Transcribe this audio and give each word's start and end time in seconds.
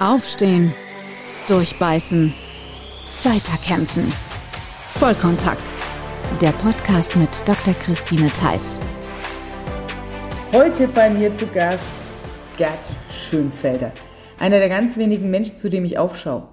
Aufstehen, 0.00 0.72
durchbeißen, 1.46 2.34
weiterkämpfen. 3.22 4.12
Vollkontakt. 4.92 5.72
Der 6.40 6.50
Podcast 6.50 7.14
mit 7.14 7.30
Dr. 7.46 7.74
Christine 7.74 8.28
Theiss. 8.30 8.76
Heute 10.52 10.88
bei 10.88 11.10
mir 11.10 11.32
zu 11.32 11.46
Gast 11.46 11.92
Gerd 12.58 12.92
Schönfelder. 13.08 13.92
Einer 14.40 14.58
der 14.58 14.68
ganz 14.68 14.96
wenigen 14.96 15.30
Menschen, 15.30 15.56
zu 15.56 15.70
dem 15.70 15.84
ich 15.84 15.96
aufschaue. 15.96 16.48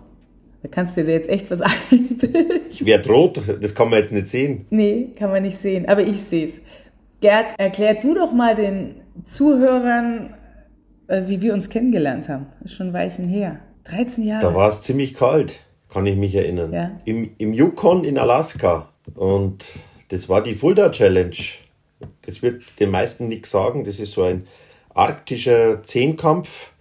Da 0.61 0.69
kannst 0.69 0.95
du 0.95 1.03
dir 1.03 1.13
jetzt 1.13 1.29
echt 1.29 1.49
was 1.49 1.61
einbilden. 1.91 2.61
Ich 2.69 2.85
werde 2.85 3.09
rot, 3.09 3.41
das 3.59 3.73
kann 3.73 3.89
man 3.89 3.99
jetzt 3.99 4.11
nicht 4.11 4.27
sehen. 4.27 4.67
Nee, 4.69 5.09
kann 5.17 5.31
man 5.31 5.41
nicht 5.41 5.57
sehen, 5.57 5.89
aber 5.89 6.01
ich 6.03 6.21
sehe 6.21 6.45
es. 6.45 6.61
Gerd, 7.21 7.55
erklär 7.57 7.95
du 7.95 8.13
doch 8.13 8.33
mal 8.33 8.53
den 8.53 9.01
Zuhörern, 9.25 10.35
wie 11.27 11.41
wir 11.41 11.53
uns 11.53 11.69
kennengelernt 11.69 12.29
haben. 12.29 12.47
Ist 12.63 12.75
schon 12.75 12.87
ein 12.87 12.93
Weilchen 12.93 13.25
her. 13.25 13.59
13 13.85 14.23
Jahre. 14.25 14.41
Da 14.41 14.55
war 14.55 14.69
es 14.69 14.81
ziemlich 14.81 15.13
kalt, 15.13 15.59
kann 15.89 16.05
ich 16.05 16.15
mich 16.15 16.35
erinnern. 16.35 16.71
Ja. 16.71 16.91
Im, 17.05 17.31
Im 17.37 17.53
Yukon 17.53 18.03
in 18.03 18.17
Alaska. 18.17 18.89
Und 19.15 19.65
das 20.09 20.29
war 20.29 20.43
die 20.43 20.55
Fulda 20.55 20.89
Challenge. 20.91 21.35
Das 22.23 22.41
wird 22.41 22.63
den 22.79 22.91
meisten 22.91 23.27
nichts 23.27 23.51
sagen. 23.51 23.83
Das 23.83 23.99
ist 23.99 24.13
so 24.13 24.23
ein 24.23 24.47
arktischer 24.93 25.83
Zehnkampf 25.83 26.71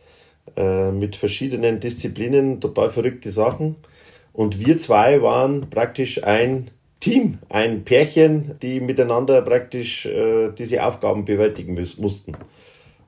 äh, 0.57 0.91
mit 0.91 1.17
verschiedenen 1.17 1.81
Disziplinen, 1.81 2.61
total 2.61 2.91
verrückte 2.91 3.31
Sachen. 3.31 3.77
Und 4.33 4.65
wir 4.65 4.79
zwei 4.79 5.23
waren 5.23 5.71
praktisch 5.71 6.23
ein 6.25 6.71
Team, 7.01 7.39
ein 7.49 7.85
Pärchen, 7.85 8.57
die 8.63 8.81
miteinander 8.81 9.43
praktisch 9.43 10.07
äh, 10.07 10.51
diese 10.51 10.85
Aufgaben 10.85 11.25
bewältigen 11.25 11.75
mussten. 11.99 12.37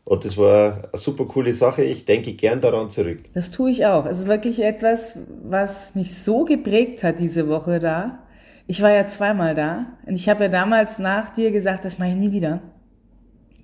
Und 0.05 0.25
das 0.25 0.37
war 0.37 0.89
eine 0.93 0.99
super 0.99 1.25
coole 1.27 1.55
Sache. 1.55 1.85
Ich 1.85 2.05
denke 2.05 2.33
gern 2.33 2.61
daran 2.61 2.91
zurück. 2.91 3.21
Das 3.35 3.51
tue 3.51 3.71
ich 3.71 3.87
auch. 3.87 4.05
Es 4.07 4.21
ist 4.21 4.29
wirklich 4.29 4.63
etwas, 4.63 5.19
was 5.45 5.95
mich 5.95 6.19
so 6.19 6.45
geprägt 6.45 7.03
hat 7.05 7.21
diese 7.21 7.49
Woche 7.49 7.79
da. 7.79 8.19
Ich 8.67 8.83
war 8.83 8.91
ja 8.91 9.07
zweimal 9.07 9.55
da 9.55 9.87
und 10.07 10.15
ich 10.15 10.29
habe 10.29 10.45
ja 10.45 10.49
damals 10.49 10.99
nach 10.99 11.33
dir 11.33 11.51
gesagt, 11.51 11.85
das 11.85 11.99
mache 11.99 12.11
ich 12.11 12.17
nie 12.17 12.33
wieder 12.33 12.61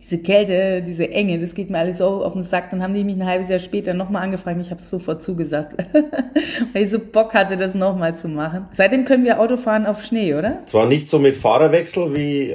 diese 0.00 0.22
Kälte, 0.22 0.80
diese 0.82 1.10
Enge, 1.10 1.40
das 1.40 1.54
geht 1.54 1.70
mir 1.70 1.78
alles 1.78 1.98
so 1.98 2.24
auf 2.24 2.32
den 2.32 2.42
Sack. 2.42 2.70
Dann 2.70 2.82
haben 2.82 2.94
die 2.94 3.02
mich 3.02 3.16
ein 3.16 3.26
halbes 3.26 3.48
Jahr 3.48 3.58
später 3.58 3.94
nochmal 3.94 4.22
angefragt 4.22 4.58
ich 4.60 4.70
habe 4.70 4.80
sofort 4.80 5.22
zugesagt, 5.22 5.76
weil 6.72 6.82
ich 6.82 6.90
so 6.90 7.00
Bock 7.00 7.34
hatte, 7.34 7.56
das 7.56 7.74
nochmal 7.74 8.16
zu 8.16 8.28
machen. 8.28 8.68
Seitdem 8.70 9.04
können 9.04 9.24
wir 9.24 9.40
Auto 9.40 9.56
fahren 9.56 9.86
auf 9.86 10.04
Schnee, 10.04 10.34
oder? 10.34 10.64
Zwar 10.66 10.86
nicht 10.86 11.10
so 11.10 11.18
mit 11.18 11.36
Fahrerwechsel, 11.36 12.14
wie, 12.14 12.54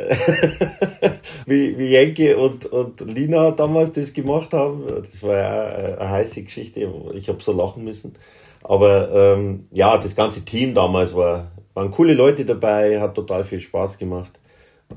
wie, 1.45 1.77
wie 1.77 1.88
Jenke 1.88 2.38
und, 2.38 2.66
und 2.66 3.02
Lina 3.02 3.52
damals 3.52 3.91
das 3.91 4.14
gemacht 4.14 4.53
haben. 4.53 4.83
Das 4.88 5.21
war 5.21 5.38
ja 5.38 5.97
eine 5.97 6.09
heiße 6.09 6.44
Geschichte. 6.44 6.89
Ich 7.14 7.27
habe 7.27 7.44
so 7.44 7.52
lachen 7.52 7.83
müssen. 7.83 8.16
Aber 8.64 9.36
ähm, 9.36 9.66
ja, 9.71 9.97
das 9.97 10.16
ganze 10.16 10.45
Team 10.45 10.73
damals 10.73 11.14
war, 11.14 11.52
waren 11.73 11.91
coole 11.91 12.14
Leute 12.14 12.45
dabei, 12.45 13.02
hat 13.02 13.16
total 13.16 13.44
viel 13.44 13.59
Spaß 13.59 13.97
gemacht. 13.97 14.39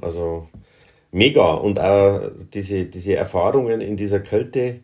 Also 0.01 0.47
mega. 1.13 1.55
Und 1.55 1.81
auch 1.81 2.21
diese, 2.53 2.87
diese 2.87 3.15
Erfahrungen 3.15 3.81
in 3.81 3.97
dieser 3.97 4.21
Kälte. 4.21 4.81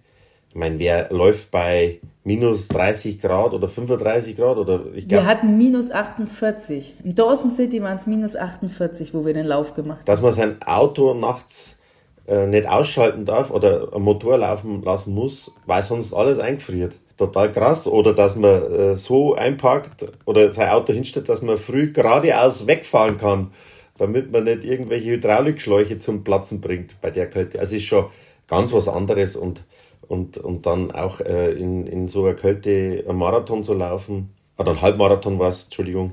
Ich 0.49 0.57
meine, 0.57 0.79
wer 0.79 1.11
läuft 1.11 1.51
bei 1.51 2.01
minus 2.25 2.69
30 2.69 3.21
Grad 3.21 3.53
oder 3.55 3.69
35 3.69 4.37
Grad 4.37 4.59
oder 4.59 4.83
ich 4.95 5.09
glaub, 5.09 5.23
Wir 5.23 5.27
hatten 5.27 5.57
minus 5.57 5.91
48. 5.91 6.97
Im 7.05 7.15
Dawson 7.15 7.51
City 7.51 7.83
waren 7.83 7.97
es 7.97 8.07
minus 8.07 8.37
48, 8.37 9.15
wo 9.15 9.25
wir 9.25 9.35
den 9.35 9.47
Lauf 9.47 9.75
gemacht 9.75 10.01
haben. 10.01 10.07
Dass 10.07 10.21
man 10.21 10.33
sein 10.33 10.63
Auto 10.63 11.15
nachts 11.15 11.79
äh, 12.27 12.47
nicht 12.47 12.69
ausschalten 12.69 13.25
darf 13.25 13.51
oder 13.51 13.93
einen 13.95 14.05
Motor 14.05 14.39
laufen 14.39 14.83
lassen 14.83 15.15
muss, 15.15 15.53
weil 15.67 15.83
sonst 15.83 16.13
alles 16.13 16.39
eingefriert. 16.39 16.99
Total 17.17 17.51
krass. 17.51 17.89
Oder 17.89 18.15
dass 18.15 18.37
man 18.37 18.51
äh, 18.51 18.95
so 18.95 19.35
einpackt 19.35 20.07
oder 20.25 20.53
sein 20.53 20.69
Auto 20.69 20.93
hinstellt, 20.93 21.29
dass 21.29 21.43
man 21.43 21.59
früh 21.59 21.93
geradeaus 21.93 22.67
wegfahren 22.67 23.19
kann 23.19 23.51
damit 23.99 24.33
man 24.33 24.45
nicht 24.45 24.65
irgendwelche 24.65 25.11
Hydraulikschläuche 25.13 25.99
zum 25.99 26.25
Platzen 26.25 26.61
bringt 26.61 27.01
bei 27.01 27.11
der 27.11 27.29
Kälte. 27.29 27.61
Also 27.61 27.77
ist 27.77 27.85
schon 27.85 28.07
ganz 28.49 28.73
was 28.73 28.89
anderes 28.89 29.37
und, 29.37 29.65
und, 30.09 30.39
und 30.39 30.67
dann 30.67 30.91
auch 30.91 31.21
äh, 31.21 31.53
in, 31.53 31.87
in 31.87 32.09
so 32.09 32.25
einer 32.25 32.35
Kälte 32.35 33.05
einen 33.07 33.19
Marathon 33.19 33.65
zu 33.65 33.75
laufen, 33.75 34.31
oder 34.59 34.73
ein 34.73 34.83
Halbmarathon 34.83 35.39
war 35.39 35.51
es, 35.51 35.65
Entschuldigung, 35.65 36.13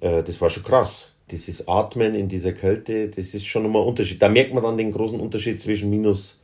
äh, 0.00 0.22
das 0.22 0.40
war 0.40 0.50
schon 0.50 0.64
krass. 0.64 1.12
Dieses 1.30 1.66
Atmen 1.66 2.14
in 2.14 2.28
dieser 2.28 2.52
Kälte, 2.52 3.08
das 3.08 3.34
ist 3.34 3.46
schon 3.46 3.64
nochmal 3.64 3.82
ein 3.82 3.88
Unterschied. 3.88 4.22
Da 4.22 4.28
merkt 4.28 4.54
man 4.54 4.62
dann 4.62 4.76
den 4.76 4.92
großen 4.92 5.18
Unterschied 5.18 5.60
zwischen 5.60 5.90
minus 5.90 6.38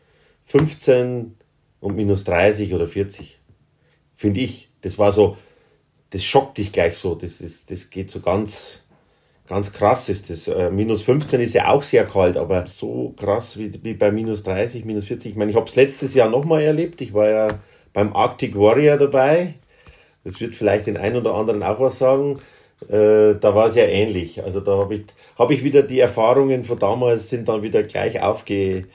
15 0.47 1.34
und 1.81 1.97
minus 1.97 2.25
30 2.25 2.75
oder 2.75 2.87
40. 2.87 3.38
Finde 4.16 4.41
ich. 4.41 4.71
Das 4.81 4.99
war 4.99 5.12
so, 5.12 5.37
das 6.11 6.25
schockt 6.25 6.59
dich 6.59 6.72
gleich 6.72 6.97
so. 6.97 7.15
Das, 7.15 7.41
ist, 7.41 7.71
das 7.71 7.91
geht 7.91 8.11
so 8.11 8.21
ganz, 8.21 8.81
ganz 9.52 9.72
krass 9.72 10.08
ist 10.08 10.30
das. 10.30 10.48
Äh, 10.48 10.70
minus 10.70 11.02
15 11.02 11.40
ist 11.40 11.52
ja 11.52 11.68
auch 11.68 11.82
sehr 11.82 12.06
kalt, 12.06 12.38
aber 12.38 12.66
so 12.66 13.14
krass 13.18 13.58
wie, 13.58 13.70
wie 13.84 13.92
bei 13.92 14.10
minus 14.10 14.42
30, 14.44 14.86
minus 14.86 15.04
40. 15.04 15.32
Ich 15.32 15.36
meine, 15.36 15.50
ich 15.50 15.56
habe 15.56 15.68
es 15.68 15.76
letztes 15.76 16.14
Jahr 16.14 16.30
nochmal 16.30 16.62
erlebt. 16.62 17.02
Ich 17.02 17.12
war 17.12 17.28
ja 17.28 17.48
beim 17.92 18.14
Arctic 18.14 18.56
Warrior 18.56 18.96
dabei. 18.96 19.54
Das 20.24 20.40
wird 20.40 20.54
vielleicht 20.54 20.86
den 20.86 20.96
einen 20.96 21.16
oder 21.16 21.34
anderen 21.34 21.62
auch 21.62 21.80
was 21.80 21.98
sagen. 21.98 22.40
Äh, 22.88 23.34
da 23.40 23.54
war 23.54 23.66
es 23.66 23.74
ja 23.74 23.84
ähnlich. 23.84 24.42
Also 24.42 24.60
da 24.60 24.78
habe 24.78 24.94
ich, 24.94 25.04
hab 25.38 25.50
ich 25.50 25.62
wieder 25.62 25.82
die 25.82 26.00
Erfahrungen 26.00 26.64
von 26.64 26.78
damals 26.78 27.28
sind 27.28 27.46
dann 27.46 27.62
wieder 27.62 27.82
gleich 27.82 28.22
aufge, 28.22 28.86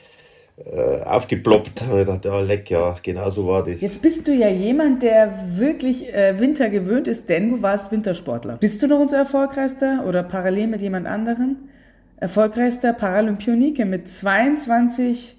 äh, 0.57 1.01
aufgeploppt. 1.03 1.83
Und 1.91 1.99
ich 1.99 2.05
dachte, 2.05 2.31
oh 2.31 2.41
leck, 2.41 2.69
ja, 2.69 2.95
genau 3.03 3.29
so 3.29 3.47
war 3.47 3.63
das. 3.63 3.81
Jetzt 3.81 4.01
bist 4.01 4.27
du 4.27 4.33
ja 4.33 4.49
jemand, 4.49 5.03
der 5.03 5.33
wirklich 5.55 6.13
äh, 6.13 6.39
Winter 6.39 6.69
gewöhnt 6.69 7.07
ist, 7.07 7.29
denn 7.29 7.51
du 7.51 7.61
warst 7.61 7.91
Wintersportler. 7.91 8.57
Bist 8.57 8.81
du 8.81 8.87
noch 8.87 8.99
unser 8.99 9.17
erfolgreichster 9.17 10.03
oder 10.07 10.23
parallel 10.23 10.67
mit 10.67 10.81
jemand 10.81 11.07
anderen 11.07 11.69
erfolgreichster 12.17 12.93
Paralympionike 12.93 13.85
mit 13.85 14.09
22 14.09 15.35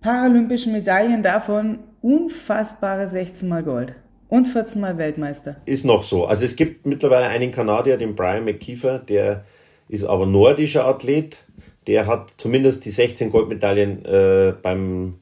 paralympischen 0.00 0.72
Medaillen, 0.72 1.22
davon 1.22 1.80
unfassbare 2.02 3.08
16 3.08 3.48
mal 3.48 3.62
Gold. 3.62 3.94
Und 4.28 4.46
14 4.46 4.80
Mal 4.80 4.98
Weltmeister. 4.98 5.56
Ist 5.66 5.84
noch 5.84 6.02
so. 6.02 6.24
Also 6.24 6.44
es 6.44 6.56
gibt 6.56 6.86
mittlerweile 6.86 7.26
einen 7.26 7.52
Kanadier, 7.52 7.98
den 7.98 8.16
Brian 8.16 8.44
McKeefer, 8.44 8.98
der 8.98 9.44
ist 9.88 10.02
aber 10.02 10.26
nordischer 10.26 10.86
Athlet 10.86 11.43
der 11.86 12.06
hat 12.06 12.34
zumindest 12.38 12.84
die 12.84 12.90
16 12.90 13.30
Goldmedaillen 13.30 14.04
äh, 14.04 14.54
beim, 14.60 15.18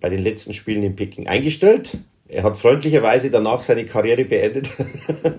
bei 0.00 0.08
den 0.08 0.22
letzten 0.22 0.52
Spielen 0.52 0.82
in 0.82 0.96
Peking 0.96 1.26
eingestellt. 1.26 1.98
Er 2.28 2.44
hat 2.44 2.56
freundlicherweise 2.56 3.30
danach 3.30 3.62
seine 3.62 3.84
Karriere 3.84 4.24
beendet. 4.24 4.68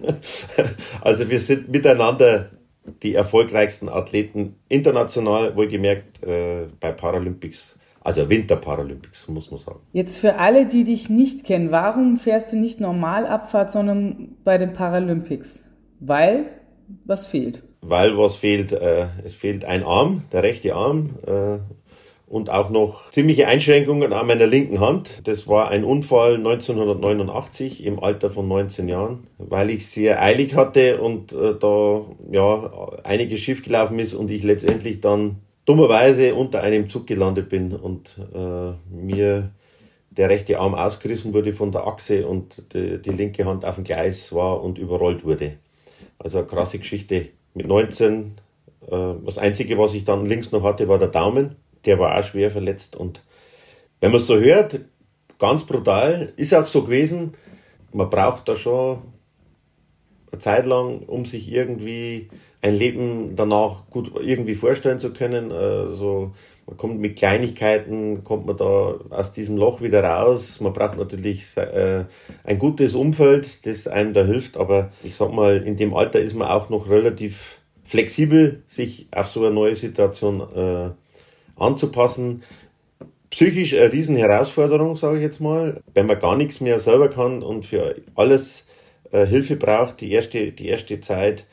also 1.01 1.29
wir 1.29 1.39
sind 1.39 1.69
miteinander 1.69 2.49
die 3.01 3.15
erfolgreichsten 3.15 3.89
Athleten 3.89 4.55
international, 4.69 5.55
wohlgemerkt 5.55 6.23
äh, 6.23 6.67
bei 6.79 6.91
Paralympics. 6.91 7.79
Also 8.01 8.29
Winterparalympics, 8.29 9.29
muss 9.29 9.49
man 9.49 9.59
sagen. 9.59 9.79
Jetzt 9.93 10.17
für 10.17 10.35
alle, 10.35 10.65
die 10.67 10.83
dich 10.83 11.09
nicht 11.09 11.45
kennen, 11.45 11.71
warum 11.71 12.17
fährst 12.17 12.51
du 12.51 12.57
nicht 12.57 12.81
normal 12.81 13.25
Abfahrt, 13.25 13.71
sondern 13.71 14.35
bei 14.43 14.57
den 14.57 14.73
Paralympics? 14.73 15.63
Weil 16.01 16.47
was 17.05 17.25
fehlt? 17.25 17.63
Weil 17.87 18.17
was 18.17 18.35
fehlt, 18.35 18.71
äh, 18.71 19.07
es 19.23 19.35
fehlt 19.35 19.65
ein 19.65 19.83
Arm, 19.83 20.23
der 20.31 20.43
rechte 20.43 20.75
Arm 20.75 21.11
äh, 21.25 21.57
und 22.27 22.49
auch 22.49 22.69
noch 22.69 23.11
ziemliche 23.11 23.47
Einschränkungen 23.47 24.13
an 24.13 24.25
meiner 24.25 24.47
linken 24.47 24.79
Hand. 24.79 25.27
Das 25.27 25.47
war 25.47 25.69
ein 25.69 25.83
Unfall 25.83 26.35
1989 26.35 27.85
im 27.85 28.01
Alter 28.01 28.31
von 28.31 28.47
19 28.47 28.87
Jahren, 28.87 29.27
weil 29.37 29.69
ich 29.69 29.87
sehr 29.87 30.21
eilig 30.21 30.55
hatte 30.55 31.01
und 31.01 31.33
äh, 31.33 31.53
da 31.59 32.01
ja 32.31 32.89
einiges 33.03 33.39
schief 33.39 33.63
gelaufen 33.63 33.99
ist 33.99 34.13
und 34.13 34.31
ich 34.31 34.43
letztendlich 34.43 35.01
dann 35.01 35.37
dummerweise 35.65 36.35
unter 36.35 36.61
einem 36.63 36.89
Zug 36.89 37.05
gelandet 37.07 37.49
bin 37.49 37.75
und 37.75 38.17
äh, 38.33 38.71
mir 38.93 39.51
der 40.09 40.29
rechte 40.29 40.59
Arm 40.59 40.75
ausgerissen 40.75 41.33
wurde 41.33 41.53
von 41.53 41.71
der 41.71 41.87
Achse 41.87 42.27
und 42.27 42.73
die, 42.73 43.01
die 43.01 43.11
linke 43.11 43.45
Hand 43.45 43.65
auf 43.65 43.75
dem 43.75 43.83
Gleis 43.83 44.33
war 44.33 44.63
und 44.63 44.77
überrollt 44.77 45.23
wurde. 45.25 45.53
Also 46.19 46.39
eine 46.39 46.47
krasse 46.47 46.79
Geschichte 46.79 47.29
mit 47.53 47.67
19. 47.67 48.35
Äh, 48.87 49.13
das 49.25 49.37
Einzige, 49.37 49.77
was 49.77 49.93
ich 49.93 50.03
dann 50.03 50.25
links 50.25 50.51
noch 50.51 50.63
hatte, 50.63 50.87
war 50.87 50.99
der 50.99 51.09
Daumen. 51.09 51.55
Der 51.85 51.99
war 51.99 52.17
auch 52.17 52.23
schwer 52.23 52.51
verletzt. 52.51 52.95
Und 52.95 53.21
wenn 53.99 54.11
man 54.11 54.21
es 54.21 54.27
so 54.27 54.39
hört, 54.39 54.79
ganz 55.39 55.65
brutal, 55.65 56.33
ist 56.35 56.53
auch 56.53 56.67
so 56.67 56.83
gewesen, 56.83 57.33
man 57.91 58.09
braucht 58.09 58.47
da 58.47 58.55
schon 58.55 59.01
eine 60.31 60.39
Zeit 60.39 60.65
lang, 60.65 61.03
um 61.03 61.25
sich 61.25 61.51
irgendwie 61.51 62.29
ein 62.63 62.75
Leben 62.75 63.35
danach 63.35 63.89
gut 63.89 64.13
irgendwie 64.21 64.55
vorstellen 64.55 64.97
zu 64.97 65.11
können. 65.11 65.51
Also 65.51 66.31
man 66.65 66.77
kommt 66.77 66.99
mit 66.99 67.17
Kleinigkeiten, 67.17 68.23
kommt 68.23 68.45
man 68.45 68.55
da 68.55 68.95
aus 69.09 69.33
diesem 69.33 69.57
Loch 69.57 69.81
wieder 69.81 70.01
raus. 70.01 70.61
Man 70.61 70.71
braucht 70.71 70.97
natürlich 70.97 71.57
äh, 71.57 72.05
ein 72.45 72.59
gutes 72.59 72.95
Umfeld, 72.95 73.65
das 73.65 73.87
einem 73.87 74.13
da 74.13 74.23
hilft. 74.23 74.55
Aber 74.55 74.91
ich 75.03 75.15
sag 75.15 75.33
mal, 75.33 75.57
in 75.57 75.75
dem 75.75 75.93
Alter 75.93 76.21
ist 76.21 76.35
man 76.35 76.47
auch 76.47 76.69
noch 76.69 76.89
relativ 76.89 77.57
flexibel, 77.83 78.63
sich 78.65 79.07
auf 79.11 79.27
so 79.27 79.41
eine 79.41 79.53
neue 79.53 79.75
Situation 79.75 80.41
äh, 80.55 81.61
anzupassen. 81.61 82.43
psychisch 83.29 83.73
eine 83.73 83.91
riesen 83.91 84.15
Herausforderung, 84.15 84.95
sage 84.95 85.17
ich 85.17 85.23
jetzt 85.23 85.41
mal, 85.41 85.81
wenn 85.93 86.05
man 86.05 86.17
gar 86.17 86.37
nichts 86.37 86.61
mehr 86.61 86.79
selber 86.79 87.09
kann 87.09 87.43
und 87.43 87.65
für 87.65 87.95
alles 88.15 88.65
äh, 89.11 89.25
Hilfe 89.25 89.57
braucht, 89.57 89.99
die 89.99 90.13
erste, 90.13 90.53
die 90.53 90.69
erste 90.69 91.01
Zeit, 91.01 91.45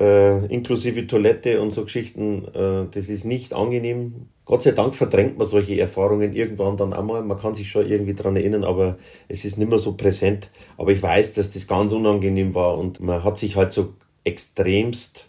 äh, 0.00 0.46
inklusive 0.46 1.06
Toilette 1.06 1.60
und 1.60 1.72
so 1.72 1.84
Geschichten, 1.84 2.44
äh, 2.54 2.86
das 2.90 3.08
ist 3.08 3.24
nicht 3.24 3.52
angenehm. 3.52 4.28
Gott 4.44 4.62
sei 4.62 4.70
Dank 4.70 4.94
verdrängt 4.94 5.38
man 5.38 5.46
solche 5.46 5.78
Erfahrungen 5.78 6.32
irgendwann 6.32 6.76
dann 6.76 6.92
einmal. 6.92 7.22
Man 7.22 7.38
kann 7.38 7.54
sich 7.54 7.70
schon 7.70 7.86
irgendwie 7.86 8.14
dran 8.14 8.36
erinnern, 8.36 8.64
aber 8.64 8.96
es 9.28 9.44
ist 9.44 9.58
nicht 9.58 9.68
mehr 9.68 9.78
so 9.78 9.94
präsent. 9.94 10.50
Aber 10.76 10.92
ich 10.92 11.02
weiß, 11.02 11.34
dass 11.34 11.50
das 11.50 11.66
ganz 11.66 11.92
unangenehm 11.92 12.54
war 12.54 12.78
und 12.78 13.00
man 13.00 13.24
hat 13.24 13.38
sich 13.38 13.56
halt 13.56 13.72
so 13.72 13.94
extremst 14.24 15.26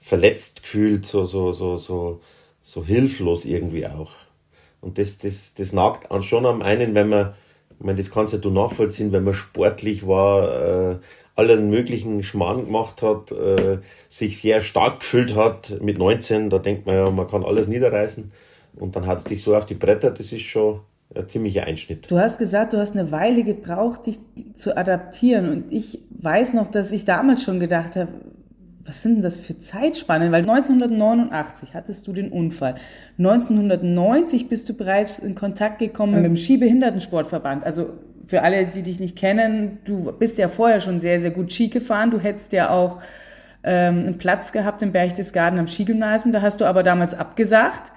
verletzt 0.00 0.62
gefühlt, 0.62 1.06
so, 1.06 1.24
so, 1.24 1.52
so, 1.52 1.78
so, 1.78 2.20
so 2.60 2.84
hilflos 2.84 3.44
irgendwie 3.44 3.86
auch. 3.86 4.12
Und 4.80 4.98
das, 4.98 5.18
das, 5.18 5.54
das 5.54 5.72
nagt 5.72 6.06
schon 6.24 6.44
am 6.44 6.60
einen, 6.60 6.94
wenn 6.94 7.08
man, 7.08 7.34
ich 7.78 7.84
meine, 7.84 7.98
das 7.98 8.10
kannst 8.10 8.34
ja 8.34 8.38
du 8.38 8.50
nachvollziehen, 8.50 9.12
wenn 9.12 9.24
man 9.24 9.32
sportlich 9.32 10.06
war, 10.06 10.92
äh, 10.92 10.96
allen 11.36 11.68
möglichen 11.68 12.22
Schmarrn 12.22 12.66
gemacht 12.66 13.02
hat, 13.02 13.32
äh, 13.32 13.78
sich 14.08 14.40
sehr 14.40 14.62
stark 14.62 15.00
gefühlt 15.00 15.34
hat 15.34 15.80
mit 15.80 15.98
19, 15.98 16.50
da 16.50 16.58
denkt 16.58 16.86
man 16.86 16.94
ja, 16.94 17.10
man 17.10 17.28
kann 17.28 17.44
alles 17.44 17.66
niederreißen. 17.66 18.30
Und 18.76 18.96
dann 18.96 19.06
hat 19.06 19.18
es 19.18 19.24
dich 19.24 19.42
so 19.42 19.56
auf 19.56 19.66
die 19.66 19.74
Bretter, 19.74 20.10
das 20.10 20.32
ist 20.32 20.42
schon 20.42 20.80
ein 21.14 21.28
ziemlicher 21.28 21.64
Einschnitt. 21.64 22.10
Du 22.10 22.18
hast 22.18 22.38
gesagt, 22.38 22.72
du 22.72 22.78
hast 22.78 22.96
eine 22.96 23.10
Weile 23.10 23.44
gebraucht, 23.44 24.06
dich 24.06 24.18
zu 24.54 24.76
adaptieren. 24.76 25.48
Und 25.50 25.72
ich 25.72 26.00
weiß 26.10 26.54
noch, 26.54 26.70
dass 26.70 26.92
ich 26.92 27.04
damals 27.04 27.42
schon 27.42 27.60
gedacht 27.60 27.96
habe, 27.96 28.08
was 28.84 29.02
sind 29.02 29.16
denn 29.16 29.22
das 29.22 29.38
für 29.38 29.58
Zeitspannen? 29.58 30.30
Weil 30.30 30.42
1989 30.42 31.74
hattest 31.74 32.06
du 32.06 32.12
den 32.12 32.30
Unfall. 32.30 32.74
1990 33.18 34.48
bist 34.48 34.68
du 34.68 34.74
bereits 34.74 35.18
in 35.18 35.34
Kontakt 35.34 35.78
gekommen 35.78 36.14
mit 36.14 36.24
dem 36.24 36.36
Skibehindertensportverband. 36.36 37.64
Also 37.64 37.90
für 38.26 38.42
alle, 38.42 38.66
die 38.66 38.82
dich 38.82 39.00
nicht 39.00 39.16
kennen, 39.16 39.78
du 39.84 40.12
bist 40.12 40.38
ja 40.38 40.48
vorher 40.48 40.80
schon 40.80 41.00
sehr, 41.00 41.20
sehr 41.20 41.30
gut 41.30 41.52
Ski 41.52 41.68
gefahren. 41.68 42.10
Du 42.10 42.18
hättest 42.18 42.52
ja 42.52 42.70
auch 42.70 43.00
ähm, 43.62 43.98
einen 43.98 44.18
Platz 44.18 44.52
gehabt 44.52 44.82
im 44.82 44.92
Berchtesgaden 44.92 45.58
am 45.58 45.66
Skigymnasium. 45.66 46.32
Da 46.32 46.42
hast 46.42 46.60
du 46.60 46.64
aber 46.64 46.82
damals 46.82 47.14
abgesagt, 47.14 47.92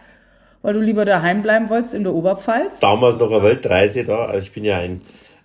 weil 0.61 0.73
du 0.73 0.79
lieber 0.79 1.05
daheim 1.05 1.41
bleiben 1.41 1.69
wolltest 1.69 1.93
in 1.93 2.03
der 2.03 2.13
Oberpfalz. 2.13 2.79
Damals 2.79 3.17
noch 3.17 3.31
eine 3.31 3.43
Weltreise 3.43 4.03
da. 4.03 4.25
Also 4.25 4.43
ich 4.43 4.51
bin 4.51 4.65
ja 4.65 4.77
ein, 4.77 5.01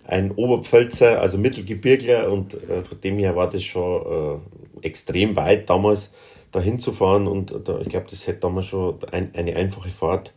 ein 0.07 0.31
Oberpfälzer, 0.31 1.21
also 1.21 1.37
Mittelgebirgler 1.37 2.31
und 2.31 2.53
äh, 2.55 2.81
von 2.81 2.99
dem 3.01 3.17
her 3.19 3.35
war 3.35 3.49
das 3.49 3.63
schon 3.63 4.41
äh, 4.81 4.87
extrem 4.87 5.35
weit 5.35 5.69
damals 5.69 6.11
dahin 6.51 6.79
zu 6.79 6.91
fahren 6.91 7.27
und 7.27 7.53
da, 7.65 7.79
ich 7.79 7.89
glaube, 7.89 8.05
das 8.09 8.27
hätte 8.27 8.41
damals 8.41 8.67
schon 8.67 8.95
ein, 9.11 9.31
eine 9.35 9.55
einfache 9.55 9.89
Fahrt. 9.89 10.33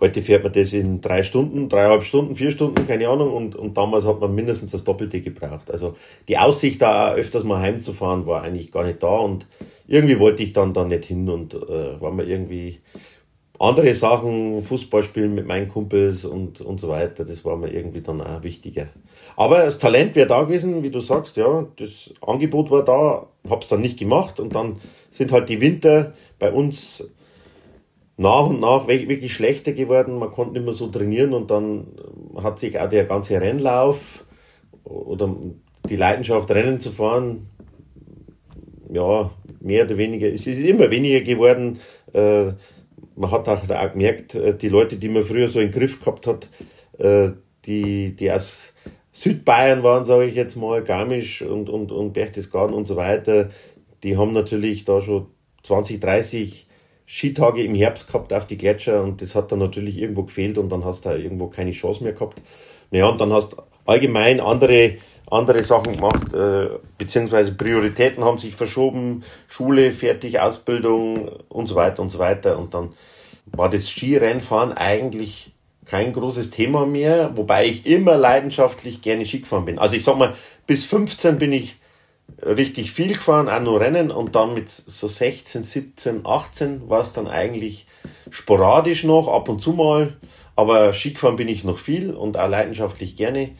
Heute 0.00 0.22
fährt 0.22 0.42
man 0.42 0.52
das 0.52 0.72
in 0.72 1.02
drei 1.02 1.22
Stunden, 1.22 1.68
dreieinhalb 1.68 2.04
Stunden, 2.04 2.34
vier 2.34 2.50
Stunden, 2.50 2.86
keine 2.86 3.08
Ahnung, 3.08 3.34
und, 3.34 3.54
und 3.54 3.76
damals 3.76 4.06
hat 4.06 4.18
man 4.18 4.34
mindestens 4.34 4.72
das 4.72 4.82
Doppelte 4.82 5.20
gebraucht. 5.20 5.70
Also 5.70 5.94
die 6.26 6.38
Aussicht 6.38 6.80
da 6.80 7.12
öfters 7.12 7.44
mal 7.44 7.60
heimzufahren 7.60 8.26
war 8.26 8.42
eigentlich 8.42 8.72
gar 8.72 8.84
nicht 8.84 9.02
da 9.02 9.18
und 9.18 9.46
irgendwie 9.86 10.18
wollte 10.18 10.42
ich 10.42 10.54
dann 10.54 10.72
da 10.72 10.84
nicht 10.84 11.04
hin 11.04 11.28
und 11.28 11.54
äh, 11.54 12.00
war 12.00 12.12
mir 12.12 12.24
irgendwie 12.24 12.80
andere 13.58 13.92
Sachen, 13.92 14.62
Fußball 14.62 15.02
spielen 15.02 15.34
mit 15.34 15.46
meinen 15.46 15.68
Kumpels 15.68 16.24
und, 16.24 16.62
und 16.62 16.80
so 16.80 16.88
weiter, 16.88 17.26
das 17.26 17.44
war 17.44 17.58
mir 17.58 17.70
irgendwie 17.70 18.00
dann 18.00 18.22
auch 18.22 18.42
wichtiger. 18.42 18.86
Aber 19.36 19.64
das 19.64 19.78
Talent 19.78 20.16
wäre 20.16 20.26
da 20.28 20.42
gewesen, 20.42 20.82
wie 20.82 20.90
du 20.90 21.00
sagst, 21.00 21.36
ja, 21.36 21.66
das 21.76 22.10
Angebot 22.22 22.70
war 22.70 22.84
da, 22.84 23.26
hab's 23.50 23.68
dann 23.68 23.82
nicht 23.82 23.98
gemacht 23.98 24.40
und 24.40 24.54
dann 24.54 24.76
sind 25.10 25.30
halt 25.30 25.50
die 25.50 25.60
Winter 25.60 26.14
bei 26.38 26.50
uns 26.50 27.04
nach 28.20 28.50
und 28.50 28.60
nach 28.60 28.86
wirklich 28.86 29.32
schlechter 29.32 29.72
geworden. 29.72 30.18
Man 30.18 30.30
konnte 30.30 30.52
nicht 30.52 30.66
mehr 30.66 30.74
so 30.74 30.88
trainieren 30.88 31.32
und 31.32 31.50
dann 31.50 31.86
hat 32.36 32.58
sich 32.58 32.78
auch 32.78 32.88
der 32.88 33.04
ganze 33.04 33.40
Rennlauf 33.40 34.26
oder 34.84 35.34
die 35.88 35.96
Leidenschaft, 35.96 36.50
Rennen 36.50 36.78
zu 36.80 36.92
fahren, 36.92 37.48
ja, 38.92 39.30
mehr 39.60 39.86
oder 39.86 39.96
weniger, 39.96 40.28
es 40.28 40.46
ist 40.46 40.58
immer 40.58 40.90
weniger 40.90 41.22
geworden. 41.22 41.78
Äh, 42.12 42.52
man 43.16 43.30
hat 43.30 43.48
auch, 43.48 43.92
gemerkt, 43.92 44.34
äh, 44.34 44.54
die 44.54 44.68
Leute, 44.68 44.96
die 44.96 45.08
man 45.08 45.24
früher 45.24 45.48
so 45.48 45.58
im 45.58 45.70
Griff 45.70 45.98
gehabt 46.00 46.26
hat, 46.26 46.50
äh, 46.98 47.30
die, 47.64 48.14
die 48.16 48.30
aus 48.30 48.74
Südbayern 49.12 49.82
waren, 49.82 50.04
sage 50.04 50.26
ich 50.26 50.34
jetzt 50.34 50.56
mal, 50.56 50.84
Garmisch 50.84 51.40
und, 51.40 51.70
und, 51.70 51.90
und 51.90 52.12
Berchtesgaden 52.12 52.74
und 52.74 52.86
so 52.86 52.96
weiter, 52.96 53.48
die 54.02 54.18
haben 54.18 54.34
natürlich 54.34 54.84
da 54.84 55.00
schon 55.00 55.28
20, 55.62 56.00
30 56.00 56.66
Skitage 57.10 57.64
im 57.64 57.74
Herbst 57.74 58.06
gehabt 58.06 58.32
auf 58.32 58.46
die 58.46 58.56
Gletscher 58.56 59.02
und 59.02 59.20
das 59.20 59.34
hat 59.34 59.50
dann 59.50 59.58
natürlich 59.58 59.98
irgendwo 59.98 60.22
gefehlt 60.22 60.58
und 60.58 60.68
dann 60.68 60.84
hast 60.84 61.04
du 61.04 61.08
da 61.08 61.16
irgendwo 61.16 61.48
keine 61.48 61.72
Chance 61.72 62.04
mehr 62.04 62.12
gehabt. 62.12 62.40
Naja, 62.92 63.08
und 63.08 63.20
dann 63.20 63.32
hast 63.32 63.56
allgemein 63.84 64.38
andere, 64.38 64.98
andere 65.28 65.64
Sachen 65.64 65.94
gemacht, 65.94 66.32
äh, 66.32 66.68
beziehungsweise 66.98 67.52
Prioritäten 67.52 68.22
haben 68.22 68.38
sich 68.38 68.54
verschoben, 68.54 69.24
Schule, 69.48 69.90
fertig, 69.90 70.38
Ausbildung 70.38 71.30
und 71.48 71.66
so 71.66 71.74
weiter 71.74 72.00
und 72.00 72.10
so 72.10 72.20
weiter. 72.20 72.56
Und 72.56 72.74
dann 72.74 72.94
war 73.46 73.68
das 73.68 73.88
Skirennfahren 73.88 74.72
eigentlich 74.72 75.50
kein 75.86 76.12
großes 76.12 76.50
Thema 76.50 76.86
mehr, 76.86 77.36
wobei 77.36 77.66
ich 77.66 77.86
immer 77.86 78.16
leidenschaftlich 78.16 79.02
gerne 79.02 79.26
Ski 79.26 79.40
gefahren 79.40 79.64
bin. 79.64 79.80
Also 79.80 79.96
ich 79.96 80.04
sag 80.04 80.16
mal, 80.16 80.34
bis 80.68 80.84
15 80.84 81.38
bin 81.38 81.52
ich 81.52 81.79
richtig 82.44 82.92
viel 82.92 83.14
gefahren, 83.14 83.48
auch 83.48 83.60
nur 83.60 83.80
Rennen 83.80 84.10
und 84.10 84.36
dann 84.36 84.54
mit 84.54 84.68
so 84.68 85.06
16, 85.06 85.64
17, 85.64 86.26
18 86.26 86.88
war 86.88 87.00
es 87.00 87.12
dann 87.12 87.28
eigentlich 87.28 87.86
sporadisch 88.30 89.04
noch, 89.04 89.28
ab 89.28 89.48
und 89.48 89.60
zu 89.60 89.72
mal, 89.72 90.16
aber 90.56 90.92
Skifahren 90.92 91.36
bin 91.36 91.48
ich 91.48 91.64
noch 91.64 91.78
viel 91.78 92.14
und 92.14 92.38
auch 92.38 92.48
leidenschaftlich 92.48 93.16
gerne 93.16 93.50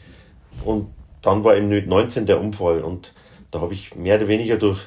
und 0.65 0.87
dann 1.21 1.43
war 1.43 1.55
im 1.55 1.69
19 1.69 2.25
der 2.25 2.39
Unfall 2.39 2.81
und 2.81 3.13
da 3.51 3.61
habe 3.61 3.73
ich 3.73 3.95
mehr 3.95 4.15
oder 4.15 4.27
weniger 4.27 4.57
durch, 4.57 4.79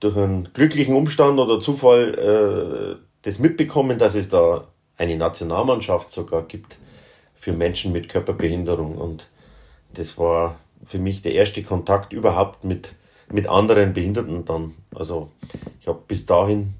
durch 0.00 0.16
einen 0.16 0.50
glücklichen 0.52 0.94
Umstand 0.94 1.38
oder 1.40 1.60
Zufall 1.60 2.98
äh, 2.98 3.02
das 3.22 3.38
mitbekommen, 3.38 3.98
dass 3.98 4.14
es 4.14 4.28
da 4.28 4.68
eine 4.98 5.16
Nationalmannschaft 5.16 6.12
sogar 6.12 6.42
gibt 6.42 6.78
für 7.34 7.52
Menschen 7.52 7.92
mit 7.92 8.08
Körperbehinderung. 8.08 8.96
Und 8.96 9.28
das 9.94 10.18
war 10.18 10.56
für 10.84 10.98
mich 10.98 11.22
der 11.22 11.32
erste 11.32 11.62
Kontakt 11.62 12.12
überhaupt 12.12 12.64
mit, 12.64 12.94
mit 13.32 13.48
anderen 13.48 13.92
Behinderten 13.92 14.44
dann. 14.44 14.74
Also 14.94 15.30
ich 15.80 15.88
habe 15.88 16.00
bis 16.06 16.26
dahin 16.26 16.74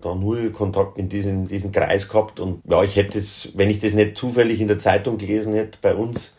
da 0.00 0.14
null 0.14 0.50
Kontakt 0.50 0.98
in 0.98 1.08
diesen, 1.08 1.46
diesen 1.48 1.72
Kreis 1.72 2.08
gehabt. 2.08 2.40
Und 2.40 2.62
ja, 2.68 2.82
ich 2.82 2.96
hätte 2.96 3.18
es, 3.18 3.52
wenn 3.56 3.70
ich 3.70 3.78
das 3.78 3.92
nicht 3.92 4.16
zufällig 4.16 4.60
in 4.60 4.68
der 4.68 4.78
Zeitung 4.78 5.18
gelesen 5.18 5.54
hätte 5.54 5.78
bei 5.82 5.94
uns, 5.94 6.32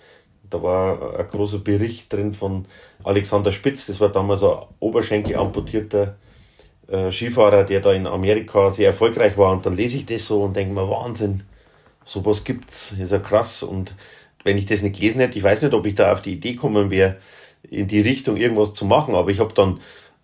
da 0.50 0.62
war 0.62 1.20
ein 1.20 1.28
großer 1.28 1.60
Bericht 1.60 2.12
drin 2.12 2.34
von 2.34 2.66
Alexander 3.04 3.52
Spitz, 3.52 3.86
das 3.86 4.02
war 4.02 4.10
damals 4.10 4.44
ein 4.44 4.58
Oberschenkel 4.80 5.38
amputierter 5.38 6.18
äh, 6.88 7.12
Skifahrer, 7.12 7.64
der 7.64 7.80
da 7.80 7.94
in 7.94 8.06
Amerika 8.06 8.70
sehr 8.70 8.88
erfolgreich 8.88 9.38
war. 9.38 9.52
Und 9.52 9.66
dann 9.66 9.78
lese 9.78 9.98
ich 9.98 10.06
das 10.06 10.28
so 10.28 10.44
und 10.44 10.56
denke 10.56 10.74
mir, 10.74 10.90
Wahnsinn, 10.90 11.44
sowas 12.04 12.44
gibt's, 12.44 12.94
ist 13.00 13.12
ja 13.12 13.20
krass. 13.20 13.64
Und 13.64 13.96
wenn 14.44 14.58
ich 14.58 14.66
das 14.66 14.82
nicht 14.82 14.98
gelesen 14.98 15.22
hätte, 15.22 15.38
ich 15.38 15.44
weiß 15.44 15.62
nicht, 15.62 15.74
ob 15.74 15.86
ich 15.86 15.96
da 15.96 16.12
auf 16.12 16.22
die 16.22 16.34
Idee 16.34 16.56
kommen 16.56 16.90
wäre, 16.90 17.18
in 17.72 17.88
die 17.88 18.02
Richtung 18.02 18.38
irgendwas 18.38 18.76
zu 18.76 18.86
machen. 18.86 19.16
Aber 19.16 19.32
ich 19.32 19.40
habe 19.40 19.54
dann 19.56 19.80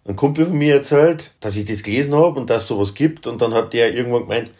ein 0.05 0.15
Kumpel 0.15 0.45
von 0.45 0.57
mir 0.57 0.75
erzählt, 0.75 1.31
dass 1.39 1.55
ich 1.55 1.65
das 1.65 1.81
gelesen 1.81 2.13
habe 2.13 2.39
und 2.39 2.49
dass 2.49 2.63
es 2.63 2.67
sowas 2.67 2.93
gibt. 2.93 3.25
Und 3.25 3.41
dann 3.41 3.55
hat 3.55 3.73
der 3.73 3.91
irgendwann 3.91 4.21
gemeint, 4.21 4.51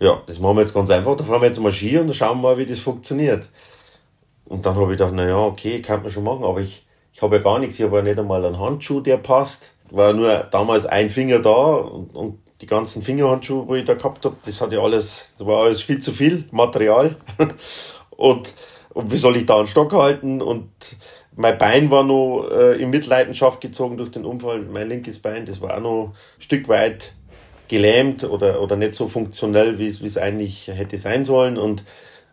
ja, 0.00 0.20
das 0.26 0.40
machen 0.40 0.56
wir 0.56 0.62
jetzt 0.62 0.74
ganz 0.74 0.90
einfach, 0.90 1.16
da 1.16 1.22
fahren 1.22 1.40
wir 1.40 1.46
jetzt 1.46 1.60
mal 1.60 1.70
Ski 1.70 1.96
und 1.98 2.08
dann 2.08 2.14
schauen 2.14 2.38
wir 2.38 2.48
mal, 2.48 2.58
wie 2.58 2.66
das 2.66 2.80
funktioniert. 2.80 3.48
Und 4.44 4.66
dann 4.66 4.74
habe 4.74 4.92
ich 4.92 4.98
gedacht, 4.98 5.14
naja, 5.14 5.38
okay, 5.38 5.80
kann 5.80 6.02
man 6.02 6.10
schon 6.10 6.24
machen, 6.24 6.44
aber 6.44 6.60
ich, 6.60 6.84
ich 7.12 7.22
habe 7.22 7.36
ja 7.36 7.42
gar 7.42 7.60
nichts, 7.60 7.78
ich 7.78 7.84
habe 7.84 7.98
ja 7.98 8.02
nicht 8.02 8.18
einmal 8.18 8.44
einen 8.44 8.58
Handschuh, 8.58 9.00
der 9.00 9.18
passt 9.18 9.74
war 9.90 10.12
nur 10.12 10.38
damals 10.50 10.86
ein 10.86 11.10
Finger 11.10 11.38
da 11.38 11.50
und, 11.50 12.14
und 12.14 12.38
die 12.60 12.66
ganzen 12.66 13.02
Fingerhandschuhe, 13.02 13.66
wo 13.66 13.74
ich 13.74 13.84
da 13.84 13.94
gehabt 13.94 14.24
habe, 14.24 14.36
das 14.44 14.60
hatte 14.60 14.80
alles, 14.80 15.34
das 15.38 15.46
war 15.46 15.64
alles 15.64 15.82
viel 15.82 16.00
zu 16.00 16.12
viel 16.12 16.44
Material. 16.50 17.16
und, 18.10 18.54
und 18.92 19.12
wie 19.12 19.18
soll 19.18 19.36
ich 19.36 19.46
da 19.46 19.58
einen 19.58 19.66
Stock 19.66 19.92
halten? 19.92 20.40
Und 20.40 20.70
mein 21.36 21.58
Bein 21.58 21.90
war 21.90 22.04
noch 22.04 22.48
äh, 22.50 22.80
in 22.80 22.90
Mitleidenschaft 22.90 23.60
gezogen 23.60 23.96
durch 23.96 24.10
den 24.10 24.24
Unfall. 24.24 24.60
Mein 24.60 24.88
linkes 24.88 25.18
Bein, 25.18 25.46
das 25.46 25.60
war 25.60 25.76
auch 25.76 25.80
noch 25.80 26.06
ein 26.38 26.42
Stück 26.42 26.68
weit 26.68 27.12
gelähmt 27.68 28.24
oder, 28.24 28.60
oder 28.60 28.76
nicht 28.76 28.94
so 28.94 29.08
funktionell, 29.08 29.78
wie 29.78 29.86
es, 29.86 30.18
eigentlich 30.18 30.68
hätte 30.68 30.98
sein 30.98 31.24
sollen. 31.24 31.56
Und 31.56 31.84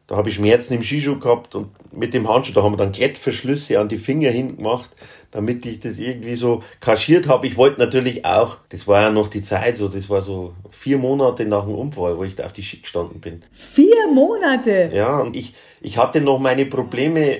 da 0.07 0.17
habe 0.17 0.29
ich 0.29 0.35
Schmerzen 0.35 0.73
im 0.73 0.83
Skischuh 0.83 1.19
gehabt 1.19 1.55
und 1.55 1.69
mit 1.91 2.13
dem 2.13 2.27
Handschuh, 2.27 2.53
da 2.53 2.63
haben 2.63 2.73
wir 2.73 2.77
dann 2.77 2.91
Klettverschlüsse 2.91 3.79
an 3.79 3.89
die 3.89 3.97
Finger 3.97 4.29
hin 4.29 4.57
gemacht 4.57 4.91
damit 5.31 5.65
ich 5.65 5.79
das 5.79 5.97
irgendwie 5.97 6.35
so 6.35 6.61
kaschiert 6.79 7.27
habe. 7.27 7.47
Ich 7.47 7.57
wollte 7.57 7.79
natürlich 7.79 8.25
auch, 8.25 8.57
das 8.69 8.87
war 8.87 9.01
ja 9.01 9.09
noch 9.09 9.29
die 9.29 9.41
Zeit, 9.41 9.77
so 9.77 9.87
das 9.87 10.09
war 10.09 10.21
so 10.21 10.53
vier 10.69 10.97
Monate 10.97 11.45
nach 11.45 11.65
dem 11.65 11.75
Unfall, 11.75 12.17
wo 12.17 12.23
ich 12.23 12.35
da 12.35 12.45
auf 12.45 12.53
die 12.53 12.63
Schick 12.63 12.83
gestanden 12.83 13.21
bin. 13.21 13.41
Vier 13.51 14.07
Monate? 14.13 14.91
Ja, 14.93 15.19
und 15.19 15.35
ich, 15.35 15.55
ich 15.79 15.97
hatte 15.97 16.21
noch 16.21 16.39
meine 16.39 16.65
Probleme, 16.65 17.39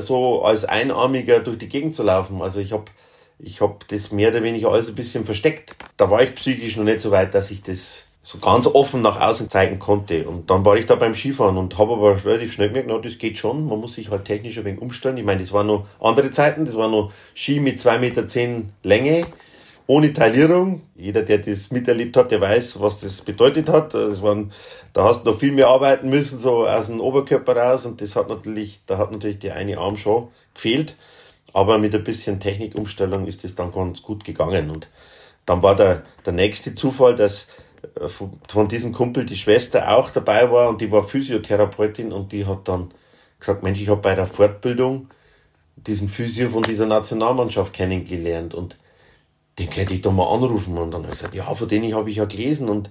so 0.00 0.42
als 0.42 0.64
Einarmiger 0.64 1.40
durch 1.40 1.58
die 1.58 1.68
Gegend 1.68 1.94
zu 1.94 2.02
laufen. 2.02 2.42
Also 2.42 2.60
ich 2.60 2.72
habe 2.72 2.84
ich 3.38 3.60
hab 3.60 3.86
das 3.88 4.12
mehr 4.12 4.30
oder 4.30 4.42
weniger 4.42 4.70
alles 4.70 4.88
ein 4.88 4.94
bisschen 4.94 5.24
versteckt. 5.24 5.74
Da 5.96 6.10
war 6.10 6.22
ich 6.22 6.34
psychisch 6.34 6.76
noch 6.76 6.84
nicht 6.84 7.00
so 7.00 7.10
weit, 7.10 7.34
dass 7.34 7.50
ich 7.50 7.62
das 7.62 8.06
so 8.22 8.38
ganz 8.38 8.66
offen 8.68 9.02
nach 9.02 9.20
außen 9.20 9.50
zeigen 9.50 9.80
konnte. 9.80 10.28
Und 10.28 10.48
dann 10.48 10.64
war 10.64 10.76
ich 10.76 10.86
da 10.86 10.94
beim 10.94 11.14
Skifahren 11.14 11.56
und 11.56 11.76
habe 11.76 11.94
aber 11.94 12.24
relativ 12.24 12.52
schnell 12.52 12.68
gemerkt, 12.68 12.88
na, 12.88 12.98
das 12.98 13.18
geht 13.18 13.36
schon. 13.36 13.66
Man 13.66 13.80
muss 13.80 13.94
sich 13.94 14.10
halt 14.10 14.24
technisch 14.24 14.58
ein 14.58 14.64
wenig 14.64 14.80
umstellen. 14.80 15.16
Ich 15.16 15.24
meine, 15.24 15.40
das 15.40 15.52
waren 15.52 15.66
noch 15.66 15.86
andere 16.00 16.30
Zeiten. 16.30 16.64
Das 16.64 16.76
war 16.76 16.88
noch 16.88 17.12
Ski 17.34 17.58
mit 17.58 17.80
zwei 17.80 17.98
Meter 17.98 18.28
zehn 18.28 18.70
Länge, 18.84 19.26
ohne 19.86 20.12
Taillierung. 20.12 20.82
Jeder, 20.94 21.22
der 21.22 21.38
das 21.38 21.70
miterlebt 21.70 22.16
hat, 22.16 22.30
der 22.30 22.40
weiß, 22.40 22.80
was 22.80 22.98
das 22.98 23.20
bedeutet 23.22 23.68
hat. 23.68 23.94
Das 23.94 24.22
waren, 24.22 24.52
da 24.92 25.04
hast 25.04 25.22
du 25.24 25.30
noch 25.30 25.38
viel 25.38 25.52
mehr 25.52 25.68
arbeiten 25.68 26.10
müssen, 26.10 26.38
so 26.38 26.66
aus 26.66 26.86
dem 26.86 27.00
Oberkörper 27.00 27.56
raus. 27.56 27.86
Und 27.86 28.00
das 28.00 28.16
hat 28.16 28.28
natürlich, 28.28 28.80
da 28.86 28.98
hat 28.98 29.12
natürlich 29.12 29.38
der 29.38 29.56
eine 29.56 29.78
Arm 29.78 29.96
schon 29.96 30.28
gefehlt. 30.54 30.96
Aber 31.52 31.78
mit 31.78 31.94
ein 31.94 32.04
bisschen 32.04 32.40
Technikumstellung 32.40 33.26
ist 33.26 33.44
das 33.44 33.54
dann 33.54 33.72
ganz 33.72 34.02
gut 34.02 34.24
gegangen. 34.24 34.70
Und 34.70 34.88
dann 35.46 35.62
war 35.62 35.76
der, 35.76 36.02
der 36.24 36.32
nächste 36.32 36.74
Zufall, 36.74 37.14
dass 37.14 37.48
äh, 38.00 38.08
von, 38.08 38.32
von 38.48 38.68
diesem 38.68 38.92
Kumpel 38.92 39.26
die 39.26 39.36
Schwester 39.36 39.96
auch 39.96 40.10
dabei 40.10 40.50
war 40.50 40.68
und 40.68 40.80
die 40.80 40.90
war 40.90 41.02
Physiotherapeutin 41.02 42.12
und 42.12 42.32
die 42.32 42.46
hat 42.46 42.68
dann 42.68 42.92
gesagt, 43.38 43.62
Mensch, 43.62 43.80
ich 43.80 43.88
habe 43.88 44.00
bei 44.00 44.14
der 44.14 44.26
Fortbildung 44.26 45.08
diesen 45.76 46.08
Physio 46.08 46.50
von 46.50 46.62
dieser 46.62 46.86
Nationalmannschaft 46.86 47.72
kennengelernt 47.72 48.54
und 48.54 48.76
den 49.58 49.70
könnte 49.70 49.94
ich 49.94 50.02
doch 50.02 50.12
mal 50.12 50.32
anrufen. 50.32 50.76
Und 50.78 50.92
dann 50.92 51.02
habe 51.02 51.12
ich 51.12 51.18
gesagt, 51.18 51.34
ja, 51.34 51.54
von 51.54 51.68
denen 51.68 51.94
habe 51.94 52.10
ich 52.10 52.16
ja 52.16 52.24
gelesen 52.24 52.68
und 52.68 52.90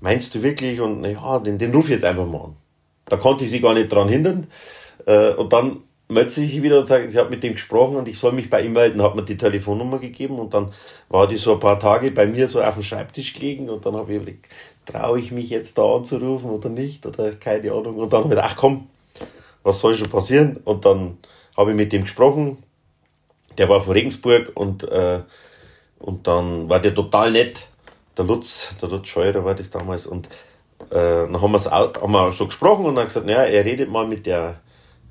meinst 0.00 0.34
du 0.34 0.42
wirklich? 0.42 0.80
Und 0.80 1.04
ja, 1.04 1.38
den, 1.38 1.58
den 1.58 1.74
rufe 1.74 1.88
ich 1.88 2.00
jetzt 2.00 2.04
einfach 2.04 2.26
mal 2.26 2.44
an. 2.44 2.56
Da 3.06 3.16
konnte 3.16 3.44
ich 3.44 3.50
sie 3.50 3.60
gar 3.60 3.74
nicht 3.74 3.90
dran 3.90 4.08
hindern. 4.08 4.46
Äh, 5.06 5.30
und 5.34 5.52
dann 5.52 5.82
meldet 6.08 6.32
sich 6.32 6.62
wieder 6.62 6.80
und 6.80 6.86
sagt, 6.88 7.10
ich 7.10 7.18
habe 7.18 7.30
mit 7.30 7.42
dem 7.42 7.52
gesprochen 7.52 7.96
und 7.96 8.08
ich 8.08 8.18
soll 8.18 8.32
mich 8.32 8.48
bei 8.48 8.62
ihm 8.62 8.72
melden, 8.72 9.02
hat 9.02 9.14
mir 9.14 9.22
die 9.22 9.36
Telefonnummer 9.36 9.98
gegeben 9.98 10.38
und 10.38 10.54
dann 10.54 10.72
war 11.08 11.26
die 11.26 11.36
so 11.36 11.52
ein 11.52 11.60
paar 11.60 11.78
Tage 11.78 12.10
bei 12.10 12.26
mir 12.26 12.48
so 12.48 12.62
auf 12.62 12.74
dem 12.74 12.82
Schreibtisch 12.82 13.34
gelegen 13.34 13.68
und 13.68 13.84
dann 13.84 13.94
habe 13.94 14.12
ich 14.12 14.16
überlegt, 14.16 14.46
traue 14.86 15.18
ich 15.18 15.30
mich 15.32 15.50
jetzt 15.50 15.76
da 15.76 15.82
anzurufen 15.82 16.50
oder 16.50 16.70
nicht 16.70 17.04
oder 17.04 17.32
keine 17.32 17.72
Ahnung 17.72 17.96
und 17.96 18.12
dann 18.12 18.24
habe 18.24 18.28
ich 18.28 18.36
gedacht, 18.36 18.54
ach 18.54 18.56
komm, 18.56 18.88
was 19.62 19.80
soll 19.80 19.94
schon 19.94 20.08
passieren 20.08 20.56
und 20.64 20.86
dann 20.86 21.18
habe 21.56 21.72
ich 21.72 21.76
mit 21.76 21.92
dem 21.92 22.02
gesprochen, 22.02 22.56
der 23.58 23.68
war 23.68 23.82
von 23.82 23.92
Regensburg 23.92 24.52
und, 24.54 24.84
äh, 24.84 25.20
und 25.98 26.26
dann 26.26 26.68
war 26.68 26.80
der 26.80 26.94
total 26.94 27.32
nett, 27.32 27.66
der 28.16 28.24
Lutz, 28.24 28.76
der 28.80 28.88
Lutz 28.88 29.08
Scheurer 29.08 29.44
war 29.44 29.54
das 29.54 29.70
damals. 29.70 30.06
Und 30.06 30.28
äh, 30.90 30.94
dann 31.26 31.40
haben, 31.40 31.54
auch, 31.54 31.70
haben 31.70 32.12
wir 32.12 32.32
schon 32.32 32.48
gesprochen 32.48 32.86
und 32.86 32.94
dann 32.96 33.06
gesagt, 33.06 33.26
naja, 33.26 33.42
er 33.42 33.64
redet 33.64 33.90
mal 33.90 34.06
mit 34.06 34.26
der 34.26 34.60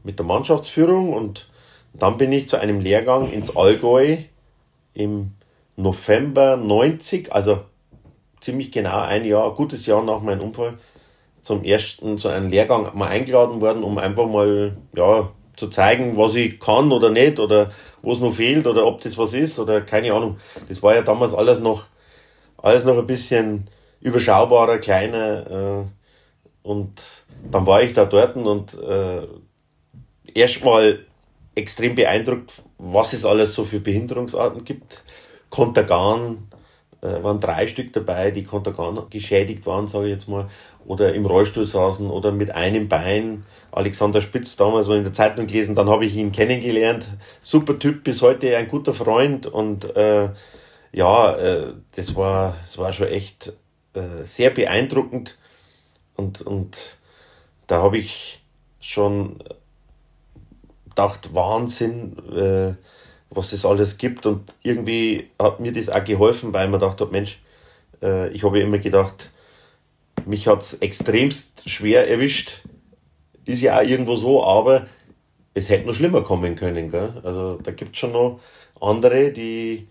mit 0.08 0.18
der 0.18 0.26
Mannschaftsführung. 0.26 1.14
Und 1.14 1.48
dann 1.94 2.18
bin 2.18 2.32
ich 2.32 2.48
zu 2.48 2.58
einem 2.60 2.80
Lehrgang 2.80 3.32
ins 3.32 3.56
Allgäu 3.56 4.18
im 4.94 5.34
November 5.76 6.58
90, 6.58 7.32
also 7.32 7.60
ziemlich 8.42 8.72
genau 8.72 9.02
ein 9.02 9.26
Jahr, 9.26 9.54
gutes 9.54 9.86
Jahr 9.86 10.04
nach 10.04 10.22
meinem 10.22 10.42
Unfall, 10.42 10.80
zum 11.42 11.64
ersten 11.64 12.18
zu 12.18 12.30
einem 12.30 12.50
Lehrgang 12.50 12.98
mal 12.98 13.10
eingeladen 13.10 13.62
worden, 13.62 13.84
um 13.84 14.00
einfach 14.00 14.28
mal 14.28 14.76
ja, 14.96 15.30
zu 15.58 15.68
zeigen, 15.68 16.16
was 16.16 16.36
ich 16.36 16.60
kann 16.60 16.92
oder 16.92 17.10
nicht 17.10 17.40
oder 17.40 17.72
wo 18.02 18.14
es 18.14 18.20
noch 18.20 18.34
fehlt 18.34 18.66
oder 18.68 18.86
ob 18.86 19.02
das 19.02 19.18
was 19.18 19.34
ist 19.34 19.60
oder 19.60 19.82
keine 19.82 20.14
Ahnung. 20.14 20.38
Das 20.70 20.82
war 20.82 20.96
ja 20.96 21.02
damals 21.02 21.34
alles 21.34 21.60
noch, 21.60 21.88
alles 22.58 22.86
noch 22.86 22.98
ein 22.98 23.08
bisschen 23.08 23.68
überschaubarer, 24.00 24.78
kleiner 24.78 25.84
äh, 25.84 26.68
und 26.68 27.02
dann 27.52 27.66
war 27.66 27.82
ich 27.82 27.94
da 27.94 28.06
dort 28.06 28.36
und 28.36 28.78
äh, 28.82 29.28
erstmal 30.34 31.00
extrem 31.56 31.96
beeindruckt, 31.96 32.54
was 32.78 33.14
es 33.14 33.26
alles 33.26 33.54
so 33.56 33.66
für 33.66 33.80
Behinderungsarten 33.80 34.64
gibt. 34.64 35.04
Kontergan 35.50 36.50
waren 37.02 37.40
drei 37.40 37.68
Stück 37.68 37.94
dabei, 37.94 38.32
die 38.32 38.44
Kontergan 38.44 39.00
geschädigt 39.10 39.66
waren, 39.66 39.88
sage 39.88 40.08
ich 40.08 40.14
jetzt 40.14 40.28
mal, 40.28 40.48
oder 40.86 41.14
im 41.14 41.26
Rollstuhl 41.26 41.66
saßen 41.66 42.10
oder 42.10 42.32
mit 42.32 42.52
einem 42.52 42.88
Bein. 42.88 43.46
Alexander 43.72 44.22
Spitz 44.22 44.56
damals 44.56 44.88
war 44.88 44.96
in 44.98 45.04
der 45.04 45.14
Zeitung 45.14 45.48
gelesen, 45.48 45.76
dann 45.76 45.90
habe 45.90 46.06
ich 46.06 46.16
ihn 46.16 46.32
kennengelernt. 46.32 47.08
Super 47.42 47.78
Typ, 47.78 48.04
bis 48.04 48.22
heute 48.22 48.56
ein 48.58 48.68
guter 48.68 48.94
Freund 48.94 49.46
und 49.46 49.96
äh, 49.96 50.30
ja, 50.92 51.36
äh, 51.36 51.74
das 51.96 52.16
war, 52.16 52.56
das 52.62 52.78
war 52.78 52.94
schon 52.94 53.08
echt 53.08 53.54
äh, 53.94 54.24
sehr 54.24 54.50
beeindruckend 54.50 55.38
und, 56.16 56.42
und 56.42 56.98
da 57.68 57.82
habe 57.82 57.98
ich 57.98 58.40
schon 58.80 59.40
gedacht, 60.86 61.34
Wahnsinn, 61.36 62.18
äh, 62.36 62.74
was 63.30 63.54
es 63.54 63.66
alles 63.66 63.98
gibt. 63.98 64.26
Und 64.26 64.56
irgendwie 64.64 65.30
hat 65.40 65.60
mir 65.60 65.72
das 65.72 65.90
auch 65.90 66.04
geholfen, 66.04 66.54
weil 66.54 66.68
man 66.68 66.80
dachte, 66.80 67.06
Mensch, 67.08 67.40
äh, 68.02 68.30
ich 68.30 68.44
habe 68.44 68.60
immer 68.60 68.80
gedacht, 68.80 69.32
mich 70.26 70.48
hat 70.48 70.62
es 70.62 70.76
extremst 70.76 71.70
schwer 71.70 72.10
erwischt. 72.10 72.64
Ist 73.46 73.62
ja 73.62 73.78
auch 73.78 73.84
irgendwo 73.84 74.16
so, 74.16 74.44
aber 74.44 74.88
es 75.54 75.70
hätte 75.70 75.88
noch 75.88 75.94
schlimmer 75.94 76.22
kommen 76.22 76.56
können. 76.56 76.92
Gell? 76.92 77.14
Also 77.24 77.58
da 77.62 77.72
gibt 77.72 77.96
es 77.96 78.00
schon 78.00 78.12
noch 78.12 78.40
andere, 78.80 79.32
die, 79.32 79.88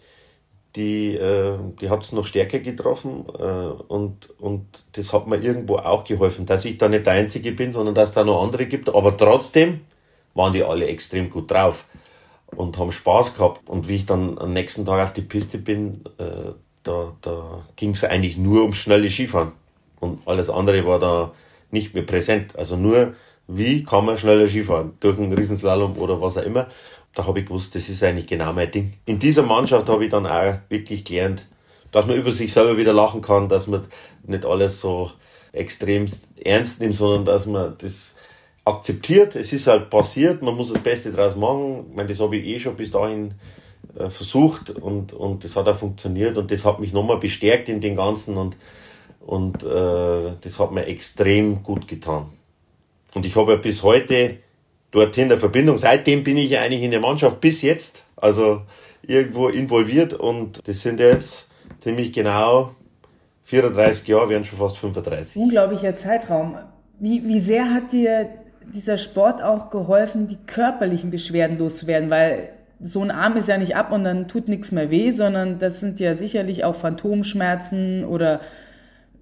die, 0.76 1.14
äh, 1.14 1.58
die 1.80 1.88
hat 1.88 2.02
es 2.02 2.12
noch 2.12 2.26
stärker 2.26 2.58
getroffen 2.58 3.24
äh, 3.38 3.42
und, 3.42 4.30
und 4.38 4.84
das 4.92 5.12
hat 5.12 5.26
mir 5.26 5.38
irgendwo 5.38 5.76
auch 5.76 6.04
geholfen, 6.04 6.46
dass 6.46 6.64
ich 6.64 6.78
da 6.78 6.88
nicht 6.88 7.06
der 7.06 7.14
Einzige 7.14 7.52
bin, 7.52 7.72
sondern 7.72 7.94
dass 7.94 8.12
da 8.12 8.24
noch 8.24 8.42
andere 8.42 8.66
gibt. 8.66 8.88
Aber 8.90 9.16
trotzdem 9.16 9.80
waren 10.34 10.52
die 10.52 10.62
alle 10.62 10.86
extrem 10.86 11.30
gut 11.30 11.50
drauf 11.50 11.86
und 12.54 12.78
haben 12.78 12.92
Spaß 12.92 13.34
gehabt. 13.34 13.68
Und 13.68 13.88
wie 13.88 13.96
ich 13.96 14.06
dann 14.06 14.38
am 14.38 14.52
nächsten 14.52 14.84
Tag 14.84 15.02
auf 15.02 15.12
die 15.12 15.22
Piste 15.22 15.58
bin, 15.58 16.04
äh, 16.18 16.52
da, 16.82 17.12
da 17.20 17.64
ging 17.76 17.90
es 17.90 18.04
eigentlich 18.04 18.36
nur 18.36 18.62
ums 18.62 18.76
schnelle 18.76 19.10
Skifahren. 19.10 19.52
Und 20.00 20.20
alles 20.26 20.50
andere 20.50 20.86
war 20.86 20.98
da 20.98 21.32
nicht 21.70 21.94
mehr 21.94 22.04
präsent. 22.04 22.56
Also 22.56 22.76
nur, 22.76 23.14
wie 23.48 23.82
kann 23.82 24.04
man 24.04 24.18
schneller 24.18 24.46
Skifahren? 24.46 24.92
Durch 25.00 25.18
einen 25.18 25.32
Riesenslalom 25.32 25.98
oder 25.98 26.20
was 26.20 26.36
auch 26.36 26.42
immer. 26.42 26.68
Da 27.14 27.26
habe 27.26 27.40
ich 27.40 27.46
gewusst, 27.46 27.74
das 27.74 27.88
ist 27.88 28.02
eigentlich 28.02 28.26
genau 28.26 28.52
mein 28.52 28.70
Ding. 28.70 28.94
In 29.06 29.18
dieser 29.18 29.42
Mannschaft 29.42 29.88
habe 29.88 30.04
ich 30.04 30.10
dann 30.10 30.26
auch 30.26 30.58
wirklich 30.68 31.04
gelernt, 31.04 31.46
dass 31.90 32.06
man 32.06 32.16
über 32.16 32.30
sich 32.30 32.52
selber 32.52 32.76
wieder 32.76 32.92
lachen 32.92 33.22
kann, 33.22 33.48
dass 33.48 33.66
man 33.66 33.82
nicht 34.24 34.44
alles 34.44 34.80
so 34.80 35.10
extrem 35.52 36.06
ernst 36.44 36.80
nimmt, 36.80 36.94
sondern 36.94 37.24
dass 37.24 37.46
man 37.46 37.74
das 37.78 38.15
akzeptiert, 38.66 39.36
es 39.36 39.52
ist 39.52 39.68
halt 39.68 39.90
passiert, 39.90 40.42
man 40.42 40.56
muss 40.56 40.72
das 40.72 40.82
Beste 40.82 41.12
daraus 41.12 41.36
machen. 41.36 41.86
Ich 41.90 41.96
meine, 41.96 42.08
das 42.08 42.20
habe 42.20 42.36
ich 42.36 42.44
eh 42.44 42.58
schon 42.58 42.76
bis 42.76 42.90
dahin 42.90 43.34
äh, 43.96 44.10
versucht 44.10 44.70
und, 44.70 45.12
und 45.12 45.44
das 45.44 45.54
hat 45.56 45.68
auch 45.68 45.76
funktioniert 45.76 46.36
und 46.36 46.50
das 46.50 46.64
hat 46.64 46.80
mich 46.80 46.92
nochmal 46.92 47.18
bestärkt 47.18 47.68
in 47.68 47.80
den 47.80 47.94
Ganzen 47.94 48.36
und, 48.36 48.56
und 49.24 49.62
äh, 49.62 50.32
das 50.40 50.58
hat 50.58 50.72
mir 50.72 50.86
extrem 50.86 51.62
gut 51.62 51.86
getan. 51.86 52.26
Und 53.14 53.24
ich 53.24 53.36
habe 53.36 53.52
ja 53.52 53.58
bis 53.58 53.84
heute 53.84 54.38
dorthin 54.90 55.26
eine 55.26 55.38
Verbindung. 55.38 55.78
Seitdem 55.78 56.24
bin 56.24 56.36
ich 56.36 56.50
ja 56.50 56.62
eigentlich 56.62 56.82
in 56.82 56.90
der 56.90 57.00
Mannschaft 57.00 57.40
bis 57.40 57.62
jetzt, 57.62 58.02
also 58.16 58.62
irgendwo 59.02 59.48
involviert 59.48 60.12
und 60.12 60.66
das 60.66 60.82
sind 60.82 60.98
jetzt 60.98 61.46
ziemlich 61.78 62.12
genau 62.12 62.74
34 63.44 64.08
Jahre, 64.08 64.28
werden 64.28 64.44
schon 64.44 64.58
fast 64.58 64.76
35. 64.78 65.40
Unglaublicher 65.40 65.96
Zeitraum. 65.96 66.58
Wie, 66.98 67.24
wie 67.28 67.40
sehr 67.40 67.72
hat 67.72 67.92
dir 67.92 68.28
dieser 68.74 68.98
Sport 68.98 69.42
auch 69.42 69.70
geholfen, 69.70 70.26
die 70.26 70.38
körperlichen 70.46 71.10
Beschwerden 71.10 71.58
loszuwerden, 71.58 72.10
weil 72.10 72.50
so 72.80 73.00
ein 73.02 73.10
Arm 73.10 73.36
ist 73.36 73.48
ja 73.48 73.56
nicht 73.56 73.76
ab 73.76 73.92
und 73.92 74.04
dann 74.04 74.28
tut 74.28 74.48
nichts 74.48 74.72
mehr 74.72 74.90
weh, 74.90 75.10
sondern 75.10 75.58
das 75.58 75.80
sind 75.80 75.98
ja 75.98 76.14
sicherlich 76.14 76.64
auch 76.64 76.74
Phantomschmerzen 76.74 78.04
oder 78.04 78.40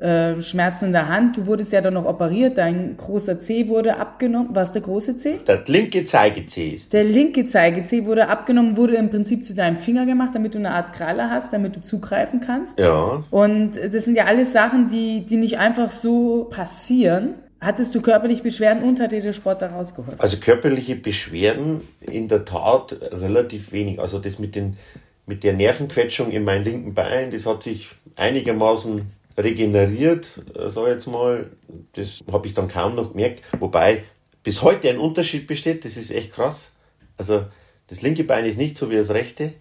äh, 0.01 0.43
Schmerzen 0.43 0.87
in 0.87 0.93
der 0.93 1.09
Hand. 1.09 1.37
Du 1.37 1.47
wurdest 1.47 1.73
ja 1.73 1.81
dann 1.81 1.95
noch 1.95 2.05
operiert, 2.05 2.59
dein 2.59 2.97
großer 2.97 3.41
C 3.41 3.69
wurde 3.69 3.97
abgenommen. 3.97 4.49
Was 4.53 4.73
der 4.73 4.83
große 4.83 5.19
C? 5.19 5.39
Der 5.47 5.63
linke 5.67 6.05
Zeigezeh 6.05 6.71
ist. 6.71 6.93
Der 6.93 7.05
linke 7.05 7.47
Zeigezeh 7.47 8.05
wurde 8.05 8.29
abgenommen, 8.29 8.77
wurde 8.77 8.97
im 8.97 9.09
Prinzip 9.09 9.47
zu 9.47 9.55
deinem 9.55 9.79
Finger 9.79 10.05
gemacht, 10.05 10.31
damit 10.35 10.55
du 10.55 10.59
eine 10.59 10.73
Art 10.73 10.93
Kralle 10.95 11.31
hast, 11.31 11.53
damit 11.53 11.77
du 11.77 11.81
zugreifen 11.81 12.41
kannst. 12.41 12.79
Ja. 12.81 13.23
Und 13.31 13.77
das 13.77 14.05
sind 14.05 14.17
ja 14.17 14.25
alles 14.25 14.53
Sachen, 14.53 14.89
die, 14.89 15.25
die 15.25 15.37
nicht 15.37 15.59
einfach 15.59 15.93
so 15.93 16.49
passieren. 16.51 17.35
Hattest 17.65 17.95
du 17.95 18.03
körperliche 18.03 18.43
Beschwerden 18.43 18.83
und 18.83 19.01
hat 19.01 19.13
dir 19.13 19.23
der 19.23 19.33
Sport 19.33 19.63
da 19.63 19.69
rausgeholfen? 19.69 20.21
Also 20.21 20.37
körperliche 20.37 20.97
Beschwerden 20.97 21.81
in 22.01 22.29
der 22.29 22.45
Tat 22.45 22.99
relativ 23.01 23.73
wenig. 23.73 23.99
Also 23.99 24.19
das 24.19 24.39
mit, 24.39 24.55
den, 24.55 24.77
mit 25.25 25.45
der 25.45 25.55
Nervenquetschung 25.55 26.31
in 26.31 26.45
meinem 26.45 26.63
linken 26.63 26.93
Bein, 26.93 27.31
das 27.31 27.47
hat 27.47 27.63
sich 27.63 27.89
einigermaßen 28.17 29.11
regeneriert, 29.39 30.43
sag 30.67 30.89
ich 30.89 30.93
jetzt 30.93 31.07
mal. 31.07 31.51
Das 31.95 32.23
habe 32.31 32.47
ich 32.47 32.53
dann 32.53 32.69
kaum 32.69 32.97
noch 32.97 33.13
gemerkt. 33.13 33.43
Wobei 33.59 34.05
bis 34.43 34.61
heute 34.61 34.91
ein 34.91 34.99
Unterschied 34.99 35.47
besteht, 35.47 35.87
das 35.87 35.97
ist 35.97 36.11
echt 36.11 36.33
krass. 36.33 36.75
Also 37.17 37.47
das 37.87 38.03
linke 38.03 38.25
Bein 38.25 38.45
ist 38.45 38.59
nicht 38.59 38.77
so 38.77 38.91
wie 38.91 38.97
das 38.97 39.09
rechte. 39.09 39.55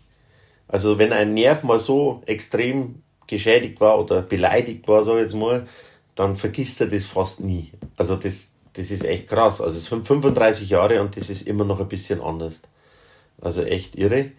Also 0.68 1.00
wenn 1.00 1.14
ein 1.14 1.34
Nerv 1.34 1.64
mal 1.64 1.80
so 1.80 2.22
extrem 2.26 3.02
geschädigt 3.28 3.80
war 3.80 3.98
oder 3.98 4.24
beleidigt 4.24 4.90
war, 4.90 5.04
sag 5.04 5.16
ich 5.16 5.22
jetzt 5.22 5.36
mal, 5.36 5.66
dann 6.16 6.36
vergisst 6.36 6.82
er 6.82 6.88
das 6.88 7.06
fast 7.06 7.40
nie. 7.40 7.72
Also 7.98 8.16
das, 8.16 8.50
das 8.74 8.92
ist 8.92 9.04
echt 9.04 9.28
krass. 9.28 9.62
Also 9.62 9.78
es 9.78 9.86
sind 9.86 10.06
35 10.06 10.70
Jahre 10.70 11.02
und 11.02 11.18
das 11.18 11.30
ist 11.30 11.48
immer 11.48 11.66
noch 11.66 11.80
ein 11.80 11.88
bisschen 11.88 12.22
anders. 12.22 12.62
Also 13.42 13.64
echt 13.64 13.96
irre. 13.96 14.32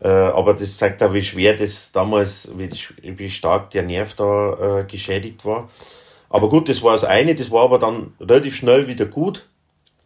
Äh, 0.00 0.08
aber 0.08 0.54
das 0.54 0.76
zeigt 0.76 1.02
auch, 1.02 1.14
wie 1.14 1.22
schwer 1.22 1.56
das 1.56 1.92
damals, 1.92 2.50
wie, 2.56 3.30
stark 3.30 3.70
der 3.70 3.82
Nerv 3.82 4.14
da 4.14 4.80
äh, 4.80 4.84
geschädigt 4.84 5.44
war. 5.44 5.70
Aber 6.28 6.48
gut, 6.48 6.68
das 6.68 6.82
war 6.82 6.92
das 6.92 7.04
eine, 7.04 7.34
das 7.34 7.50
war 7.50 7.64
aber 7.64 7.78
dann 7.78 8.12
relativ 8.20 8.56
schnell 8.56 8.88
wieder 8.88 9.06
gut 9.06 9.46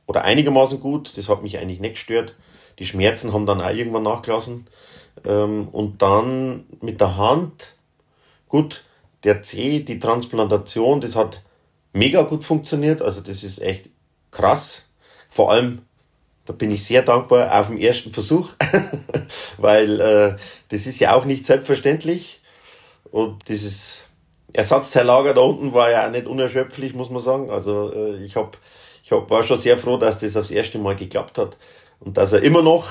oder 0.07 0.23
einigermaßen 0.23 0.81
gut. 0.81 1.17
Das 1.17 1.29
hat 1.29 1.43
mich 1.43 1.59
eigentlich 1.59 1.81
nicht 1.81 1.95
gestört. 1.95 2.35
Die 2.79 2.87
Schmerzen 2.87 3.33
haben 3.33 3.47
dann 3.47 3.61
auch 3.61 3.71
irgendwann 3.71 4.05
nachgelassen. 4.05 4.69
Ähm, 5.25 5.69
und 5.69 6.03
dann 6.03 6.65
mit 6.81 7.01
der 7.01 7.17
Hand, 7.17 7.75
gut, 8.49 8.85
der 9.25 9.43
C, 9.43 9.81
die 9.81 9.99
Transplantation, 9.99 11.01
das 11.01 11.17
hat 11.17 11.43
mega 11.93 12.23
gut 12.23 12.45
funktioniert. 12.45 13.03
Also 13.03 13.21
das 13.21 13.43
ist 13.43 13.61
echt 13.61 13.91
krass. 14.31 14.85
Vor 15.29 15.51
allem, 15.53 15.83
da 16.45 16.53
bin 16.53 16.71
ich 16.71 16.85
sehr 16.85 17.03
dankbar 17.03 17.59
auf 17.59 17.69
dem 17.69 17.79
ersten 17.79 18.13
Versuch, 18.13 18.51
weil 19.59 20.01
äh, 20.01 20.37
das 20.69 20.87
ist 20.87 21.01
ja 21.01 21.15
auch 21.15 21.25
nicht 21.25 21.45
selbstverständlich. 21.45 22.41
Und 23.11 23.49
dieses 23.49 24.05
Ersatzteillager 24.53 25.35
da 25.35 25.43
unten 25.43 25.75
war 25.75 25.91
ja 25.91 26.07
auch 26.07 26.11
nicht 26.11 26.27
unerschöpflich, 26.27 26.95
muss 26.95 27.11
man 27.11 27.23
sagen. 27.23 27.51
Also 27.51 27.93
äh, 27.93 28.25
ich 28.25 28.37
hab, 28.37 28.59
ich 29.03 29.13
hab, 29.13 29.31
war 29.31 29.45
schon 29.45 29.59
sehr 29.59 29.79
froh, 29.79 29.97
dass 29.97 30.19
das 30.19 30.33
das 30.33 30.51
erste 30.51 30.79
Mal 30.79 30.97
geklappt 30.97 31.39
hat 31.39 31.57
und 32.01 32.17
dass 32.17 32.33
er 32.33 32.43
immer 32.43 32.63
noch, 32.63 32.89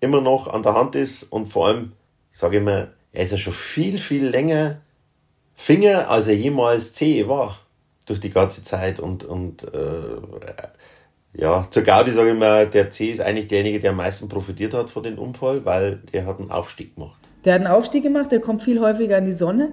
immer 0.00 0.20
noch 0.20 0.48
an 0.48 0.62
der 0.62 0.74
Hand 0.74 0.94
ist 0.94 1.24
und 1.24 1.46
vor 1.46 1.68
allem, 1.68 1.92
sage 2.32 2.58
ich 2.58 2.62
mal, 2.62 2.92
er 3.12 3.24
ist 3.24 3.32
ja 3.32 3.38
schon 3.38 3.52
viel, 3.52 3.98
viel 3.98 4.26
länger 4.26 4.80
Finger, 5.60 6.08
als 6.08 6.26
er 6.26 6.36
jemals 6.36 6.94
Zehe 6.94 7.28
war 7.28 7.58
durch 8.06 8.18
die 8.18 8.30
ganze 8.30 8.62
Zeit 8.62 8.98
und, 8.98 9.24
und 9.24 9.64
äh, 9.64 10.16
ja, 11.34 11.66
zur 11.68 11.82
Gaudi 11.82 12.12
sage 12.12 12.30
ich 12.30 12.38
mal, 12.38 12.66
der 12.66 12.90
C 12.90 13.10
ist 13.10 13.20
eigentlich 13.20 13.48
derjenige, 13.48 13.78
der 13.78 13.90
am 13.90 13.98
meisten 13.98 14.26
profitiert 14.26 14.72
hat 14.72 14.88
von 14.88 15.02
dem 15.02 15.18
Unfall, 15.18 15.66
weil 15.66 15.96
der 16.14 16.24
hat 16.24 16.38
einen 16.38 16.50
Aufstieg 16.50 16.94
gemacht. 16.94 17.20
Der 17.44 17.54
hat 17.54 17.60
einen 17.60 17.70
Aufstieg 17.70 18.02
gemacht, 18.02 18.32
der 18.32 18.40
kommt 18.40 18.62
viel 18.62 18.80
häufiger 18.80 19.18
an 19.18 19.26
die 19.26 19.34
Sonne, 19.34 19.72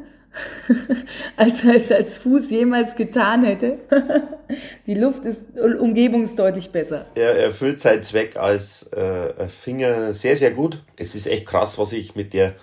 als 1.37 1.63
er 1.63 1.75
es 1.75 1.89
als 1.89 2.17
Fuß 2.17 2.49
jemals 2.49 2.97
getan 2.97 3.45
hätte. 3.45 3.77
die 4.87 4.95
Luft 4.95 5.23
ist, 5.23 5.57
Umgebung 5.57 6.23
ist 6.23 6.37
deutlich 6.37 6.69
besser. 6.69 7.05
Er 7.15 7.39
erfüllt 7.39 7.79
seinen 7.79 8.03
Zweck 8.03 8.35
als 8.35 8.91
äh, 8.91 9.47
Finger 9.47 10.11
sehr, 10.11 10.35
sehr 10.35 10.51
gut. 10.51 10.83
Es 10.97 11.15
ist 11.15 11.27
echt 11.27 11.45
krass, 11.45 11.79
was 11.79 11.93
ich 11.93 12.13
mit 12.13 12.33
der, 12.33 12.55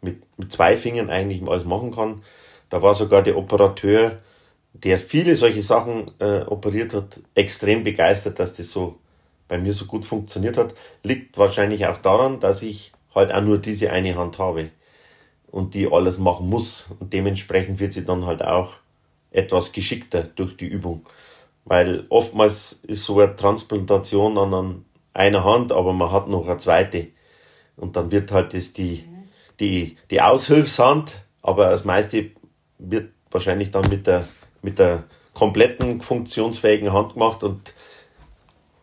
mit, 0.00 0.22
mit 0.38 0.52
zwei 0.52 0.76
Fingern 0.76 1.10
eigentlich 1.10 1.42
alles 1.48 1.64
machen 1.64 1.92
kann. 1.92 2.22
Da 2.70 2.80
war 2.80 2.94
sogar 2.94 3.22
der 3.22 3.36
Operateur, 3.36 4.18
der 4.72 4.98
viele 4.98 5.36
solche 5.36 5.62
Sachen 5.62 6.06
äh, 6.20 6.42
operiert 6.42 6.94
hat, 6.94 7.20
extrem 7.34 7.82
begeistert, 7.82 8.38
dass 8.38 8.52
das 8.52 8.70
so 8.70 8.98
bei 9.48 9.58
mir 9.58 9.74
so 9.74 9.84
gut 9.86 10.04
funktioniert 10.04 10.56
hat. 10.56 10.74
Liegt 11.02 11.36
wahrscheinlich 11.36 11.86
auch 11.86 11.98
daran, 11.98 12.40
dass 12.40 12.62
ich 12.62 12.92
halt 13.14 13.34
auch 13.34 13.42
nur 13.42 13.58
diese 13.58 13.90
eine 13.90 14.16
Hand 14.16 14.38
habe 14.38 14.70
und 15.50 15.74
die 15.74 15.90
alles 15.90 16.18
machen 16.18 16.48
muss. 16.48 16.90
Und 17.00 17.12
dementsprechend 17.12 17.80
wird 17.80 17.92
sie 17.92 18.04
dann 18.04 18.24
halt 18.26 18.42
auch 18.44 18.74
etwas 19.32 19.72
geschickter 19.72 20.22
durch 20.22 20.56
die 20.56 20.66
Übung. 20.66 21.02
Weil 21.64 22.06
oftmals 22.08 22.80
ist 22.84 23.04
so 23.04 23.18
eine 23.18 23.34
Transplantation 23.34 24.38
an 24.38 24.84
einer 25.12 25.44
Hand, 25.44 25.72
aber 25.72 25.92
man 25.92 26.12
hat 26.12 26.28
noch 26.28 26.46
eine 26.46 26.58
zweite. 26.58 27.08
Und 27.76 27.96
dann 27.96 28.12
wird 28.12 28.30
halt 28.30 28.54
das 28.54 28.72
die, 28.72 29.04
die, 29.58 29.96
die 30.10 30.20
Aushilfshand, 30.20 31.16
aber 31.42 31.70
das 31.70 31.84
meiste 31.84 32.30
wird 32.80 33.10
wahrscheinlich 33.30 33.70
dann 33.70 33.88
mit 33.88 34.06
der 34.06 34.24
mit 34.62 34.78
der 34.78 35.04
kompletten 35.34 36.02
funktionsfähigen 36.02 36.92
Hand 36.92 37.14
gemacht 37.14 37.44
und 37.44 37.74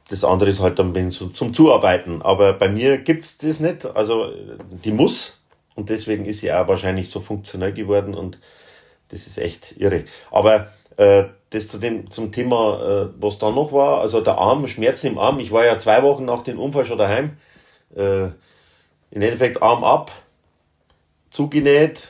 das 0.10 0.24
andere 0.24 0.50
ist 0.50 0.62
halt 0.62 0.80
dann 0.80 1.12
zum, 1.12 1.34
zum 1.34 1.54
Zuarbeiten. 1.54 2.22
Aber 2.22 2.54
bei 2.54 2.70
mir 2.70 2.98
gibt's 2.98 3.38
das 3.38 3.60
nicht. 3.60 3.86
Also 3.86 4.32
die 4.84 4.92
muss 4.92 5.40
und 5.76 5.90
deswegen 5.90 6.26
ist 6.26 6.40
sie 6.40 6.52
auch 6.52 6.68
wahrscheinlich 6.68 7.10
so 7.10 7.20
funktionell 7.20 7.74
geworden 7.74 8.16
und 8.16 8.40
das 9.10 9.28
ist 9.28 9.38
echt 9.38 9.76
irre. 9.78 10.06
Aber 10.32 10.70
äh, 10.98 11.26
das 11.52 11.68
zu 11.70 11.78
dem, 11.78 12.10
zum 12.10 12.32
Thema, 12.32 12.82
äh, 13.06 13.22
was 13.22 13.38
da 13.38 13.52
noch 13.52 13.72
war, 13.72 14.02
also 14.02 14.22
der 14.22 14.38
Arm, 14.38 14.68
Schmerzen 14.68 15.08
im 15.08 15.18
Arm. 15.18 15.40
Ich 15.40 15.52
war 15.52 15.66
ja 15.66 15.78
zwei 15.78 16.04
Wochen 16.04 16.26
nach 16.26 16.44
dem 16.44 16.60
Unfall 16.60 16.86
schon 16.86 16.98
daheim. 16.98 17.38
Äh, 17.96 18.26
Im 19.12 19.22
Endeffekt 19.22 19.62
Arm 19.62 19.84
ab, 19.84 20.12
zugenäht 21.30 22.10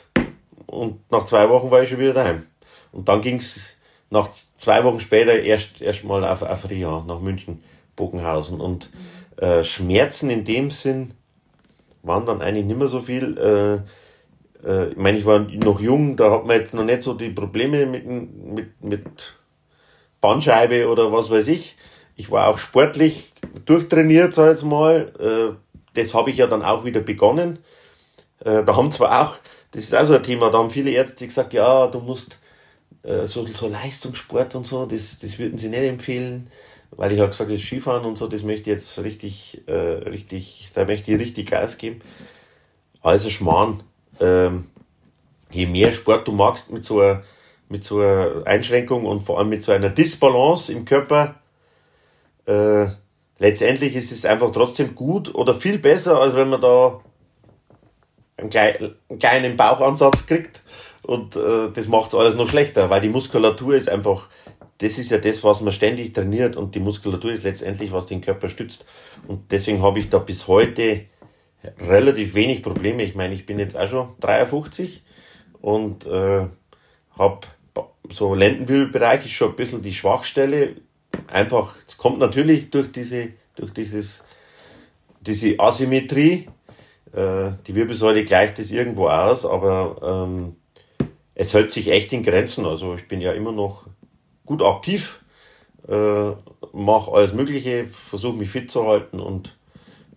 und 0.68 1.12
nach 1.12 1.26
zwei 1.26 1.50
Wochen 1.50 1.72
war 1.72 1.82
ich 1.82 1.90
schon 1.90 2.00
wieder 2.00 2.14
daheim. 2.14 2.44
Und 2.92 3.10
dann 3.10 3.22
ging 3.22 3.38
es 3.38 3.76
nach 4.10 4.30
zwei 4.32 4.84
Wochen 4.84 5.00
später 5.00 5.34
erst 5.34 5.82
erstmal 5.82 6.24
auf, 6.24 6.42
auf 6.42 6.70
Ria, 6.70 7.04
nach 7.08 7.20
München, 7.20 7.64
Bogenhausen. 7.96 8.62
Und 8.62 8.90
äh, 9.38 9.64
Schmerzen 9.64 10.30
in 10.30 10.44
dem 10.44 10.72
Sinn 10.72 11.14
waren 12.04 12.26
dann 12.26 12.42
eigentlich 12.42 12.66
nicht 12.66 12.78
mehr 12.78 12.88
so 12.88 13.02
viel. 13.02 13.38
Äh, 13.38 14.68
äh, 14.68 14.90
ich 14.90 14.98
meine, 14.98 15.18
ich 15.18 15.26
war 15.26 15.40
noch 15.40 15.80
jung, 15.80 16.16
da 16.16 16.32
hat 16.32 16.46
man 16.46 16.58
jetzt 16.58 16.74
noch 16.74 16.84
nicht 16.84 17.02
so 17.02 17.14
die 17.14 17.30
Probleme 17.30 17.86
mit, 17.86 18.06
mit, 18.06 18.82
mit 18.82 19.06
Bandscheibe 20.22 20.88
oder 20.90 21.12
was 21.12 21.30
weiß 21.30 21.48
ich. 21.48 21.78
Ich 22.16 22.32
war 22.32 22.48
auch 22.48 22.58
sportlich 22.58 23.34
durchtrainiert, 23.66 24.34
sag 24.34 24.46
ich 24.46 24.52
jetzt 24.52 24.64
mal. 24.64 25.14
Äh, 25.20 25.56
das 25.94 26.14
habe 26.14 26.30
ich 26.30 26.38
ja 26.38 26.48
dann 26.48 26.64
auch 26.64 26.86
wieder 26.86 27.02
begonnen. 27.02 27.60
Äh, 28.44 28.64
da 28.64 28.76
haben 28.76 28.92
zwar 28.92 29.22
auch, 29.22 29.36
das 29.72 29.84
ist 29.84 29.96
auch 29.96 30.06
so 30.06 30.16
ein 30.16 30.24
Thema, 30.24 30.50
da 30.50 30.60
haben 30.60 30.70
viele 30.70 30.92
Ärzte 30.92 31.28
gesagt, 31.28 31.54
ja, 31.54 31.88
du 31.88 32.00
musst 32.00 32.40
äh, 33.04 33.26
so, 33.26 33.46
so 33.46 33.68
Leistungssport 33.68 34.56
und 34.56 34.66
so, 34.66 34.86
das, 34.86 35.20
das 35.20 35.40
würden 35.40 35.58
sie 35.58 35.70
nicht 35.70 35.84
empfehlen, 35.84 36.50
weil 36.92 37.12
ich 37.12 37.20
habe 37.20 37.30
gesagt, 37.30 37.52
das 37.52 37.62
Skifahren 37.62 38.06
und 38.06 38.18
so, 38.18 38.28
das 38.28 38.44
möchte 38.44 38.70
ich 38.70 38.78
jetzt 38.78 38.98
richtig, 39.00 39.64
äh, 39.68 39.74
richtig, 39.74 40.70
da 40.74 40.86
möchte 40.86 41.12
ich 41.12 41.20
richtig 41.20 41.50
Gas 41.50 41.78
geben. 41.78 42.02
Also 43.02 43.30
Schmarrn, 43.30 43.84
ähm, 44.20 44.66
je 45.52 45.66
mehr 45.66 45.92
Sport 45.92 46.28
du 46.28 46.32
magst 46.32 46.72
mit 46.72 46.86
so 46.86 47.02
einer, 47.02 47.24
mit 47.70 47.84
so 47.84 48.00
einer 48.00 48.44
Einschränkung 48.46 49.06
und 49.06 49.22
vor 49.22 49.38
allem 49.38 49.50
mit 49.50 49.64
so 49.64 49.72
einer 49.72 49.90
Disbalance 49.90 50.72
im 50.72 50.86
Körper, 50.86 51.36
äh, 52.46 52.88
letztendlich 53.40 53.96
ist 53.96 54.12
es 54.12 54.26
einfach 54.26 54.52
trotzdem 54.52 54.96
gut 54.96 55.34
oder 55.36 55.54
viel 55.54 55.78
besser, 55.78 56.20
als 56.20 56.36
wenn 56.36 56.50
man 56.50 56.62
da 56.62 57.02
einen, 58.38 59.20
kleinen 59.20 59.58
Bauchansatz 59.58 60.26
kriegt 60.26 60.62
und 61.04 61.36
äh, 61.36 61.70
das 61.74 61.88
macht 61.88 62.14
alles 62.14 62.36
noch 62.36 62.48
schlechter, 62.48 62.90
weil 62.90 63.02
die 63.02 63.10
Muskulatur 63.10 63.76
ist 63.76 63.90
einfach, 63.90 64.30
das 64.78 64.98
ist 64.98 65.10
ja 65.10 65.18
das, 65.18 65.44
was 65.44 65.62
man 65.62 65.74
ständig 65.74 66.14
trainiert 66.14 66.56
und 66.56 66.76
die 66.76 66.80
Muskulatur 66.80 67.32
ist 67.32 67.44
letztendlich, 67.44 67.92
was 67.92 68.06
den 68.06 68.22
Körper 68.22 68.50
stützt. 68.50 68.86
Und 69.28 69.52
deswegen 69.52 69.82
habe 69.82 70.00
ich 70.00 70.10
da 70.10 70.20
bis 70.20 70.48
heute 70.48 71.06
relativ 71.80 72.36
wenig 72.36 72.62
Probleme. 72.62 73.04
Ich 73.04 73.16
meine, 73.16 73.34
ich 73.34 73.46
bin 73.46 73.60
jetzt 73.60 73.78
auch 73.78 73.88
schon 73.88 74.10
53 74.20 75.02
und 75.62 76.06
äh, 76.06 76.46
habe 77.18 77.40
so 78.12 78.34
Lendenwirbelbereich 78.34 79.26
ist 79.26 79.32
schon 79.32 79.50
ein 79.50 79.56
bisschen 79.56 79.82
die 79.82 79.94
Schwachstelle. 79.94 80.76
Einfach, 81.28 81.76
es 81.88 81.98
kommt 81.98 82.20
natürlich 82.20 82.70
durch 82.70 82.92
diese, 82.92 83.30
durch 83.56 83.72
dieses, 83.74 84.24
diese 85.22 85.60
Asymmetrie. 85.60 86.48
Äh, 87.14 87.52
die 87.66 87.76
Wirbelsäule 87.76 88.24
gleicht 88.26 88.60
das 88.60 88.72
irgendwo 88.72 89.08
aus, 89.08 89.46
aber 89.46 90.28
ähm, 90.28 90.56
es 91.36 91.54
hält 91.54 91.72
sich 91.72 91.90
echt 91.90 92.14
in 92.14 92.24
Grenzen. 92.24 92.66
Also 92.66 92.96
ich 92.96 93.08
bin 93.08 93.22
ja 93.22 93.32
immer 93.32 93.52
noch 93.52 93.88
gut 94.46 94.62
aktiv, 94.62 95.24
äh, 95.88 96.32
mache 96.74 97.12
alles 97.12 97.34
Mögliche, 97.34 97.88
versuche 97.88 98.38
mich 98.38 98.50
fit 98.50 98.72
zu 98.72 98.88
halten 98.88 99.20
und 99.20 99.58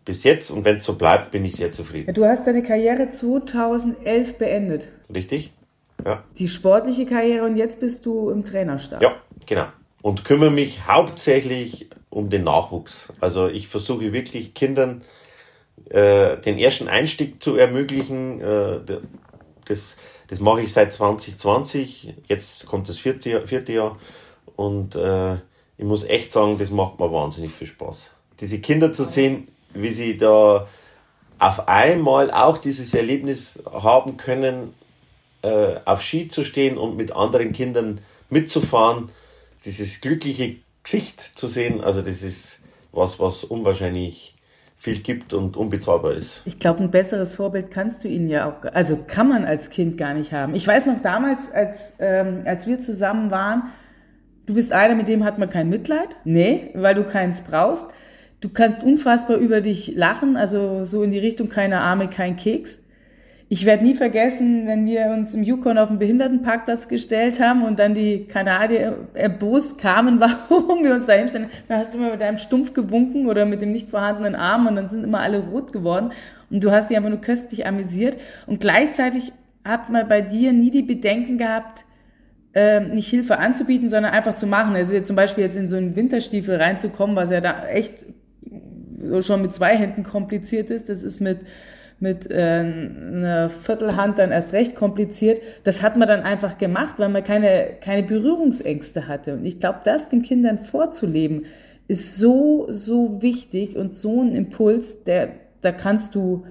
bis 0.05 0.25
jetzt, 0.25 0.51
und 0.51 0.65
wenn 0.65 0.77
es 0.77 0.85
so 0.85 0.95
bleibt, 0.95 1.31
bin 1.31 1.45
ich 1.45 1.57
sehr 1.57 1.73
zufrieden. 1.73 2.15
Du 2.15 2.25
hast 2.25 2.47
deine 2.47 2.63
Karriere 2.63 3.11
2011 3.11 4.39
beendet. 4.39 4.89
Richtig, 5.15 5.53
ja. 6.05 6.25
Die 6.39 6.49
sportliche 6.49 7.07
Karriere 7.07 7.45
und 7.45 7.57
jetzt 7.57 7.81
bist 7.81 8.07
du 8.07 8.31
im 8.31 8.45
Trainerstab. 8.45 9.03
Ja, 9.03 9.17
genau. 9.47 9.67
Und 10.03 10.25
kümmere 10.25 10.51
mich 10.51 10.87
hauptsächlich 10.87 11.91
um 12.09 12.31
den 12.31 12.45
Nachwuchs. 12.45 13.13
Also 13.21 13.49
ich 13.49 13.69
versuche 13.69 14.13
wirklich 14.13 14.55
Kindern 14.55 15.03
äh, 15.89 16.37
den 16.39 16.59
ersten 16.59 16.89
Einstieg 16.89 17.43
zu 17.43 17.57
ermöglichen. 17.57 18.41
Äh, 18.41 18.81
das 19.67 19.97
das 20.31 20.39
mache 20.39 20.63
ich 20.63 20.73
seit 20.73 20.93
2020. 20.93 22.15
Jetzt 22.29 22.67
kommt 22.67 22.89
das 22.89 22.99
vierte 23.01 23.31
Jahr. 23.31 23.47
Vierte 23.49 23.73
Jahr 23.73 23.99
und 24.55 24.95
äh, 24.95 25.35
ich 25.77 25.85
muss 25.85 26.05
echt 26.05 26.31
sagen, 26.31 26.57
das 26.57 26.71
macht 26.71 27.01
mir 27.01 27.13
wahnsinnig 27.13 27.51
viel 27.51 27.67
Spaß. 27.67 28.13
Diese 28.39 28.61
Kinder 28.61 28.93
zu 28.93 29.05
sehen, 29.05 29.49
wie 29.75 29.91
sie 29.91 30.17
da 30.17 30.69
auf 31.41 31.69
einmal 31.69 32.31
auch 32.31 32.59
dieses 32.59 32.95
Erlebnis 32.95 33.61
haben 33.67 34.19
können, 34.19 34.75
äh, 35.43 35.81
auf 35.85 36.01
Ski 36.01 36.29
zu 36.29 36.45
stehen 36.45 36.79
und 36.79 36.97
mit 36.97 37.11
anderen 37.11 37.53
Kindern 37.53 38.01
mitzufahren, 38.29 39.11
dieses 39.65 40.01
glückliche 40.01 40.57
Gesicht 40.85 41.21
zu 41.21 41.49
sehen, 41.49 41.81
also 41.81 42.03
das 42.03 42.23
ist 42.23 42.61
was, 42.93 43.19
was 43.19 43.43
unwahrscheinlich 43.43 44.37
viel 44.81 44.99
gibt 44.99 45.35
und 45.35 45.59
unbezahlbar 45.59 46.15
ist. 46.15 46.41
Ich 46.47 46.59
glaube, 46.59 46.83
ein 46.83 46.91
besseres 46.91 47.35
Vorbild 47.35 47.71
kannst 47.71 48.03
du 48.03 48.09
ihnen 48.09 48.31
ja 48.31 48.49
auch, 48.49 48.65
also 48.73 49.05
kann 49.07 49.29
man 49.29 49.45
als 49.45 49.69
Kind 49.69 49.99
gar 49.99 50.15
nicht 50.15 50.33
haben. 50.33 50.55
Ich 50.55 50.67
weiß 50.67 50.87
noch 50.87 51.03
damals, 51.03 51.53
als, 51.53 51.97
ähm, 51.99 52.43
als 52.47 52.67
wir 52.67 52.81
zusammen 52.81 53.31
waren, 53.31 53.65
du 54.47 54.55
bist 54.55 54.73
einer, 54.73 54.95
mit 54.95 55.07
dem 55.07 55.23
hat 55.23 55.39
man 55.39 55.51
kein 55.51 55.69
Mitleid. 55.69 56.17
Nee, 56.25 56.71
weil 56.73 56.95
du 56.95 57.05
keins 57.05 57.43
brauchst. 57.43 57.89
Du 58.41 58.49
kannst 58.49 58.83
unfassbar 58.83 59.37
über 59.37 59.61
dich 59.61 59.93
lachen, 59.97 60.39
also 60.39 60.87
so 60.87 61.03
in 61.03 61.11
die 61.11 61.19
Richtung 61.19 61.51
keine 61.51 61.83
Arme, 61.83 62.09
kein 62.09 62.37
Keks. 62.37 62.83
Ich 63.53 63.67
werde 63.67 63.83
nie 63.83 63.97
vergessen, 63.97 64.69
wenn 64.69 64.87
wir 64.87 65.07
uns 65.07 65.35
im 65.35 65.43
Yukon 65.43 65.77
auf 65.77 65.89
den 65.89 65.99
Behindertenparkplatz 65.99 66.87
gestellt 66.87 67.41
haben 67.41 67.65
und 67.65 67.81
dann 67.81 67.95
die 67.95 68.27
Kanadier 68.27 69.09
erbost 69.13 69.77
kamen, 69.77 70.21
warum 70.49 70.85
wir 70.85 70.95
uns 70.95 71.07
da 71.07 71.15
hinstellen. 71.15 71.49
Da 71.67 71.79
hast 71.79 71.93
du 71.93 71.99
immer 71.99 72.13
mit 72.13 72.21
deinem 72.21 72.39
Stumpf 72.39 72.75
gewunken 72.75 73.27
oder 73.27 73.47
mit 73.47 73.61
dem 73.61 73.73
nicht 73.73 73.91
vorhandenen 73.91 74.37
Arm 74.37 74.69
und 74.69 74.77
dann 74.77 74.89
sind 74.89 75.03
immer 75.03 75.19
alle 75.19 75.41
rot 75.41 75.73
geworden 75.73 76.13
und 76.49 76.63
du 76.63 76.71
hast 76.71 76.91
dich 76.91 76.97
einfach 76.97 77.11
nur 77.11 77.21
köstlich 77.21 77.67
amüsiert. 77.67 78.19
Und 78.47 78.61
gleichzeitig 78.61 79.33
hat 79.65 79.91
man 79.91 80.07
bei 80.07 80.21
dir 80.21 80.53
nie 80.53 80.71
die 80.71 80.83
Bedenken 80.83 81.37
gehabt, 81.37 81.87
äh, 82.55 82.79
nicht 82.79 83.09
Hilfe 83.11 83.41
anzubieten, 83.41 83.89
sondern 83.89 84.13
einfach 84.13 84.37
zu 84.37 84.47
machen. 84.47 84.77
Also 84.77 85.01
zum 85.01 85.17
Beispiel 85.17 85.43
jetzt 85.43 85.57
in 85.57 85.67
so 85.67 85.75
einen 85.75 85.97
Winterstiefel 85.97 86.55
reinzukommen, 86.55 87.17
was 87.17 87.31
ja 87.31 87.41
da 87.41 87.67
echt 87.67 87.95
schon 89.23 89.43
mit 89.43 89.57
zwei 89.57 89.77
Händen 89.77 90.05
kompliziert 90.05 90.71
ist. 90.71 90.89
Das 90.89 91.03
ist 91.03 91.19
mit 91.21 91.41
mit 92.01 92.31
äh, 92.31 92.35
einer 92.35 93.51
Viertelhand 93.51 94.19
dann 94.19 94.31
erst 94.31 94.55
recht 94.55 94.75
kompliziert. 94.75 95.43
Das 95.65 95.83
hat 95.83 95.97
man 95.97 96.09
dann 96.09 96.23
einfach 96.23 96.57
gemacht, 96.57 96.95
weil 96.97 97.11
man 97.11 97.23
keine, 97.23 97.77
keine 97.81 98.03
Berührungsängste 98.03 99.07
hatte. 99.07 99.35
Und 99.35 99.45
ich 99.45 99.61
glaube, 99.61 99.81
das 99.85 100.09
den 100.09 100.23
Kindern 100.23 100.59
vorzuleben, 100.59 101.45
ist 101.89 102.17
so, 102.17 102.69
so 102.71 103.21
wichtig 103.21 103.77
und 103.77 103.95
so 103.95 104.23
ein 104.23 104.35
Impuls, 104.35 105.05
der, 105.05 105.33
da 105.61 105.73
kannst 105.73 106.15
du 106.15 106.47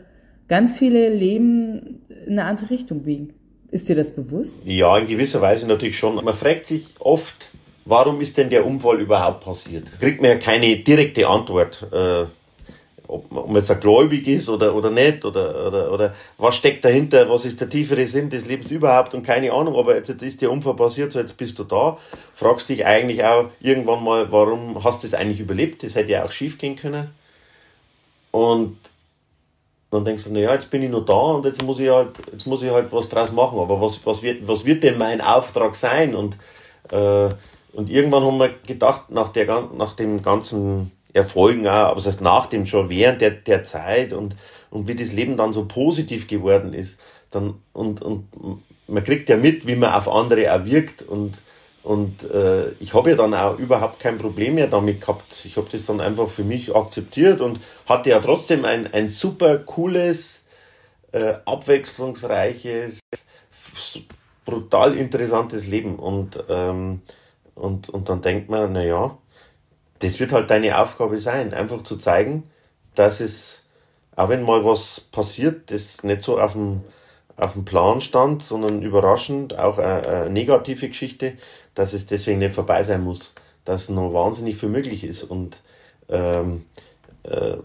ganz 0.48 0.78
viele 0.78 1.10
Leben 1.10 2.02
in 2.28 2.34
eine 2.34 2.46
andere 2.46 2.70
Richtung 2.70 3.04
biegen. 3.04 3.34
Ist 3.72 3.90
dir 3.90 3.96
das 3.96 4.14
bewusst? 4.14 4.58
Ja, 4.66 4.98
in 4.98 5.08
gewisser 5.08 5.42
Weise 5.42 5.68
natürlich 5.68 5.98
schon. 5.98 6.16
Man 6.16 6.34
fragt 6.34 6.66
sich 6.66 6.96
oft, 7.00 7.52
warum 7.86 8.20
ist 8.22 8.38
denn 8.38 8.50
der 8.50 8.66
Unfall 8.66 9.00
überhaupt 9.00 9.46
passiert? 9.46 10.00
Kriegt 10.00 10.22
man 10.22 10.32
ja 10.32 10.38
keine 10.38 10.78
direkte 10.78 11.28
Antwort. 11.28 11.88
Äh 11.92 12.26
ob, 13.10 13.32
man 13.32 13.56
jetzt 13.56 13.72
ein 13.72 13.80
gläubig 13.80 14.28
ist 14.28 14.50
oder, 14.50 14.76
oder 14.76 14.92
nicht, 14.92 15.26
oder, 15.26 15.68
oder, 15.68 15.92
oder 15.92 16.16
was 16.38 16.56
steckt 16.56 16.86
dahinter, 16.86 17.30
was 17.30 17.44
ist 17.44 17.60
der 17.60 17.70
tiefere 17.70 18.06
Sinn 18.06 18.30
des 18.30 18.46
Lebens 18.46 18.72
überhaupt 18.72 19.14
und 19.14 19.24
keine 19.24 19.52
Ahnung, 19.52 19.76
aber 19.76 19.96
jetzt, 19.96 20.10
jetzt 20.10 20.22
ist 20.22 20.42
der 20.42 20.52
Unfall 20.52 20.76
passiert, 20.76 21.12
so 21.12 21.20
jetzt 21.20 21.36
bist 21.36 21.58
du 21.58 21.64
da, 21.64 21.98
fragst 22.34 22.70
dich 22.70 22.86
eigentlich 22.86 23.24
auch 23.24 23.46
irgendwann 23.60 24.04
mal, 24.04 24.32
warum 24.32 24.84
hast 24.84 25.04
du 25.04 25.08
es 25.08 25.14
eigentlich 25.14 25.40
überlebt, 25.40 25.84
das 25.84 25.96
hätte 25.96 26.12
ja 26.12 26.24
auch 26.24 26.32
schief 26.32 26.58
gehen 26.58 26.76
können. 26.76 27.10
Und 28.32 28.78
dann 29.90 30.06
denkst 30.06 30.26
du, 30.26 30.32
naja, 30.32 30.54
jetzt 30.54 30.70
bin 30.70 30.84
ich 30.84 30.90
noch 30.92 31.06
da 31.06 31.14
und 31.14 31.46
jetzt 31.46 31.64
muss 31.64 31.80
ich 31.80 31.90
halt, 31.90 32.12
jetzt 32.32 32.46
muss 32.46 32.62
ich 32.62 32.70
halt 32.70 32.94
was 32.94 33.10
draus 33.10 33.32
machen, 33.32 33.58
aber 33.58 33.82
was, 33.82 34.06
was, 34.06 34.22
wird, 34.22 34.48
was 34.48 34.66
wird 34.66 34.84
denn 34.84 35.00
mein 35.00 35.20
Auftrag 35.20 35.76
sein? 35.76 36.14
Und, 36.14 36.38
äh, 36.92 37.30
und 37.74 37.90
irgendwann 37.90 38.24
haben 38.24 38.38
wir 38.38 38.54
gedacht, 38.68 39.10
nach, 39.10 39.30
der, 39.30 39.68
nach 39.76 39.94
dem 39.94 40.22
ganzen 40.22 40.92
Erfolgen 41.14 41.68
auch, 41.68 41.72
aber 41.74 41.96
das 41.96 42.08
heißt 42.08 42.22
nach 42.22 42.46
dem 42.46 42.66
schon 42.66 42.90
während 42.90 43.22
der, 43.22 43.32
der 43.32 43.64
Zeit 43.64 44.14
und, 44.14 44.36
und 44.70 44.88
wie 44.88 44.96
das 44.96 45.12
Leben 45.12 45.38
dann 45.38 45.54
so 45.54 45.66
positiv 45.66 46.28
geworden 46.28 46.74
ist, 46.74 47.00
dann 47.32 47.56
und, 47.74 48.02
und 48.02 48.28
man 48.88 49.04
kriegt 49.04 49.30
ja 49.30 49.38
mit, 49.38 49.68
wie 49.68 49.76
man 49.76 49.94
auf 49.94 50.08
andere 50.08 50.54
auch 50.54 50.66
wirkt 50.66 51.02
und, 51.02 51.42
und 51.84 52.30
äh, 52.30 52.72
ich 52.80 52.94
habe 52.94 53.12
ja 53.12 53.16
dann 53.16 53.34
auch 53.34 53.58
überhaupt 53.58 54.00
kein 54.00 54.18
Problem 54.18 54.56
mehr 54.56 54.68
damit 54.68 55.02
gehabt. 55.02 55.46
Ich 55.46 55.58
habe 55.58 55.68
das 55.72 55.86
dann 55.86 56.02
einfach 56.02 56.30
für 56.30 56.44
mich 56.44 56.76
akzeptiert 56.76 57.42
und 57.42 57.60
hatte 57.88 58.10
ja 58.10 58.20
trotzdem 58.20 58.66
ein, 58.66 58.92
ein 58.94 59.08
super 59.08 59.58
cooles, 59.60 60.44
äh, 61.12 61.36
abwechslungsreiches, 61.46 63.00
brutal 64.46 64.96
interessantes 64.98 65.68
Leben. 65.68 65.96
Und, 65.98 66.44
ähm, 66.50 67.02
und, 67.56 67.90
und 67.90 68.10
dann 68.10 68.22
denkt 68.22 68.50
man, 68.50 68.74
naja, 68.74 69.18
das 70.00 70.20
wird 70.20 70.32
halt 70.32 70.50
deine 70.50 70.80
Aufgabe 70.80 71.20
sein, 71.20 71.54
einfach 71.54 71.84
zu 71.84 71.98
zeigen, 71.98 72.44
dass 72.96 73.20
es, 73.20 73.66
auch 74.16 74.30
wenn 74.30 74.44
mal 74.44 74.66
was 74.66 75.00
passiert, 75.00 75.72
das 75.72 76.04
nicht 76.04 76.24
so 76.24 76.40
auf 76.40 76.54
dem, 76.54 76.82
auf 77.38 77.54
dem 77.54 77.66
Plan 77.66 78.02
stand, 78.02 78.44
sondern 78.44 78.82
überraschend, 78.82 79.58
auch 79.58 79.78
eine, 79.78 80.08
eine 80.08 80.30
negative 80.30 80.88
Geschichte, 80.88 81.34
dass 81.76 81.94
es 81.94 82.06
deswegen 82.06 82.40
nicht 82.40 82.56
vorbei 82.56 82.84
sein 82.84 83.04
muss, 83.04 83.34
dass 83.66 83.90
noch 83.90 84.14
wahnsinnig 84.14 84.58
viel 84.58 84.70
möglich 84.70 85.04
ist. 85.04 85.24
Und, 85.24 85.62
ähm, 86.10 86.66
äh, 87.24 87.58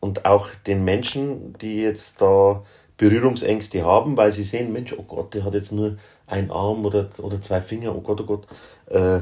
und 0.00 0.24
auch 0.24 0.48
den 0.66 0.84
Menschen, 0.84 1.54
die 1.58 1.82
jetzt 1.82 2.20
da 2.20 2.62
Berührungsängste 2.96 3.84
haben, 3.84 4.16
weil 4.16 4.32
sie 4.32 4.44
sehen, 4.44 4.72
Mensch, 4.72 4.94
oh 4.96 5.02
Gott, 5.02 5.34
der 5.34 5.44
hat 5.44 5.54
jetzt 5.54 5.72
nur 5.72 5.96
einen 6.26 6.50
Arm 6.50 6.84
oder, 6.84 7.08
oder 7.22 7.40
zwei 7.40 7.60
Finger, 7.60 7.94
oh 7.94 8.00
Gott, 8.00 8.20
oh 8.20 8.24
Gott, 8.24 8.46
äh, 8.86 9.20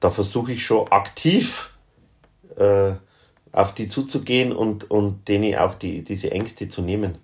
da 0.00 0.10
versuche 0.10 0.52
ich 0.52 0.64
schon 0.64 0.88
aktiv 0.88 1.70
äh, 2.60 2.94
auf 3.52 3.74
die 3.74 3.88
zuzugehen 3.88 4.52
und, 4.52 4.90
und 4.90 5.26
denen 5.28 5.56
auch 5.56 5.74
die, 5.74 6.04
diese 6.04 6.30
Ängste 6.30 6.68
zu 6.68 6.82
nehmen. 6.82 7.18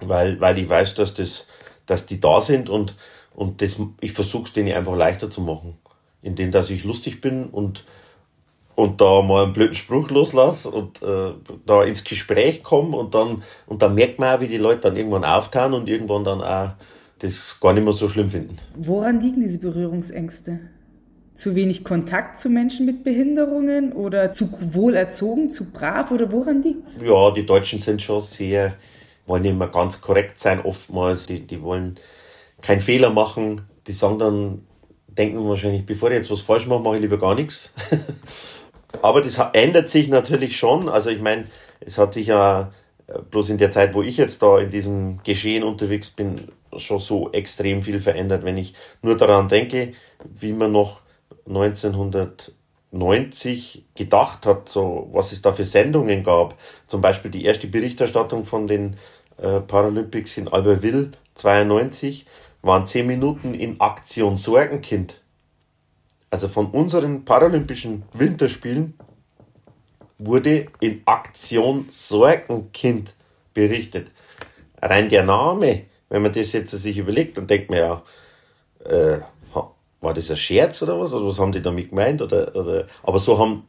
Weil, 0.00 0.40
weil 0.40 0.58
ich 0.58 0.68
weiß, 0.68 0.94
dass, 0.94 1.14
das, 1.14 1.46
dass 1.86 2.06
die 2.06 2.20
da 2.20 2.40
sind 2.40 2.70
und, 2.70 2.96
und 3.34 3.60
das, 3.60 3.78
ich 4.00 4.12
versuche 4.12 4.44
es 4.44 4.52
denen 4.52 4.74
einfach 4.74 4.96
leichter 4.96 5.30
zu 5.30 5.40
machen. 5.40 5.76
Indem 6.22 6.50
dass 6.50 6.70
ich 6.70 6.84
lustig 6.84 7.20
bin 7.20 7.46
und, 7.46 7.84
und 8.74 9.00
da 9.00 9.20
mal 9.20 9.44
einen 9.44 9.52
blöden 9.52 9.74
Spruch 9.74 10.10
loslasse 10.10 10.70
und 10.70 11.02
äh, 11.02 11.32
da 11.66 11.84
ins 11.84 12.04
Gespräch 12.04 12.62
komme 12.62 12.96
und 12.96 13.14
dann, 13.14 13.42
und 13.66 13.82
dann 13.82 13.94
merkt 13.94 14.18
man 14.18 14.36
auch, 14.36 14.40
wie 14.40 14.48
die 14.48 14.56
Leute 14.56 14.80
dann 14.80 14.96
irgendwann 14.96 15.24
auftauen 15.24 15.74
und 15.74 15.88
irgendwann 15.88 16.24
dann 16.24 16.40
auch 16.40 16.70
das 17.18 17.58
gar 17.60 17.74
nicht 17.74 17.84
mehr 17.84 17.92
so 17.92 18.08
schlimm 18.08 18.30
finden. 18.30 18.58
Woran 18.74 19.20
liegen 19.20 19.40
diese 19.40 19.58
Berührungsängste? 19.58 20.60
Zu 21.34 21.54
wenig 21.54 21.84
Kontakt 21.84 22.38
zu 22.38 22.48
Menschen 22.48 22.86
mit 22.86 23.02
Behinderungen 23.02 23.92
oder 23.92 24.30
zu 24.30 24.50
wohl 24.60 24.94
erzogen, 24.94 25.50
zu 25.50 25.72
brav 25.72 26.10
oder 26.10 26.30
woran 26.30 26.62
liegt's? 26.62 26.98
Ja, 27.04 27.30
die 27.32 27.44
Deutschen 27.44 27.80
sind 27.80 28.00
schon 28.02 28.22
sehr, 28.22 28.74
wollen 29.26 29.44
immer 29.44 29.68
ganz 29.68 30.00
korrekt 30.00 30.38
sein 30.38 30.60
oftmals, 30.60 31.26
die, 31.26 31.40
die 31.40 31.60
wollen 31.62 31.98
keinen 32.62 32.80
Fehler 32.80 33.10
machen, 33.10 33.62
die 33.86 33.92
sagen 33.92 34.18
dann, 34.18 34.66
denken 35.08 35.48
wahrscheinlich, 35.48 35.84
bevor 35.84 36.10
ich 36.10 36.16
jetzt 36.16 36.30
was 36.30 36.40
falsch 36.40 36.66
mache, 36.66 36.82
mache 36.82 36.96
ich 36.96 37.02
lieber 37.02 37.18
gar 37.18 37.34
nichts. 37.34 37.72
Aber 39.02 39.20
das 39.20 39.38
ändert 39.52 39.88
sich 39.88 40.08
natürlich 40.08 40.56
schon, 40.56 40.88
also 40.88 41.10
ich 41.10 41.20
meine, 41.20 41.44
es 41.80 41.98
hat 41.98 42.14
sich 42.14 42.28
ja 42.28 42.72
äh, 43.06 43.18
bloß 43.30 43.50
in 43.50 43.58
der 43.58 43.70
Zeit, 43.70 43.92
wo 43.94 44.02
ich 44.02 44.16
jetzt 44.16 44.42
da 44.42 44.58
in 44.58 44.70
diesem 44.70 45.20
Geschehen 45.24 45.64
unterwegs 45.64 46.10
bin, 46.10 46.48
schon 46.76 47.00
so 47.00 47.30
extrem 47.32 47.82
viel 47.82 48.00
verändert, 48.00 48.44
wenn 48.44 48.56
ich 48.56 48.74
nur 49.02 49.16
daran 49.16 49.48
denke, 49.48 49.92
wie 50.24 50.52
man 50.52 50.72
noch 50.72 51.03
1990 51.46 53.84
gedacht 53.94 54.46
hat, 54.46 54.68
so 54.68 55.08
was 55.12 55.32
es 55.32 55.42
da 55.42 55.52
für 55.52 55.64
Sendungen 55.64 56.22
gab. 56.22 56.56
Zum 56.86 57.00
Beispiel 57.00 57.30
die 57.30 57.44
erste 57.44 57.66
Berichterstattung 57.66 58.44
von 58.44 58.66
den 58.66 58.96
äh, 59.38 59.60
Paralympics 59.60 60.36
in 60.36 60.48
Albertville 60.48 61.12
92 61.34 62.26
waren 62.62 62.86
zehn 62.86 63.06
Minuten 63.06 63.54
in 63.54 63.80
Aktion 63.80 64.36
Sorgenkind. 64.36 65.20
Also 66.30 66.48
von 66.48 66.70
unseren 66.70 67.24
Paralympischen 67.24 68.04
Winterspielen 68.12 68.94
wurde 70.18 70.66
in 70.80 71.02
Aktion 71.04 71.86
Sorgenkind 71.88 73.14
berichtet. 73.52 74.10
Rein 74.80 75.08
der 75.08 75.24
Name, 75.24 75.82
wenn 76.08 76.22
man 76.22 76.32
das 76.32 76.52
jetzt 76.52 76.70
sich 76.70 76.98
überlegt, 76.98 77.36
dann 77.36 77.46
denkt 77.46 77.70
man 77.70 77.78
ja, 77.78 78.02
äh, 78.84 79.18
war 80.04 80.14
das 80.14 80.30
ein 80.30 80.36
Scherz 80.36 80.82
oder 80.82 81.00
was? 81.00 81.12
Oder 81.12 81.26
was 81.26 81.38
haben 81.38 81.52
die 81.52 81.62
damit 81.62 81.90
gemeint? 81.90 82.22
Oder, 82.22 82.54
oder, 82.54 82.86
aber 83.02 83.18
so 83.18 83.38
haben, 83.38 83.64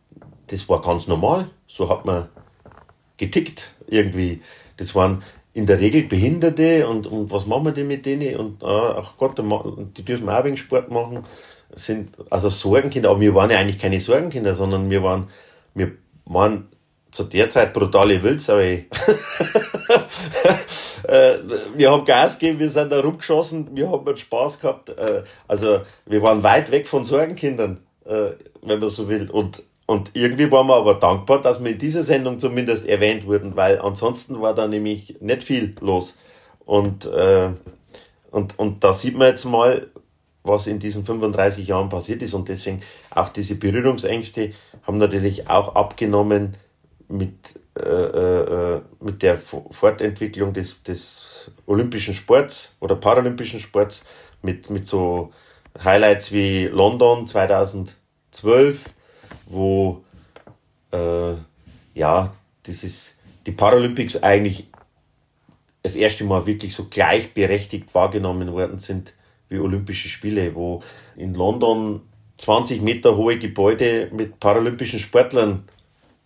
das 0.48 0.68
war 0.70 0.82
ganz 0.82 1.08
normal. 1.08 1.50
So 1.68 1.90
hat 1.90 2.06
man 2.06 2.28
getickt 3.18 3.72
irgendwie. 3.88 4.42
Das 4.78 4.94
waren 4.94 5.24
in 5.54 5.66
der 5.66 5.80
Regel 5.80 6.04
Behinderte 6.04 6.88
und, 6.88 7.08
und 7.08 7.32
was 7.32 7.46
machen 7.46 7.66
wir 7.66 7.72
denn 7.72 7.88
mit 7.88 8.06
denen? 8.06 8.36
Und 8.36 8.64
ah, 8.64 8.98
ach 9.00 9.14
Gott, 9.18 9.40
die 9.98 10.04
dürfen 10.04 10.30
auch 10.30 10.44
wegen 10.44 10.58
Sport 10.58 10.92
machen. 10.92 11.24
Sind 11.74 12.10
also 12.30 12.50
Sorgenkinder, 12.50 13.10
aber 13.10 13.22
wir 13.22 13.34
waren 13.34 13.50
ja 13.50 13.58
eigentlich 13.58 13.80
keine 13.80 14.00
Sorgenkinder, 14.00 14.54
sondern 14.54 14.90
wir 14.90 15.02
waren, 15.02 15.30
wir 15.74 15.94
waren 16.26 16.68
zu 17.12 17.24
der 17.24 17.50
Zeit 17.50 17.74
brutale 17.74 18.22
Wildsau. 18.22 18.60
Äh, 21.08 21.40
wir 21.76 21.92
haben 21.92 22.06
Gas 22.06 22.40
gegeben, 22.40 22.60
wir 22.60 22.70
sind 22.70 22.92
da 22.92 23.00
rumgeschossen, 23.00 23.76
wir 23.76 23.90
haben 23.90 24.16
Spaß 24.16 24.60
gehabt. 24.60 24.90
Äh, 24.90 25.24
also 25.48 25.82
wir 26.06 26.22
waren 26.22 26.44
weit 26.44 26.72
weg 26.72 26.88
von 26.88 27.06
Sorgenkindern, 27.06 27.80
äh, 28.06 28.32
wenn 28.62 28.80
man 28.80 28.90
so 28.90 29.08
will. 29.10 29.30
Und, 29.30 29.64
und 29.86 30.12
irgendwie 30.14 30.52
waren 30.52 30.68
wir 30.68 30.76
aber 30.76 30.96
dankbar, 30.96 31.42
dass 31.42 31.64
wir 31.64 31.72
in 31.72 31.78
dieser 31.78 32.04
Sendung 32.04 32.40
zumindest 32.40 32.86
erwähnt 32.86 33.26
wurden, 33.26 33.56
weil 33.56 33.80
ansonsten 33.80 34.42
war 34.42 34.56
da 34.56 34.68
nämlich 34.68 35.18
nicht 35.20 35.44
viel 35.44 35.76
los. 35.80 36.16
Und, 36.66 37.06
äh, 37.06 37.50
und, 38.32 38.58
und 38.58 38.84
da 38.84 38.94
sieht 38.94 39.18
man 39.18 39.28
jetzt 39.28 39.46
mal, 39.46 39.88
was 40.44 40.68
in 40.68 40.80
diesen 40.80 41.04
35 41.06 41.68
Jahren 41.68 41.90
passiert 41.90 42.22
ist. 42.22 42.34
Und 42.34 42.50
deswegen 42.50 42.82
auch 43.10 43.30
diese 43.30 43.56
Berührungsängste 43.56 44.52
haben 44.84 44.98
natürlich 44.98 45.50
auch 45.50 45.76
abgenommen 45.76 46.56
mit 47.08 47.60
äh, 47.78 48.76
äh, 48.76 48.82
mit 49.02 49.22
der 49.22 49.38
Fortentwicklung 49.38 50.54
des, 50.54 50.84
des 50.84 51.52
olympischen 51.66 52.14
Sports 52.14 52.74
oder 52.80 52.96
paralympischen 52.96 53.60
Sports, 53.60 54.04
mit, 54.42 54.70
mit 54.70 54.86
so 54.86 55.32
Highlights 55.84 56.32
wie 56.32 56.68
London 56.68 57.28
2012, 57.28 58.86
wo 59.48 60.04
äh, 60.92 61.34
ja, 61.94 62.34
das 62.64 62.84
ist 62.84 63.16
die 63.46 63.52
Paralympics 63.52 64.24
eigentlich 64.24 64.70
das 65.84 65.96
erste 65.96 66.24
Mal 66.24 66.48
wirklich 66.48 66.74
so 66.74 66.86
gleichberechtigt 66.86 67.94
wahrgenommen 67.94 68.52
worden 68.54 68.80
sind 68.80 69.14
wie 69.50 69.60
Olympische 69.60 70.10
Spiele, 70.10 70.56
wo 70.56 70.82
in 71.16 71.34
London 71.34 72.02
20 72.38 72.82
Meter 72.82 73.16
hohe 73.16 73.38
Gebäude 73.38 74.10
mit 74.12 74.40
paralympischen 74.40 75.00
Sportlern 75.00 75.66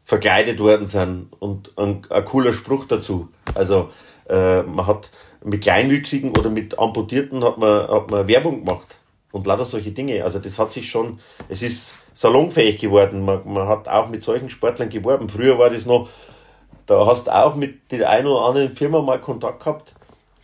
verkleidet 0.10 0.60
worden 0.60 0.88
sind 0.88 1.28
und 1.38 1.78
ein, 1.78 2.02
ein 2.10 2.26
cooler 2.26 2.54
Spruch 2.54 2.86
dazu. 2.86 3.30
Also 3.54 3.90
äh, 4.28 4.64
man 4.64 4.88
hat 4.88 5.12
mit 5.44 5.62
Kleinwüchsigen 5.62 6.32
oder 6.32 6.50
mit 6.50 6.80
Amputierten 6.80 7.44
hat 7.44 7.60
man, 7.60 7.88
hat 7.88 8.10
man 8.10 8.28
Werbung 8.28 8.66
gemacht 8.66 9.00
und 9.32 9.46
lauter 9.46 9.66
solche 9.66 9.92
Dinge. 9.92 10.24
Also 10.24 10.40
das 10.40 10.58
hat 10.58 10.72
sich 10.72 10.90
schon, 10.90 11.20
es 11.48 11.62
ist 11.62 11.96
salonfähig 12.14 12.80
geworden. 12.80 13.24
Man, 13.24 13.42
man 13.46 13.68
hat 13.68 13.88
auch 13.88 14.10
mit 14.10 14.24
solchen 14.24 14.50
Sportlern 14.50 14.90
geworben. 14.90 15.30
Früher 15.30 15.60
war 15.60 15.70
das 15.70 15.86
noch 15.86 16.10
da 16.88 17.06
hast 17.06 17.28
du 17.28 17.36
auch 17.36 17.54
mit 17.54 17.92
der 17.92 18.10
einen 18.10 18.26
oder 18.26 18.48
anderen 18.48 18.76
Firma 18.76 19.00
mal 19.02 19.22
Kontakt 19.22 19.60
gehabt 19.60 19.94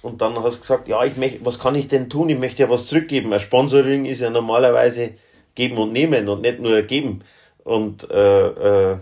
und 0.03 0.21
dann 0.21 0.35
hast 0.43 0.57
du 0.57 0.61
gesagt, 0.61 0.87
ja, 0.87 1.03
ich 1.03 1.17
möchte, 1.17 1.43
was 1.43 1.57
kann 1.57 1.73
ich 1.73 1.87
denn 1.87 2.07
tun? 2.07 2.29
Ich 2.29 2.37
möchte 2.37 2.61
ja 2.61 2.69
was 2.69 2.85
zurückgeben. 2.85 3.33
Ein 3.33 3.39
Sponsoring 3.39 4.05
ist 4.05 4.21
ja 4.21 4.29
normalerweise 4.29 5.13
geben 5.55 5.77
und 5.79 5.91
nehmen 5.91 6.29
und 6.29 6.41
nicht 6.41 6.59
nur 6.59 6.83
geben 6.83 7.23
und 7.63 8.07
äh, 8.11 8.91
äh, 8.91 8.97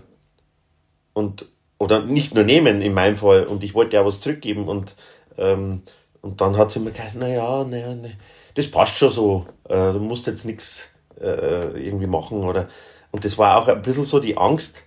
und 1.14 1.46
oder 1.78 2.00
nicht 2.00 2.34
nur 2.34 2.44
nehmen 2.44 2.82
in 2.82 2.94
meinem 2.94 3.16
Fall 3.16 3.46
und 3.46 3.64
ich 3.64 3.74
wollte 3.74 3.96
ja 3.96 4.04
was 4.04 4.20
zurückgeben 4.20 4.68
und 4.68 4.94
ähm, 5.38 5.82
und 6.20 6.40
dann 6.40 6.56
hat 6.56 6.70
sie 6.70 6.80
mir 6.80 6.90
gesagt, 6.90 7.16
naja, 7.16 7.64
naja, 7.64 7.94
nee, 7.94 8.16
das 8.54 8.70
passt 8.70 8.96
schon 8.98 9.10
so, 9.10 9.46
äh, 9.68 9.92
du 9.92 9.98
musst 9.98 10.26
jetzt 10.26 10.44
nichts 10.44 10.90
äh, 11.20 11.86
irgendwie 11.86 12.06
machen 12.06 12.44
oder 12.44 12.68
und 13.10 13.24
das 13.24 13.38
war 13.38 13.56
auch 13.56 13.68
ein 13.68 13.82
bisschen 13.82 14.04
so 14.04 14.20
die 14.20 14.36
Angst, 14.36 14.82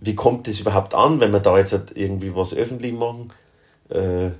wie 0.00 0.14
kommt 0.14 0.48
das 0.48 0.60
überhaupt 0.60 0.94
an, 0.94 1.20
wenn 1.20 1.32
wir 1.32 1.40
da 1.40 1.58
jetzt 1.58 1.72
halt 1.72 1.92
irgendwie 1.94 2.34
was 2.34 2.54
öffentlich 2.54 2.92
machen? 2.92 3.32
Äh, 3.88 4.30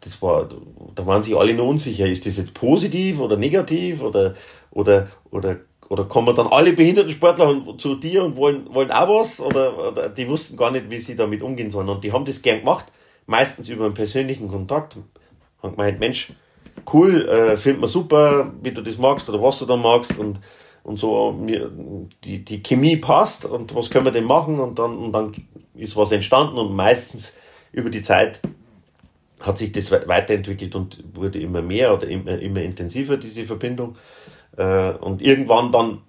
das 0.00 0.22
war, 0.22 0.48
da 0.94 1.06
waren 1.06 1.22
sich 1.22 1.36
alle 1.36 1.54
nur 1.54 1.66
unsicher, 1.66 2.06
ist 2.06 2.26
das 2.26 2.38
jetzt 2.38 2.54
positiv 2.54 3.20
oder 3.20 3.36
negativ 3.36 4.02
oder, 4.02 4.34
oder, 4.70 5.08
oder, 5.30 5.56
oder 5.88 6.04
kommen 6.04 6.34
dann 6.34 6.48
alle 6.48 6.72
behinderten 6.72 7.12
Sportler 7.12 7.62
zu 7.78 7.94
dir 7.96 8.24
und 8.24 8.36
wollen, 8.36 8.72
wollen 8.74 8.90
auch 8.90 9.20
was? 9.20 9.40
Oder, 9.40 9.88
oder 9.88 10.08
die 10.08 10.28
wussten 10.28 10.56
gar 10.56 10.70
nicht, 10.70 10.90
wie 10.90 10.98
sie 10.98 11.16
damit 11.16 11.42
umgehen 11.42 11.70
sollen. 11.70 11.88
Und 11.88 12.02
die 12.02 12.12
haben 12.12 12.24
das 12.24 12.42
gern 12.42 12.60
gemacht, 12.60 12.86
meistens 13.26 13.68
über 13.68 13.84
einen 13.84 13.94
persönlichen 13.94 14.48
Kontakt, 14.48 14.96
haben 15.62 15.76
gemeint, 15.76 16.00
Mensch, 16.00 16.32
cool, 16.92 17.28
äh, 17.28 17.56
findet 17.56 17.80
man 17.80 17.88
super, 17.88 18.52
wie 18.62 18.72
du 18.72 18.82
das 18.82 18.98
magst 18.98 19.28
oder 19.28 19.42
was 19.42 19.58
du 19.58 19.66
da 19.66 19.76
magst. 19.76 20.18
Und 20.18 20.40
und 20.86 21.00
so 21.00 21.32
mir, 21.32 21.68
die, 22.22 22.44
die 22.44 22.62
Chemie 22.62 22.96
passt 22.96 23.44
und 23.44 23.74
was 23.74 23.90
können 23.90 24.04
wir 24.04 24.12
denn 24.12 24.22
machen? 24.22 24.60
Und 24.60 24.78
dann, 24.78 24.96
und 24.96 25.12
dann 25.12 25.34
ist 25.74 25.96
was 25.96 26.12
entstanden 26.12 26.58
und 26.58 26.76
meistens 26.76 27.34
über 27.72 27.90
die 27.90 28.02
Zeit 28.02 28.40
hat 29.40 29.58
sich 29.58 29.72
das 29.72 29.90
weiterentwickelt 29.90 30.76
und 30.76 31.02
wurde 31.12 31.40
immer 31.40 31.60
mehr 31.60 31.92
oder 31.92 32.06
immer, 32.06 32.38
immer 32.38 32.62
intensiver, 32.62 33.16
diese 33.16 33.44
Verbindung. 33.44 33.96
Äh, 34.56 34.90
und 34.92 35.22
irgendwann 35.22 35.72
dann, 35.72 36.02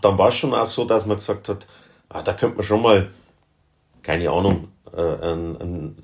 dann 0.00 0.18
war 0.18 0.28
es 0.28 0.36
schon 0.36 0.54
auch 0.54 0.70
so, 0.70 0.84
dass 0.84 1.06
man 1.06 1.16
gesagt 1.16 1.48
hat, 1.48 1.66
ah, 2.08 2.22
da 2.22 2.32
könnte 2.32 2.56
man 2.56 2.64
schon 2.64 2.82
mal, 2.82 3.10
keine 4.02 4.30
Ahnung, 4.30 4.68
äh, 4.92 5.00
einen, 5.00 5.56
einen, 5.60 5.96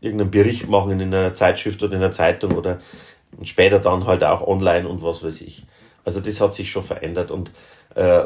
irgendeinen 0.00 0.30
Bericht 0.30 0.68
machen 0.68 1.00
in 1.00 1.14
einer 1.14 1.34
Zeitschrift 1.34 1.82
oder 1.82 1.94
in 1.94 2.02
einer 2.02 2.12
Zeitung 2.12 2.52
oder 2.52 2.80
später 3.42 3.78
dann 3.78 4.06
halt 4.06 4.22
auch 4.22 4.46
online 4.46 4.88
und 4.88 5.02
was 5.02 5.22
weiß 5.22 5.40
ich. 5.40 5.64
Also 6.04 6.20
das 6.20 6.40
hat 6.40 6.54
sich 6.54 6.70
schon 6.70 6.82
verändert 6.82 7.30
und 7.30 7.50
äh, 7.94 8.24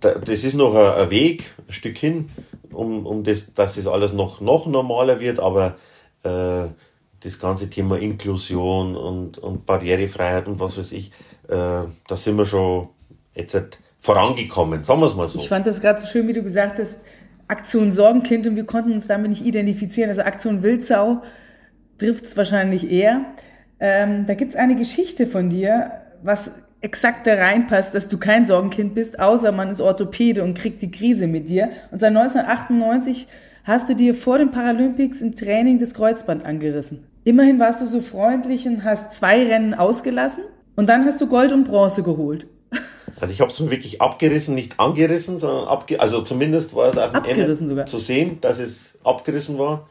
das 0.00 0.44
ist 0.44 0.54
noch 0.54 0.74
ein, 0.74 1.02
ein, 1.02 1.10
Weg, 1.10 1.52
ein 1.66 1.72
Stück 1.72 1.98
hin, 1.98 2.30
um, 2.70 3.06
um 3.06 3.24
das, 3.24 3.52
dass 3.54 3.74
das 3.74 3.86
alles 3.86 4.12
noch, 4.12 4.40
noch 4.40 4.66
normaler 4.66 5.18
wird, 5.18 5.40
aber 5.40 5.76
äh, 6.22 6.68
das 7.20 7.38
ganze 7.40 7.68
Thema 7.68 7.98
Inklusion 7.98 8.96
und, 8.96 9.38
und 9.38 9.66
Barrierefreiheit 9.66 10.46
und 10.46 10.60
was 10.60 10.78
weiß 10.78 10.92
ich, 10.92 11.10
äh, 11.48 11.54
da 12.06 12.16
sind 12.16 12.36
wir 12.36 12.46
schon 12.46 12.88
jetzt 13.34 13.78
vorangekommen, 14.00 14.84
sagen 14.84 15.00
wir 15.00 15.06
es 15.06 15.14
mal 15.14 15.28
so. 15.28 15.38
Ich 15.38 15.48
fand 15.48 15.66
das 15.66 15.80
gerade 15.80 16.00
so 16.00 16.06
schön, 16.06 16.28
wie 16.28 16.32
du 16.32 16.42
gesagt 16.42 16.78
hast, 16.78 17.00
Aktion 17.48 17.92
Sorgenkind 17.92 18.46
und 18.46 18.56
wir 18.56 18.64
konnten 18.64 18.92
uns 18.92 19.06
damit 19.06 19.30
nicht 19.30 19.44
identifizieren. 19.44 20.10
Also 20.10 20.22
Aktion 20.22 20.62
Wildsau 20.62 21.22
trifft 21.98 22.26
es 22.26 22.36
wahrscheinlich 22.36 22.90
eher. 22.90 23.22
Ähm, 23.80 24.26
da 24.26 24.34
gibt 24.34 24.50
es 24.50 24.56
eine 24.56 24.76
Geschichte 24.76 25.26
von 25.26 25.50
dir, 25.50 25.92
was 26.22 26.52
exakt 26.80 27.26
da 27.26 27.34
reinpasst, 27.34 27.94
dass 27.94 28.08
du 28.08 28.18
kein 28.18 28.44
Sorgenkind 28.44 28.94
bist, 28.94 29.18
außer 29.18 29.50
man 29.50 29.70
ist 29.70 29.80
Orthopäde 29.80 30.44
und 30.44 30.54
kriegt 30.54 30.82
die 30.82 30.90
Krise 30.90 31.26
mit 31.26 31.48
dir. 31.48 31.70
Und 31.90 32.00
seit 32.00 32.10
1998 32.10 33.26
hast 33.64 33.88
du 33.88 33.94
dir 33.94 34.14
vor 34.14 34.38
den 34.38 34.50
Paralympics 34.50 35.20
im 35.22 35.34
Training 35.34 35.78
das 35.78 35.94
Kreuzband 35.94 36.44
angerissen. 36.44 37.04
Immerhin 37.24 37.58
warst 37.58 37.80
du 37.80 37.86
so 37.86 38.00
freundlich 38.00 38.66
und 38.66 38.84
hast 38.84 39.14
zwei 39.14 39.44
Rennen 39.44 39.74
ausgelassen 39.74 40.44
und 40.78 40.86
dann 40.86 41.04
hast 41.04 41.20
du 41.20 41.26
Gold 41.26 41.52
und 41.52 41.64
Bronze 41.64 42.04
geholt. 42.04 42.46
Also 43.18 43.34
ich 43.34 43.40
habe 43.40 43.50
es 43.50 43.58
mir 43.58 43.72
wirklich 43.72 44.00
abgerissen, 44.00 44.54
nicht 44.54 44.78
angerissen, 44.78 45.40
sondern 45.40 45.66
abge 45.66 45.98
also 45.98 46.22
zumindest 46.22 46.72
war 46.72 46.86
es 46.86 46.96
auf 46.96 47.10
dem 47.10 47.24
Ende 47.24 47.84
zu 47.84 47.98
sehen, 47.98 48.40
dass 48.40 48.60
es 48.60 48.96
abgerissen 49.02 49.58
war. 49.58 49.88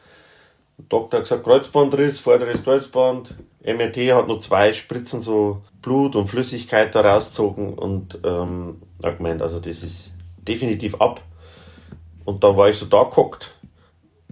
Der 0.78 0.86
Doktor 0.88 1.18
hat 1.18 1.24
gesagt, 1.24 1.44
Kreuzbandriss, 1.44 2.20
vorderes 2.20 2.64
Kreuzband. 2.64 3.34
MRT 3.62 4.14
hat 4.14 4.28
nur 4.28 4.40
zwei 4.40 4.72
Spritzen 4.72 5.20
so 5.20 5.60
Blut 5.82 6.16
und 6.16 6.28
Flüssigkeit 6.28 6.94
da 6.94 7.02
rausgezogen 7.02 7.74
und 7.74 8.18
ähm, 8.24 8.80
hat 9.04 9.18
gemeint, 9.18 9.42
also 9.42 9.60
das 9.60 9.82
ist 9.82 10.14
definitiv 10.40 10.94
ab. 11.02 11.20
Und 12.24 12.42
dann 12.42 12.56
war 12.56 12.70
ich 12.70 12.78
so 12.78 12.86
da 12.86 13.02
gehockt 13.02 13.54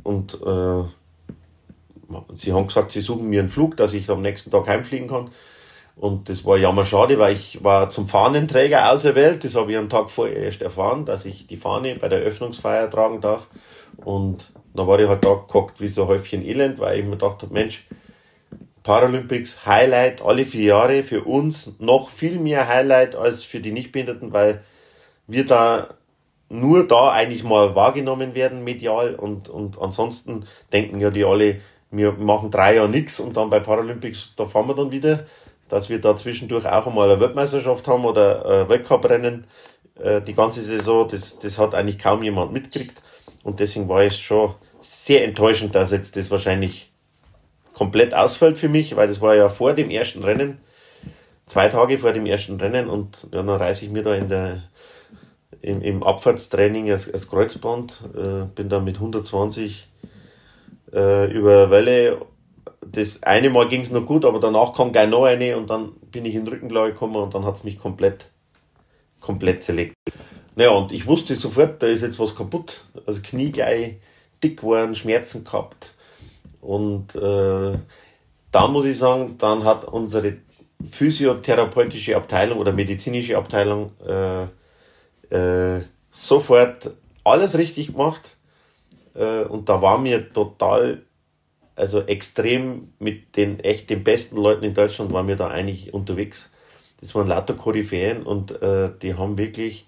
und 0.05 0.41
äh, 0.41 0.85
sie 2.35 2.55
haben 2.55 2.67
gesagt, 2.67 2.93
sie 2.93 3.03
suchen 3.03 3.29
mir 3.29 3.41
einen 3.41 3.51
Flug, 3.51 3.77
dass 3.77 3.93
ich 3.93 4.09
am 4.09 4.23
nächsten 4.23 4.51
Tag 4.51 4.67
heimfliegen 4.69 5.09
kann. 5.09 5.31
Und 5.97 6.29
das 6.29 6.45
war 6.45 6.59
jammer 6.59 6.85
schade, 6.85 7.19
weil 7.19 7.35
ich 7.35 7.65
war 7.65 7.89
zum 7.89 8.07
Fahnenträger 8.07 8.93
auserwählt. 8.93 9.45
Das 9.45 9.55
habe 9.55 9.73
ich 9.73 9.79
am 9.79 9.89
Tag 9.89 10.11
vorher 10.11 10.37
erst 10.37 10.61
erfahren, 10.61 11.07
dass 11.07 11.25
ich 11.25 11.47
die 11.47 11.57
Fahne 11.57 11.97
bei 11.97 12.09
der 12.09 12.19
Öffnungsfeier 12.19 12.91
tragen 12.91 13.23
darf. 13.23 13.49
Und 14.05 14.53
dann 14.75 14.87
war 14.87 15.01
ich 15.01 15.09
halt 15.09 15.25
da 15.25 15.43
gehockt 15.49 15.81
wie 15.81 15.89
so 15.89 16.03
ein 16.03 16.09
Häufchen 16.09 16.45
Elend, 16.45 16.79
weil 16.79 16.99
ich 16.99 17.05
mir 17.05 17.13
gedacht 17.13 17.43
habe, 17.43 17.53
Mensch, 17.53 17.87
Paralympics 18.83 19.65
Highlight 19.65 20.23
alle 20.23 20.45
vier 20.45 20.65
Jahre, 20.65 21.03
für 21.03 21.25
uns 21.25 21.73
noch 21.79 22.11
viel 22.11 22.39
mehr 22.39 22.69
Highlight 22.69 23.17
als 23.17 23.43
für 23.43 23.61
die 23.61 23.73
Nichtbehinderten, 23.73 24.35
weil 24.35 24.63
wir 25.27 25.47
da 25.47 25.89
nur 26.49 26.87
da 26.87 27.11
eigentlich 27.11 27.43
mal 27.43 27.75
wahrgenommen 27.75 28.35
werden 28.35 28.63
medial 28.63 29.15
und, 29.17 29.49
und 29.49 29.81
ansonsten 29.81 30.45
denken 30.73 31.01
ja 31.01 31.11
die 31.11 31.25
alle, 31.25 31.61
wir 31.91 32.13
machen 32.13 32.51
drei 32.51 32.77
Jahre 32.77 32.89
nichts 32.89 33.19
und 33.19 33.37
dann 33.37 33.51
bei 33.51 33.59
Paralympics, 33.59 34.35
da 34.37 34.47
fahren 34.47 34.69
wir 34.69 34.75
dann 34.75 34.93
wieder, 34.93 35.27
dass 35.69 35.89
wir 35.89 36.01
da 36.01 36.17
zwischendurch 36.17 36.67
auch 36.67 36.87
einmal 36.87 37.11
eine 37.11 37.21
Weltmeisterschaft 37.21 37.87
haben 37.89 38.05
oder 38.05 38.63
ein 38.63 38.69
Weltcuprennen 38.69 39.47
äh, 39.99 40.21
die 40.23 40.35
ganze 40.35 40.63
Saison, 40.63 41.09
das, 41.09 41.39
das 41.39 41.59
hat 41.59 41.75
eigentlich 41.75 41.99
kaum 41.99 42.23
jemand 42.23 42.53
mitgekriegt 42.53 43.03
und 43.43 43.61
deswegen 43.61 43.89
war 43.89 44.03
es 44.03 44.19
schon 44.19 44.55
sehr 44.81 45.25
enttäuschend, 45.25 45.75
dass 45.75 45.91
jetzt 45.91 46.17
das 46.17 46.31
wahrscheinlich 46.31 46.93
komplett 47.75 48.15
ausfällt 48.15 48.57
für 48.57 48.69
mich, 48.69 48.97
weil 48.97 49.09
das 49.09 49.21
war 49.21 49.35
ja 49.35 49.49
vor 49.49 49.73
dem 49.73 49.91
ersten 49.91 50.25
Rennen, 50.25 50.59
zwei 51.47 51.69
Tage 51.69 51.99
vor 51.99 52.13
dem 52.13 52.27
ersten 52.27 52.57
Rennen 52.61 52.89
und 52.89 53.25
ja, 53.33 53.43
dann 53.43 53.49
reiße 53.51 53.85
ich 53.85 53.91
mir 53.91 54.03
da 54.03 54.15
in 54.15 54.29
der, 54.29 54.63
im, 55.63 55.83
im 55.83 56.03
Abfahrtstraining 56.03 56.89
das, 56.89 57.11
das 57.11 57.29
Kreuzband, 57.29 58.03
äh, 58.17 58.45
bin 58.55 58.69
da 58.69 58.81
mit 58.81 58.97
120 58.97 59.89
äh, 60.93 61.31
über 61.33 61.71
Welle. 61.71 62.21
Das 62.93 63.23
eine 63.23 63.51
Mal 63.51 63.69
ging 63.69 63.81
es 63.81 63.91
noch 63.91 64.07
gut, 64.07 64.25
aber 64.25 64.41
danach 64.41 64.73
kam 64.73 64.93
gleich 64.93 65.09
noch 65.09 65.25
eine 65.25 65.57
und 65.57 65.71
dann 65.71 65.93
bin 66.11 66.25
ich 66.25 66.35
in 66.35 66.45
den 66.45 66.53
Rückenlage 66.53 66.93
gekommen 66.93 67.17
und 67.17 67.35
dann 67.35 67.45
hat 67.45 67.57
es 67.57 67.65
mich 67.65 67.79
komplett, 67.79 68.27
komplett 69.21 69.63
zerlegt. 69.63 69.95
Naja, 70.55 70.71
und 70.71 70.93
ich 70.93 71.07
wusste 71.07 71.35
sofort, 71.35 71.83
da 71.83 71.87
ist 71.87 72.03
jetzt 72.03 72.19
was 72.19 72.35
kaputt. 72.35 72.83
Also 73.07 73.21
Knie 73.23 73.51
gleich 73.51 73.97
dick 74.43 74.59
geworden, 74.59 74.95
Schmerzen 74.95 75.45
gehabt 75.45 75.95
und 76.61 77.15
äh, 77.15 77.79
da 78.51 78.69
muss 78.69 78.87
ich 78.87 78.99
sagen, 78.99 79.37
dann 79.39 79.65
hat 79.65 79.85
unsere 79.85 80.39
physiotherapeutische 80.85 82.17
Abteilung 82.17 82.59
oder 82.59 82.73
medizinische 82.73 83.37
Abteilung 83.37 83.93
äh, 84.05 84.43
äh, 85.31 85.83
sofort 86.11 86.91
alles 87.23 87.57
richtig 87.57 87.93
gemacht. 87.93 88.37
Äh, 89.15 89.43
und 89.45 89.69
da 89.69 89.81
war 89.81 89.99
mir 89.99 90.33
total, 90.33 91.03
also 91.77 92.01
extrem 92.01 92.93
mit 92.99 93.37
den 93.37 93.61
echt 93.61 93.91
den 93.91 94.03
besten 94.03 94.37
Leuten 94.37 94.65
in 94.65 94.75
Deutschland 94.75 95.13
waren 95.13 95.29
wir 95.29 95.37
da 95.37 95.49
eigentlich 95.49 95.93
unterwegs. 95.93 96.51
Das 97.01 97.15
waren 97.15 97.29
lauter 97.29 97.55
Koryphäen 97.55 98.23
und 98.23 98.63
äh, 98.63 98.91
die 99.03 99.15
haben 99.15 99.37
wirklich, 99.37 99.87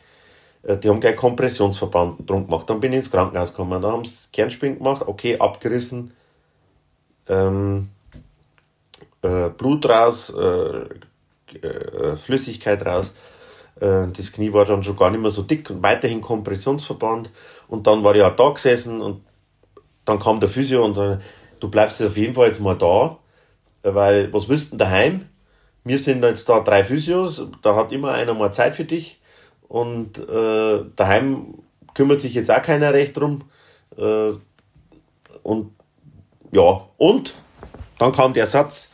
äh, 0.62 0.76
die 0.76 0.90
haben 0.90 1.00
gleich 1.00 1.16
Kompressionsverband 1.16 2.28
drum 2.28 2.46
gemacht. 2.46 2.68
Dann 2.68 2.80
bin 2.80 2.92
ich 2.92 2.98
ins 2.98 3.10
Krankenhaus 3.10 3.52
gekommen, 3.52 3.80
da 3.80 3.90
haben 3.90 4.04
sie 4.04 4.28
Kernspin 4.30 4.76
gemacht, 4.76 5.02
okay, 5.06 5.38
abgerissen, 5.38 6.12
ähm, 7.26 7.88
äh, 9.22 9.48
Blut 9.48 9.88
raus, 9.88 10.30
äh, 10.30 11.66
äh, 11.66 12.16
Flüssigkeit 12.16 12.84
raus. 12.84 13.14
Äh, 13.80 14.08
das 14.14 14.30
Knie 14.32 14.52
war 14.52 14.66
dann 14.66 14.82
schon 14.82 14.96
gar 14.96 15.10
nicht 15.10 15.22
mehr 15.22 15.30
so 15.30 15.42
dick 15.42 15.70
und 15.70 15.82
weiterhin 15.82 16.20
Kompressionsverband. 16.20 17.30
Und 17.68 17.86
dann 17.86 18.04
war 18.04 18.14
ich 18.14 18.22
auch 18.22 18.36
da 18.36 18.50
gesessen 18.50 19.00
und 19.00 19.22
dann 20.04 20.18
kam 20.18 20.40
der 20.40 20.50
Physio 20.50 20.84
und 20.84 20.94
sagte, 20.94 21.22
du 21.60 21.68
bleibst 21.68 22.00
jetzt 22.00 22.10
auf 22.10 22.16
jeden 22.16 22.34
Fall 22.34 22.46
jetzt 22.48 22.60
mal 22.60 22.76
da, 22.76 23.18
weil 23.82 24.32
was 24.32 24.48
willst 24.48 24.66
du 24.66 24.70
denn 24.70 24.78
daheim? 24.78 25.28
Wir 25.84 25.98
sind 25.98 26.22
jetzt 26.22 26.48
da 26.48 26.60
drei 26.60 26.84
Physios, 26.84 27.50
da 27.62 27.74
hat 27.74 27.92
immer 27.92 28.12
einer 28.12 28.34
mal 28.34 28.52
Zeit 28.52 28.74
für 28.74 28.84
dich 28.84 29.20
und 29.68 30.18
äh, 30.18 30.84
daheim 30.96 31.54
kümmert 31.94 32.20
sich 32.20 32.34
jetzt 32.34 32.50
auch 32.50 32.62
keiner 32.62 32.92
recht 32.92 33.16
drum. 33.16 33.44
Äh, 33.96 34.32
und 35.42 35.72
ja, 36.52 36.80
und 36.96 37.34
dann 37.98 38.12
kam 38.12 38.34
der 38.34 38.46
Satz, 38.46 38.88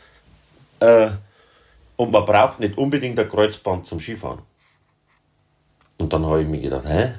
äh, 0.80 1.10
und 1.96 2.10
man 2.10 2.24
braucht 2.24 2.60
nicht 2.60 2.76
unbedingt 2.76 3.18
ein 3.18 3.28
Kreuzband 3.28 3.86
zum 3.86 4.00
Skifahren. 4.00 4.40
Und 5.98 6.12
dann 6.12 6.26
habe 6.26 6.42
ich 6.42 6.48
mir 6.48 6.60
gedacht, 6.60 6.86
hä, 6.86 7.14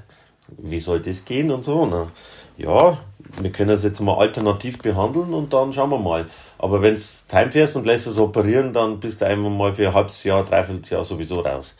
wie 0.57 0.79
soll 0.79 0.99
das 0.99 1.23
gehen 1.23 1.49
und 1.51 1.63
so. 1.63 1.85
Na, 1.85 2.11
ja, 2.57 2.97
wir 3.41 3.51
können 3.51 3.71
es 3.71 3.83
jetzt 3.83 3.99
mal 3.99 4.17
alternativ 4.17 4.79
behandeln 4.79 5.33
und 5.33 5.51
dann 5.53 5.73
schauen 5.73 5.89
wir 5.89 5.99
mal. 5.99 6.27
Aber 6.57 6.81
wenn 6.81 6.93
es 6.93 7.25
heimfährst 7.31 7.75
und 7.75 7.85
lässt 7.85 8.07
es 8.07 8.17
operieren, 8.17 8.71
dann 8.73 8.99
bist 8.99 9.21
du 9.21 9.25
einmal 9.25 9.51
mal 9.51 9.73
für 9.73 9.87
ein 9.87 9.93
halbes 9.93 10.23
Jahr, 10.23 10.45
dreiviertel 10.45 10.93
Jahr 10.93 11.03
sowieso 11.03 11.41
raus. 11.41 11.77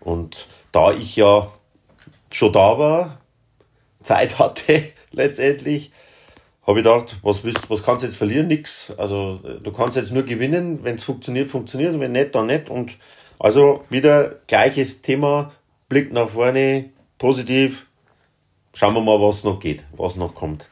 Und 0.00 0.46
da 0.72 0.92
ich 0.92 1.16
ja 1.16 1.48
schon 2.30 2.52
da 2.52 2.78
war, 2.78 3.18
Zeit 4.02 4.38
hatte 4.38 4.82
letztendlich, 5.12 5.92
habe 6.66 6.78
ich 6.78 6.84
gedacht, 6.84 7.16
was, 7.22 7.44
willst, 7.44 7.68
was 7.68 7.82
kannst 7.82 8.02
du 8.02 8.06
jetzt 8.06 8.16
verlieren? 8.16 8.48
Nix. 8.48 8.92
Also 8.96 9.40
du 9.62 9.72
kannst 9.72 9.96
jetzt 9.96 10.12
nur 10.12 10.22
gewinnen, 10.22 10.84
wenn 10.84 10.94
es 10.94 11.04
funktioniert, 11.04 11.48
funktioniert, 11.48 11.98
wenn 12.00 12.12
nicht, 12.12 12.34
dann 12.34 12.46
nicht. 12.46 12.70
Und 12.70 12.96
also 13.38 13.84
wieder 13.90 14.36
gleiches 14.46 15.02
Thema, 15.02 15.52
Blick 15.88 16.12
nach 16.12 16.30
vorne, 16.30 16.90
positiv, 17.18 17.86
schauen 18.72 18.94
wir 18.94 19.00
mal, 19.00 19.20
was 19.20 19.44
noch 19.44 19.60
geht, 19.60 19.84
was 19.96 20.16
noch 20.16 20.34
kommt. 20.34 20.68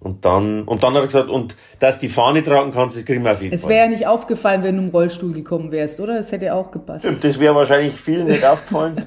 Und 0.00 0.24
dann, 0.24 0.62
und 0.62 0.82
dann 0.82 0.94
hat 0.94 1.02
er 1.02 1.06
gesagt, 1.06 1.28
und 1.28 1.56
dass 1.78 1.98
die 1.98 2.08
Fahne 2.08 2.42
tragen 2.42 2.72
kannst, 2.72 2.96
das 2.96 3.04
kriegen 3.04 3.22
wir 3.22 3.32
auf 3.32 3.42
jeden 3.42 3.54
es 3.54 3.62
Fall. 3.62 3.70
Es 3.70 3.76
wäre 3.76 3.84
ja 3.84 3.90
nicht 3.90 4.06
aufgefallen, 4.06 4.62
wenn 4.62 4.76
du 4.76 4.82
im 4.84 4.88
Rollstuhl 4.88 5.34
gekommen 5.34 5.72
wärst, 5.72 6.00
oder? 6.00 6.16
Das 6.16 6.32
hätte 6.32 6.54
auch 6.54 6.70
gepasst. 6.70 7.06
Das 7.20 7.38
wäre 7.38 7.54
wahrscheinlich 7.54 7.94
vielen 7.94 8.28
nicht 8.28 8.44
aufgefallen. 8.44 9.04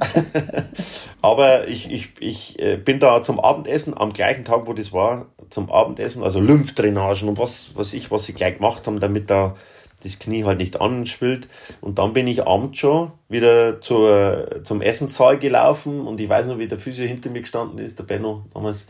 Aber 1.23 1.67
ich, 1.67 1.91
ich, 1.91 2.11
ich 2.19 2.59
äh, 2.59 2.77
bin 2.77 2.99
da 2.99 3.23
zum 3.23 3.39
Abendessen, 3.39 3.97
am 3.97 4.13
gleichen 4.13 4.45
Tag, 4.45 4.67
wo 4.67 4.73
das 4.73 4.93
war, 4.93 5.25
zum 5.49 5.71
Abendessen, 5.71 6.21
also 6.21 6.39
Lymphdrainagen 6.39 7.27
und 7.27 7.39
was, 7.39 7.71
was 7.73 7.93
ich, 7.93 8.11
was 8.11 8.25
sie 8.25 8.33
gleich 8.33 8.57
gemacht 8.57 8.85
haben, 8.85 8.99
damit 8.99 9.31
da 9.31 9.55
das 10.03 10.19
Knie 10.19 10.43
halt 10.43 10.59
nicht 10.59 10.79
anschwillt. 10.79 11.47
Und 11.81 11.99
dann 11.99 12.13
bin 12.13 12.27
ich 12.27 12.45
abends 12.45 12.79
schon 12.79 13.11
wieder 13.29 13.81
zur, 13.81 14.61
zum 14.63 14.81
Essenssaal 14.81 15.39
gelaufen 15.39 16.07
und 16.07 16.19
ich 16.19 16.29
weiß 16.29 16.47
noch, 16.47 16.57
wie 16.57 16.67
der 16.67 16.77
Physio 16.77 17.05
hinter 17.05 17.29
mir 17.29 17.41
gestanden 17.41 17.79
ist, 17.79 17.97
der 17.99 18.03
Benno 18.03 18.45
damals 18.53 18.87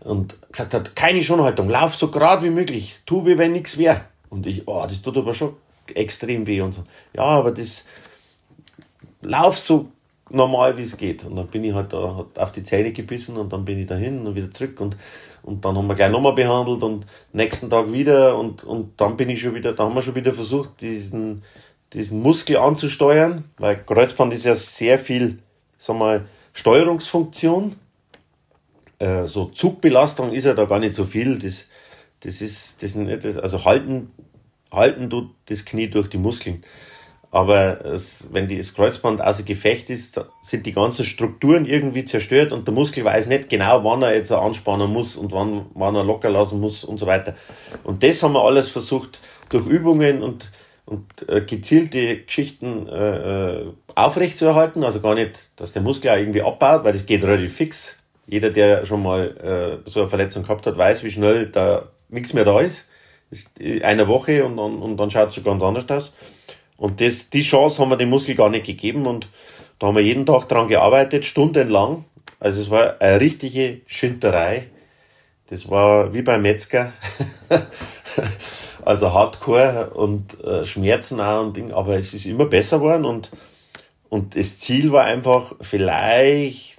und 0.00 0.36
gesagt 0.50 0.74
hat, 0.74 0.94
keine 0.94 1.24
Schonhaltung, 1.24 1.68
lauf 1.68 1.94
so 1.94 2.10
gerade 2.10 2.42
wie 2.44 2.50
möglich, 2.50 2.96
tu 3.06 3.26
wie 3.26 3.38
wenn 3.38 3.52
nichts 3.52 3.78
wäre. 3.78 4.02
Und 4.28 4.46
ich, 4.46 4.66
oh, 4.66 4.82
das 4.82 5.02
tut 5.02 5.16
aber 5.16 5.34
schon 5.34 5.56
extrem 5.94 6.46
weh 6.46 6.60
und 6.60 6.72
so. 6.72 6.84
Ja, 7.14 7.22
aber 7.22 7.50
das, 7.50 7.84
lauf 9.22 9.58
so 9.58 9.88
normal 10.30 10.76
wie 10.76 10.82
es 10.82 10.96
geht. 10.96 11.24
Und 11.24 11.36
dann 11.36 11.46
bin 11.48 11.64
ich 11.64 11.74
halt 11.74 11.92
da 11.92 12.26
auf 12.36 12.52
die 12.52 12.62
Zähne 12.62 12.92
gebissen 12.92 13.36
und 13.36 13.52
dann 13.52 13.64
bin 13.64 13.78
ich 13.78 13.86
dahin 13.86 14.26
und 14.26 14.34
wieder 14.34 14.50
zurück 14.50 14.80
und, 14.80 14.96
und 15.46 15.64
dann 15.64 15.76
haben 15.76 15.86
wir 15.86 15.94
gleich 15.94 16.10
nochmal 16.10 16.34
behandelt 16.34 16.82
und 16.82 17.06
nächsten 17.32 17.70
Tag 17.70 17.90
wieder 17.92 18.36
und, 18.36 18.64
und 18.64 19.00
dann 19.00 19.16
bin 19.16 19.30
ich 19.30 19.40
schon 19.40 19.54
wieder, 19.54 19.72
da 19.72 19.84
haben 19.84 19.94
wir 19.94 20.02
schon 20.02 20.14
wieder 20.14 20.34
versucht, 20.34 20.82
diesen, 20.82 21.42
diesen 21.94 22.20
Muskel 22.20 22.58
anzusteuern, 22.58 23.44
weil 23.56 23.82
Kreuzband 23.84 24.34
ist 24.34 24.44
ja 24.44 24.54
sehr 24.54 24.98
viel, 24.98 25.38
sag 25.78 25.96
mal, 25.96 26.26
Steuerungsfunktion 26.52 27.76
äh, 28.98 29.26
so 29.26 29.46
Zugbelastung 29.46 30.32
ist 30.32 30.44
ja 30.44 30.54
da 30.54 30.64
gar 30.64 30.78
nicht 30.78 30.94
so 30.94 31.04
viel. 31.04 31.38
Das, 31.38 31.66
das 32.20 32.40
ist, 32.40 32.82
das, 32.82 33.38
also 33.38 33.64
halten, 33.64 34.10
halten 34.70 35.10
tut 35.10 35.30
das 35.46 35.64
Knie 35.64 35.88
durch 35.88 36.08
die 36.08 36.18
Muskeln. 36.18 36.64
Aber 37.30 37.84
es, 37.84 38.28
wenn 38.32 38.48
das 38.48 38.74
Kreuzband 38.74 39.20
außer 39.20 39.42
Gefecht 39.42 39.90
ist, 39.90 40.20
sind 40.42 40.64
die 40.64 40.72
ganzen 40.72 41.04
Strukturen 41.04 41.66
irgendwie 41.66 42.04
zerstört 42.04 42.52
und 42.52 42.66
der 42.66 42.74
Muskel 42.74 43.04
weiß 43.04 43.26
nicht 43.26 43.48
genau, 43.48 43.84
wann 43.84 44.02
er 44.02 44.14
jetzt 44.14 44.32
anspannen 44.32 44.90
muss 44.90 45.16
und 45.16 45.32
wann, 45.32 45.66
wann 45.74 45.94
er 45.94 46.04
locker 46.04 46.30
lassen 46.30 46.60
muss 46.60 46.84
und 46.84 46.98
so 46.98 47.06
weiter. 47.06 47.34
Und 47.84 48.02
das 48.02 48.22
haben 48.22 48.32
wir 48.32 48.42
alles 48.42 48.68
versucht 48.68 49.20
durch 49.48 49.66
Übungen 49.66 50.22
und, 50.22 50.50
und 50.86 51.28
äh, 51.28 51.42
gezielte 51.42 52.22
Geschichten 52.22 52.88
äh, 52.88 53.60
äh 53.60 53.72
aufrechtzuerhalten. 53.94 54.84
Also 54.84 55.00
gar 55.00 55.14
nicht, 55.14 55.48
dass 55.56 55.72
der 55.72 55.80
Muskel 55.80 56.10
auch 56.10 56.16
irgendwie 56.16 56.42
abbaut, 56.42 56.84
weil 56.84 56.92
das 56.92 57.06
geht 57.06 57.24
relativ 57.24 57.54
fix 57.54 57.96
jeder, 58.26 58.50
der 58.50 58.86
schon 58.86 59.02
mal 59.02 59.82
äh, 59.84 59.88
so 59.88 60.00
eine 60.00 60.08
Verletzung 60.08 60.42
gehabt 60.42 60.66
hat, 60.66 60.76
weiß, 60.76 61.04
wie 61.04 61.10
schnell 61.10 61.46
da 61.46 61.88
nichts 62.08 62.32
mehr 62.32 62.44
da 62.44 62.60
ist. 62.60 62.86
ist 63.30 63.60
eine 63.82 64.08
Woche 64.08 64.44
und, 64.44 64.58
und, 64.58 64.82
und 64.82 64.96
dann 64.96 65.10
schaut 65.10 65.36
es 65.36 65.42
ganz 65.42 65.62
anders 65.62 65.88
aus. 65.88 66.12
Und 66.76 67.00
das, 67.00 67.30
die 67.30 67.42
Chance 67.42 67.80
haben 67.80 67.90
wir 67.90 67.96
dem 67.96 68.10
Muskel 68.10 68.34
gar 68.34 68.50
nicht 68.50 68.66
gegeben 68.66 69.06
und 69.06 69.28
da 69.78 69.88
haben 69.88 69.96
wir 69.96 70.02
jeden 70.02 70.26
Tag 70.26 70.48
dran 70.48 70.68
gearbeitet, 70.68 71.24
stundenlang. 71.24 72.04
Also 72.38 72.60
es 72.60 72.70
war 72.70 73.00
eine 73.00 73.20
richtige 73.20 73.80
Schinterei. 73.86 74.68
Das 75.48 75.70
war 75.70 76.12
wie 76.12 76.22
beim 76.22 76.42
Metzger. 76.42 76.92
also 78.84 79.12
Hardcore 79.12 79.90
und 79.94 80.42
äh, 80.44 80.64
Schmerzen 80.66 81.20
auch 81.20 81.42
und 81.42 81.56
Ding, 81.56 81.72
aber 81.72 81.98
es 81.98 82.14
ist 82.14 82.26
immer 82.26 82.46
besser 82.46 82.78
geworden 82.78 83.04
und, 83.04 83.30
und 84.08 84.36
das 84.36 84.58
Ziel 84.58 84.92
war 84.92 85.04
einfach 85.04 85.54
vielleicht 85.60 86.78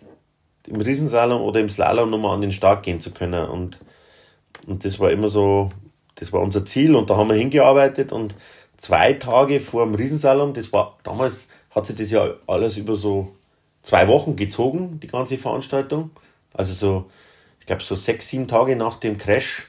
im 0.68 0.82
Riesenslalom 0.82 1.42
oder 1.42 1.60
im 1.60 1.70
Slalom 1.70 2.10
nochmal 2.10 2.36
an 2.36 2.42
den 2.42 2.52
Start 2.52 2.84
gehen 2.84 3.00
zu 3.00 3.12
können. 3.12 3.48
Und, 3.48 3.80
und 4.68 4.86
das 4.86 5.00
war 5.00 5.12
immer 5.12 5.30
so, 5.30 5.72
das 6.16 6.34
war 6.34 6.42
unser 6.42 6.66
Ziel 6.66 6.96
und 6.96 7.10
da 7.10 7.18
haben 7.18 7.30
wir 7.30 7.36
hingearbeitet 7.36 8.12
und 8.12 8.36
zwei 8.78 9.14
Tage 9.14 9.60
vor 9.60 9.86
dem 9.86 9.96
Riesensalon, 9.96 10.54
das 10.54 10.72
war 10.72 10.98
damals, 11.04 11.48
hat 11.72 11.86
sich 11.86 11.96
das 11.96 12.12
ja 12.12 12.30
alles 12.48 12.78
über 12.78 12.96
so 12.96 13.36
zwei 13.84 14.08
Wochen 14.08 14.36
gezogen, 14.36 15.00
die 15.00 15.08
ganze 15.08 15.38
Veranstaltung. 15.38 16.12
Also 16.54 16.74
so, 16.74 17.06
ich 17.60 17.66
glaube 17.66 17.84
so 17.84 17.96
sechs, 17.96 18.30
sieben 18.30 18.48
Tage 18.48 18.76
nach 18.76 18.98
dem 18.98 19.18
Crash 19.18 19.68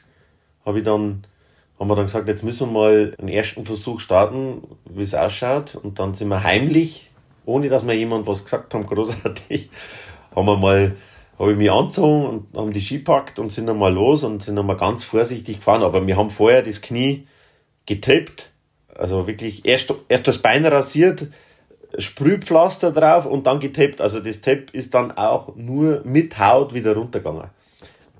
habe 0.65 0.79
ich 0.79 0.85
dann, 0.85 1.25
haben 1.79 1.89
wir 1.89 1.97
dann 1.97 2.07
gesagt, 2.07 2.29
jetzt 2.29 2.43
müssen 2.43 2.69
wir 2.69 2.81
mal 2.81 3.15
einen 3.19 3.29
ersten 3.29 3.65
Versuch 3.65 4.01
starten, 4.01 4.63
wie 4.85 5.03
es 5.03 5.15
ausschaut. 5.15 5.75
Und 5.77 5.99
dann 5.99 6.15
sind 6.15 6.29
wir 6.29 6.43
heimlich, 6.43 7.11
ohne 7.45 7.69
dass 7.69 7.83
mir 7.83 7.95
jemand 7.95 8.27
was 8.27 8.45
gesagt 8.45 8.75
haben, 8.75 8.87
großartig, 8.87 9.71
haben 10.35 10.47
wir 10.47 10.57
mal, 10.57 10.97
habe 11.39 11.53
ich 11.53 11.59
mich 11.59 11.71
angezogen 11.71 12.27
und 12.27 12.57
haben 12.57 12.73
die 12.73 12.81
Ski 12.81 12.99
packt 12.99 13.39
und 13.39 13.53
sind 13.53 13.67
dann 13.67 13.79
mal 13.79 13.93
los 13.93 14.25
und 14.25 14.43
sind 14.43 14.57
dann 14.57 14.67
mal 14.67 14.77
ganz 14.77 15.05
vorsichtig 15.05 15.59
gefahren. 15.59 15.83
Aber 15.83 16.07
wir 16.07 16.17
haben 16.17 16.31
vorher 16.31 16.63
das 16.63 16.81
Knie 16.81 17.27
getaped, 17.87 18.51
also 18.99 19.27
wirklich 19.27 19.65
erst, 19.65 19.95
erst 20.09 20.29
das 20.29 20.39
Bein 20.39 20.67
rasiert, 20.67 21.29
Sprühpflaster 21.97 22.93
drauf 22.93 23.25
und 23.25 23.47
dann 23.47 23.61
getaped. 23.61 24.01
Also 24.01 24.21
das 24.21 24.41
Tape 24.41 24.67
ist 24.73 24.93
dann 24.93 25.13
auch 25.13 25.55
nur 25.57 26.03
mit 26.05 26.39
Haut 26.39 26.75
wieder 26.75 26.95
runtergegangen. 26.95 27.49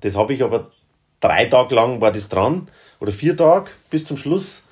Das 0.01 0.15
habe 0.15 0.33
ich 0.33 0.43
aber 0.43 0.71
drei 1.19 1.45
Tage 1.45 1.75
lang 1.75 2.01
war 2.01 2.11
das 2.11 2.29
dran 2.29 2.67
oder 2.99 3.11
vier 3.11 3.35
Tage 3.35 3.69
bis 3.89 4.05
zum 4.05 4.17
Schluss. 4.17 4.63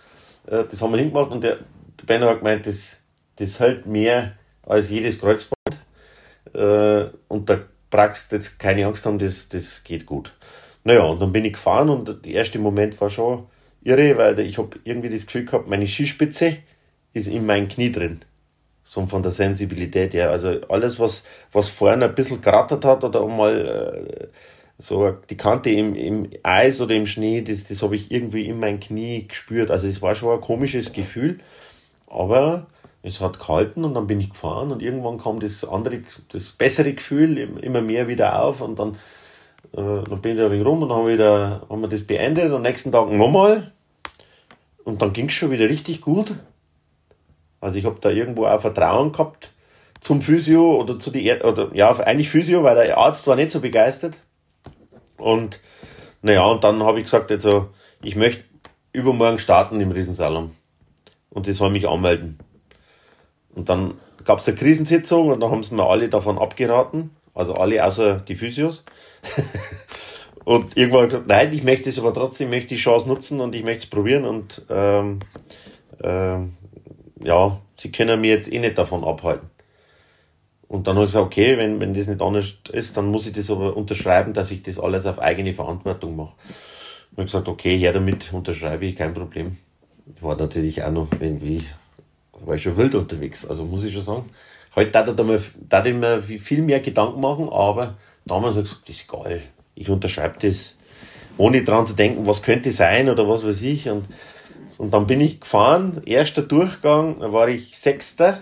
Äh, 0.48 0.64
das 0.70 0.82
haben 0.82 0.92
wir 0.92 0.98
hingemacht 0.98 1.32
und 1.32 1.44
der, 1.44 1.58
der 2.00 2.06
Benno 2.06 2.28
hat 2.28 2.40
gemeint, 2.40 2.66
das, 2.66 2.98
das 3.36 3.60
hält 3.60 3.86
mehr 3.86 4.34
als 4.64 4.90
jedes 4.90 5.20
Kreuzband 5.20 5.58
äh, 6.54 7.06
und 7.28 7.50
da 7.50 7.60
brauchst 7.90 8.32
jetzt 8.32 8.60
keine 8.60 8.86
Angst 8.86 9.06
haben, 9.06 9.20
das, 9.20 9.48
das 9.48 9.84
geht 9.84 10.06
gut. 10.06 10.34
Naja, 10.84 11.04
und 11.04 11.22
dann 11.22 11.34
bin 11.34 11.46
ich 11.46 11.54
gefahren 11.54 11.90
und 11.90 12.26
der 12.26 12.34
erste 12.34 12.60
Moment 12.60 13.00
war 13.00 13.10
schon 13.10 13.48
irre, 13.84 14.18
weil 14.18 14.40
ich 14.40 14.58
habe 14.58 14.80
irgendwie 14.84 15.10
das 15.10 15.26
Gefühl 15.26 15.46
gehabt, 15.46 15.68
meine 15.68 15.88
Skispitze 15.88 16.58
ist 17.14 17.28
in 17.28 17.46
meinem 17.46 17.70
Knie 17.70 17.92
drin. 17.92 18.22
So 18.84 19.06
von 19.06 19.22
der 19.22 19.32
Sensibilität 19.32 20.14
her. 20.14 20.30
Also 20.30 20.62
alles, 20.70 21.00
was, 21.00 21.24
was 21.52 21.70
vorne 21.70 22.06
ein 22.06 22.16
bisschen 22.16 22.42
gerattert 22.42 22.86
hat 22.86 23.04
oder 23.04 23.26
mal 23.28 24.08
äh, 24.22 24.28
so 24.78 25.12
die 25.30 25.36
Kante 25.38 25.70
im, 25.72 25.96
im 25.96 26.30
Eis 26.44 26.80
oder 26.80 26.96
im 26.96 27.06
Schnee, 27.06 27.42
das, 27.42 27.66
das 27.66 27.82
habe 27.82 27.96
ich 27.96 28.12
irgendwie 28.12 28.46
in 28.46 28.60
mein 28.60 28.80
Knie 28.80 29.28
gespürt. 29.28 29.72
Also 29.72 29.88
es 29.88 30.02
war 30.02 30.16
schon 30.16 30.34
ein 30.34 30.42
komisches 30.42 30.94
Gefühl. 30.94 31.40
Aber 32.08 32.68
es 33.04 33.22
hat 33.22 33.40
gehalten 33.40 33.84
und 33.84 33.94
dann 33.94 34.08
bin 34.08 34.20
ich 34.20 34.30
gefahren 34.30 34.72
und 34.72 34.82
irgendwann 34.82 35.20
kam 35.20 35.40
das 35.40 35.64
andere, 35.64 36.02
das 36.30 36.52
bessere 36.52 36.94
Gefühl 36.94 37.38
immer 37.62 37.82
mehr 37.82 38.08
wieder 38.08 38.42
auf 38.42 38.62
und 38.62 38.80
dann, 38.80 38.98
äh, 39.74 40.04
dann 40.10 40.22
bin 40.22 40.38
ich 40.38 40.44
ein 40.44 40.52
wenig 40.52 40.66
rum 40.66 40.84
und 40.84 40.90
dann 40.90 40.98
haben 40.98 41.70
haben 41.70 41.82
wir 41.82 41.90
das 41.90 42.06
beendet 42.06 42.46
und 42.46 42.56
am 42.56 42.62
nächsten 42.62 42.92
Tag 42.92 43.12
nochmal 43.12 43.72
und 44.84 45.02
dann 45.02 45.14
ging 45.14 45.28
es 45.28 45.34
schon 45.34 45.52
wieder 45.52 45.70
richtig 45.70 46.02
gut. 46.02 46.34
Also 47.60 47.78
ich 47.78 47.86
habe 47.86 48.00
da 48.00 48.10
irgendwo 48.10 48.46
auch 48.46 48.62
Vertrauen 48.62 49.12
gehabt 49.12 49.52
zum 50.00 50.22
Physio 50.22 50.80
oder 50.80 51.00
zu 51.00 51.12
die 51.12 51.26
er 51.26 51.44
oder 51.44 51.70
ja 51.74 51.92
eigentlich 52.00 52.30
Physio, 52.30 52.64
weil 52.64 52.76
der 52.76 52.98
Arzt 52.98 53.28
war 53.28 53.36
nicht 53.36 53.52
so 53.52 53.60
begeistert 53.60 54.18
und 55.18 55.60
naja 56.22 56.46
und 56.46 56.64
dann 56.64 56.84
habe 56.84 57.00
ich 57.00 57.06
gesagt 57.06 57.32
also 57.32 57.70
ich 58.04 58.16
möchte 58.16 58.44
übermorgen 58.94 59.40
starten 59.40 59.82
im 59.82 59.92
Riesensalon 59.92 60.52
und 61.30 61.48
das 61.48 61.58
soll 61.58 61.70
mich 61.70 61.88
anmelden. 61.88 62.40
Und 63.54 63.70
dann 63.70 63.96
gab 64.24 64.40
es 64.40 64.48
eine 64.48 64.58
Krisensitzung 64.58 65.30
und 65.30 65.40
da 65.40 65.50
haben 65.50 65.64
sie 65.64 65.76
mir 65.76 65.86
alle 65.86 66.10
davon 66.10 66.38
abgeraten, 66.38 67.12
also 67.38 67.54
alle 67.54 67.86
außer 67.86 68.20
die 68.28 68.36
Physios. 68.36 68.84
und 70.44 70.76
irgendwann 70.76 71.02
habe 71.02 71.06
ich 71.06 71.12
gesagt, 71.12 71.28
nein, 71.28 71.54
ich 71.54 71.64
möchte 71.64 71.90
es 71.90 72.00
aber 72.00 72.14
trotzdem, 72.14 72.50
möchte 72.50 72.70
die 72.70 72.78
Chance 72.78 73.08
nutzen 73.08 73.40
und 73.40 73.54
ich 73.56 73.64
möchte 73.64 73.84
es 73.84 73.90
probieren 73.90 74.26
und 74.26 74.66
ähm, 74.70 75.20
ähm, 76.04 76.58
ja, 77.24 77.60
sie 77.78 77.92
können 77.92 78.22
mir 78.22 78.32
jetzt 78.32 78.52
eh 78.52 78.60
nicht 78.60 78.78
davon 78.78 79.04
abhalten. 79.04 79.50
Und 80.68 80.88
dann 80.88 80.96
habe 80.96 81.06
ich 81.06 81.12
gesagt, 81.12 81.26
okay, 81.26 81.58
wenn, 81.58 81.80
wenn 81.80 81.94
das 81.94 82.08
nicht 82.08 82.22
anders 82.22 82.56
ist, 82.72 82.98
dann 82.98 83.10
muss 83.10 83.26
ich 83.26 83.34
das 83.34 83.50
aber 83.50 83.78
unterschreiben, 83.78 84.34
dass 84.34 84.52
ich 84.52 84.64
das 84.64 84.80
alles 84.80 85.06
auf 85.06 85.20
eigene 85.20 85.54
Verantwortung 85.54 86.16
mache. 86.16 86.34
Und 87.16 87.24
ich 87.24 87.32
gesagt, 87.32 87.48
okay, 87.48 87.78
her 87.78 87.94
damit, 87.94 88.34
unterschreibe 88.34 88.86
ich, 88.86 88.96
kein 88.96 89.14
Problem. 89.14 89.58
Ich 90.16 90.22
war 90.22 90.36
natürlich 90.36 90.84
auch 90.84 90.92
noch 90.92 91.08
irgendwie, 91.20 91.64
war 92.46 92.56
ich 92.56 92.64
schon 92.64 92.76
wild 92.76 92.96
unterwegs, 92.96 93.46
also 93.46 93.64
muss 93.64 93.86
ich 93.86 93.94
schon 93.94 94.04
sagen. 94.04 94.30
Heute 94.78 94.92
darf 94.92 95.86
ich 95.88 95.96
mir, 95.96 96.22
viel 96.22 96.62
mehr 96.62 96.80
Gedanken 96.82 97.20
machen, 97.20 97.50
aber 97.50 97.98
damals 98.26 98.58
habe 98.58 98.66
ich 98.66 98.70
gesagt, 98.70 98.88
das 98.88 98.96
ist 98.98 99.08
geil. 99.08 99.42
Ich 99.74 99.90
unterschreibe 99.90 100.38
das, 100.40 100.76
ohne 101.36 101.64
dran 101.64 101.88
zu 101.88 101.96
denken, 101.96 102.28
was 102.28 102.44
könnte 102.44 102.72
sein 102.72 103.10
oder 103.10 103.28
was 103.28 103.44
weiß 103.44 103.64
ich. 103.64 103.90
Und, 103.90 104.06
und 104.78 104.94
dann 104.94 105.08
bin 105.08 105.20
ich 105.20 105.40
gefahren, 105.40 106.04
erster 106.06 106.44
Durchgang, 106.44 107.22
da 107.22 107.34
war 107.34 107.48
ich 107.48 107.76
Sechster 107.76 108.42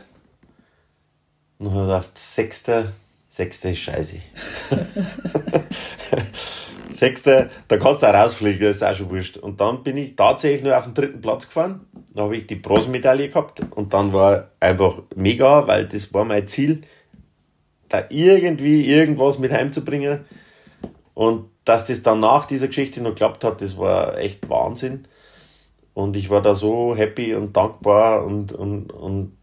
und 1.58 1.72
habe 1.72 1.84
gedacht, 1.84 2.18
Sechster, 2.18 2.92
Sechster 3.30 3.72
ist 3.72 3.80
scheiße. 3.80 4.18
Sechster, 6.92 7.50
da 7.70 7.78
kannst 7.78 8.04
du 8.04 8.08
auch 8.08 8.14
rausfliegen, 8.14 8.60
das 8.60 8.76
ist 8.76 8.84
auch 8.84 8.94
schon 8.94 9.10
wurscht. 9.10 9.38
Und 9.38 9.62
dann 9.62 9.84
bin 9.84 9.96
ich 9.96 10.18
tatsächlich 10.18 10.64
nur 10.64 10.78
auf 10.78 10.84
den 10.84 10.96
dritten 10.96 11.22
Platz 11.22 11.48
gefahren. 11.48 11.88
Dann 12.16 12.26
habe 12.26 12.38
ich 12.38 12.48
die 12.48 12.56
Bronzemedaille 12.56 13.30
gehabt 13.30 13.62
und 13.72 13.94
dann 13.94 14.14
war 14.14 14.52
einfach 14.60 15.04
mega, 15.16 15.68
weil 15.68 15.88
das 15.88 16.14
war 16.14 16.26
mein 16.26 16.48
Ziel, 16.48 16.82
da 17.90 18.06
irgendwie 18.10 18.88
irgendwas 18.88 19.38
mit 19.38 19.52
heimzubringen. 19.52 20.22
Und 21.14 21.50
dass 21.66 21.88
das 21.88 22.02
dann 22.02 22.22
nach 22.22 22.46
dieser 22.46 22.68
Geschichte 22.68 23.02
noch 23.02 23.12
geklappt 23.12 23.44
hat, 23.44 23.62
das 23.62 23.78
war 23.78 24.18
echt 24.18 24.50
Wahnsinn. 24.50 25.08
Und 25.94 26.18
ich 26.18 26.30
war 26.30 26.42
da 26.42 26.56
so 26.56 26.96
happy 26.96 27.36
und 27.36 27.56
dankbar 27.56 28.26
und, 28.26 28.52
und, 28.54 28.92
und, 28.92 29.34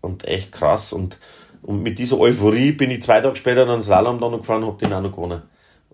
und 0.00 0.24
echt 0.26 0.52
krass. 0.52 0.92
Und 0.92 1.18
und 1.64 1.82
mit 1.82 1.98
dieser 1.98 2.18
Euphorie 2.18 2.72
bin 2.72 2.90
ich 2.90 3.00
zwei 3.02 3.22
Tage 3.22 3.36
später 3.36 3.64
dann 3.64 3.82
Slalom 3.82 4.20
dann 4.20 4.32
noch 4.32 4.40
gefahren 4.40 4.64
und 4.64 4.72
habe 4.72 4.84
den 4.84 4.92
auch 4.92 5.00
noch 5.00 5.12
gewonnen. 5.12 5.42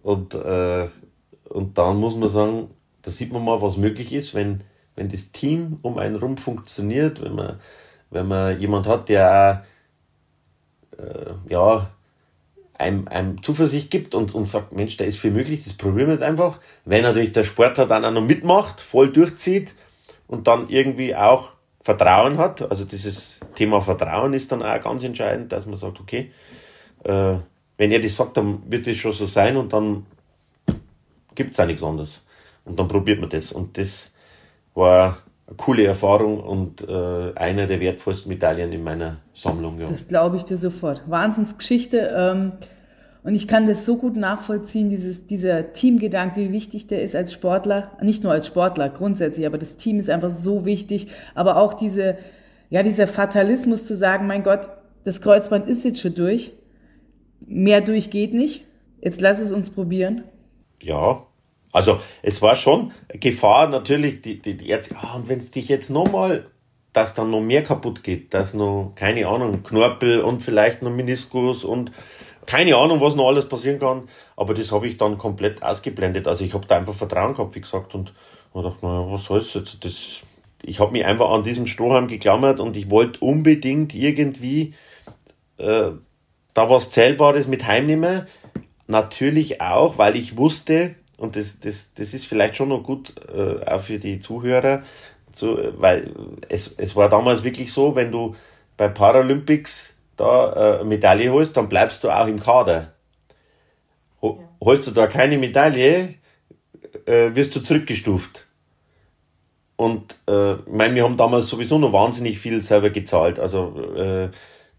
Und, 0.03 0.35
äh, 0.35 0.89
und 1.49 1.79
dann 1.79 1.97
muss 1.97 2.16
man 2.16 2.29
sagen, 2.29 2.71
da 3.03 3.11
sieht 3.12 3.33
man 3.33 3.45
mal, 3.45 3.62
was 3.62 3.77
möglich 3.77 4.12
ist, 4.12 4.35
wenn, 4.35 4.62
wenn 5.01 5.09
das 5.09 5.32
Team 5.32 5.78
um 5.80 5.96
einen 5.96 6.16
rum 6.16 6.36
funktioniert, 6.36 7.22
wenn 7.22 7.34
man, 7.34 7.59
wenn 8.11 8.28
man 8.28 8.61
jemand 8.61 8.86
hat, 8.86 9.09
der 9.09 9.64
auch, 10.92 11.03
äh, 11.03 11.32
ja, 11.48 11.90
einem, 12.76 13.09
einem 13.09 13.42
Zuversicht 13.42 13.90
gibt 13.90 14.14
und, 14.14 14.34
und 14.34 14.46
sagt, 14.46 14.72
Mensch, 14.76 14.98
da 14.98 15.05
ist 15.05 15.18
viel 15.18 15.30
möglich, 15.30 15.64
das 15.64 15.72
probieren 15.72 16.09
wir 16.09 16.14
jetzt 16.14 16.22
einfach. 16.22 16.61
Wenn 16.84 17.03
natürlich 17.03 17.32
der 17.32 17.44
Sportler 17.44 17.86
dann 17.86 18.05
auch 18.05 18.11
noch 18.11 18.20
mitmacht, 18.20 18.82
voll 18.82 19.11
durchzieht 19.11 19.74
und 20.26 20.46
dann 20.46 20.68
irgendwie 20.68 21.16
auch 21.16 21.55
Vertrauen 21.80 22.36
hat. 22.36 22.70
Also 22.70 22.84
dieses 22.84 23.40
Thema 23.55 23.80
Vertrauen 23.80 24.34
ist 24.34 24.53
dann 24.53 24.62
auch 24.62 24.82
ganz 24.82 25.03
entscheidend, 25.03 25.51
dass 25.51 25.64
man 25.64 25.78
sagt, 25.78 25.98
okay, 25.98 26.30
äh, 27.05 27.36
wenn 27.78 27.90
er 27.90 28.01
das 28.01 28.16
sagt, 28.16 28.36
dann 28.36 28.70
wird 28.70 28.86
es 28.86 28.98
schon 28.98 29.12
so 29.12 29.24
sein 29.24 29.57
und 29.57 29.72
dann 29.72 30.05
gibt 31.34 31.55
es 31.55 31.61
auch 31.61 31.66
nichts 31.66 31.82
anderes. 31.82 32.20
Und 32.66 32.78
dann 32.78 32.86
probiert 32.86 33.18
man 33.18 33.30
das. 33.30 33.53
Und 33.53 33.78
das 33.78 34.12
war 34.75 35.18
eine 35.47 35.57
coole 35.57 35.85
Erfahrung 35.85 36.41
und 36.41 36.87
äh, 36.89 37.33
einer 37.35 37.66
der 37.66 37.81
wertvollsten 37.81 38.29
Medaillen 38.29 38.73
in 38.73 38.83
meiner 38.83 39.18
Sammlung. 39.33 39.79
Ja. 39.81 39.87
Das 39.87 40.09
glaube 40.09 40.37
ich 40.37 40.45
dir 40.45 40.57
sofort. 40.57 41.03
Wahnsinnsgeschichte. 41.09 42.14
Ähm 42.16 42.53
und 43.23 43.35
ich 43.35 43.47
kann 43.47 43.66
das 43.66 43.85
so 43.85 43.97
gut 43.97 44.16
nachvollziehen, 44.16 44.89
dieses, 44.89 45.27
dieser 45.27 45.73
Teamgedanke, 45.73 46.41
wie 46.41 46.53
wichtig 46.53 46.87
der 46.87 47.03
ist 47.03 47.14
als 47.14 47.33
Sportler, 47.33 47.93
nicht 48.01 48.23
nur 48.23 48.33
als 48.33 48.47
Sportler 48.47 48.89
grundsätzlich, 48.89 49.45
aber 49.45 49.59
das 49.59 49.77
Team 49.77 49.99
ist 49.99 50.09
einfach 50.09 50.31
so 50.31 50.64
wichtig. 50.64 51.09
Aber 51.35 51.57
auch 51.57 51.75
diese, 51.75 52.16
ja, 52.71 52.83
dieser 52.83 53.07
Fatalismus 53.07 53.85
zu 53.85 53.95
sagen, 53.95 54.27
mein 54.27 54.43
Gott, 54.43 54.68
das 55.05 55.21
Kreuzband 55.21 55.68
ist 55.68 55.85
jetzt 55.85 56.01
schon 56.01 56.14
durch, 56.14 56.53
mehr 57.41 57.83
durch 57.83 58.11
geht 58.11 58.33
nicht, 58.33 58.64
jetzt 59.03 59.21
lass 59.21 59.39
es 59.39 59.53
uns 59.53 59.68
probieren. 59.68 60.25
Ja, 60.83 61.27
also 61.73 62.01
es 62.23 62.43
war 62.43 62.57
schon 62.57 62.93
Gefahr 63.09 63.68
natürlich, 63.68 64.23
die, 64.23 64.41
die, 64.41 64.57
die 64.57 64.68
Ärzte, 64.68 64.95
ja, 64.95 65.14
und 65.14 65.29
wenn 65.29 65.39
es 65.39 65.51
dich 65.51 65.68
jetzt 65.68 65.91
nochmal, 65.91 66.45
dass 66.93 67.14
dann 67.14 67.31
noch 67.31 67.41
mehr 67.41 67.62
kaputt 67.62 68.03
geht, 68.03 68.35
dass 68.35 68.55
noch, 68.55 68.93
keine 68.97 69.29
Ahnung, 69.29 69.62
Knorpel 69.62 70.21
und 70.21 70.43
vielleicht 70.43 70.83
noch 70.83 70.91
Meniskus 70.91 71.64
und 71.64 71.93
keine 72.47 72.75
Ahnung, 72.75 73.01
was 73.01 73.14
noch 73.14 73.29
alles 73.29 73.49
passieren 73.49 73.79
kann, 73.79 74.09
aber 74.37 74.55
das 74.55 74.73
habe 74.73 74.89
ich 74.89 74.97
dann 74.97 75.18
komplett 75.18 75.62
ausgeblendet. 75.62 76.27
Also 76.27 76.45
ich 76.45 76.53
habe 76.53 76.66
da 76.66 76.79
einfach 76.79 76.95
Vertrauen 76.95 77.35
gehabt, 77.35 77.55
wie 77.55 77.61
gesagt, 77.61 77.95
und, 77.95 78.12
und 78.53 78.64
dachte, 78.64 78.85
naja, 78.85 79.07
was 79.09 79.25
soll's 79.25 79.55
jetzt? 79.55 79.85
Das, 79.85 80.21
ich 80.62 80.81
habe 80.81 80.91
mich 80.93 81.05
einfach 81.05 81.31
an 81.31 81.45
diesem 81.45 81.68
Strohhalm 81.68 82.09
geklammert 82.09 82.59
und 82.59 82.77
ich 82.77 82.91
wollte 82.91 83.21
unbedingt 83.21 83.95
irgendwie 83.95 84.75
äh, 85.59 85.93
da 86.55 86.71
was 86.71 86.91
Zählbares 86.91 87.47
mit 87.47 87.66
heimnehmen. 87.68 88.27
Natürlich 88.89 89.61
auch, 89.61 89.99
weil 89.99 90.16
ich 90.16 90.37
wusste, 90.37 90.97
und 91.21 91.37
das, 91.37 91.61
das, 91.61 91.93
das 91.95 92.14
ist 92.14 92.27
vielleicht 92.27 92.57
schon 92.57 92.71
noch 92.71 92.83
gut 92.83 93.14
äh, 93.29 93.62
auch 93.66 93.83
für 93.83 93.99
die 93.99 94.18
Zuhörer, 94.21 94.83
so, 95.33 95.59
weil 95.77 96.14
es, 96.49 96.75
es 96.79 96.97
war 96.97 97.09
damals 97.09 97.45
wirklich 97.45 97.73
so, 97.73 97.95
wenn 97.95 98.11
du 98.11 98.35
bei 98.77 98.89
Paralympics 98.89 99.95
da 100.16 100.81
äh, 100.81 100.85
Medaille 100.85 101.31
holst, 101.31 101.57
dann 101.57 101.68
bleibst 101.68 102.03
du 102.03 102.11
auch 102.11 102.27
im 102.27 102.41
Kader. 102.41 102.95
Ho. 104.23 104.43
Holst 104.62 104.87
du 104.87 104.91
da 104.91 105.07
keine 105.07 105.37
Medaille, 105.39 106.14
äh, 107.05 107.35
wirst 107.35 107.55
du 107.55 107.61
zurückgestuft. 107.61 108.47
Und 109.77 110.16
äh, 110.27 110.55
ich 110.55 110.66
meine, 110.68 110.95
wir 110.95 111.05
haben 111.05 111.16
damals 111.16 111.49
sowieso 111.49 111.79
noch 111.79 111.93
wahnsinnig 111.93 112.39
viel 112.39 112.62
selber 112.62 112.91
gezahlt. 112.91 113.39
Also 113.39 113.79
äh, 113.95 114.31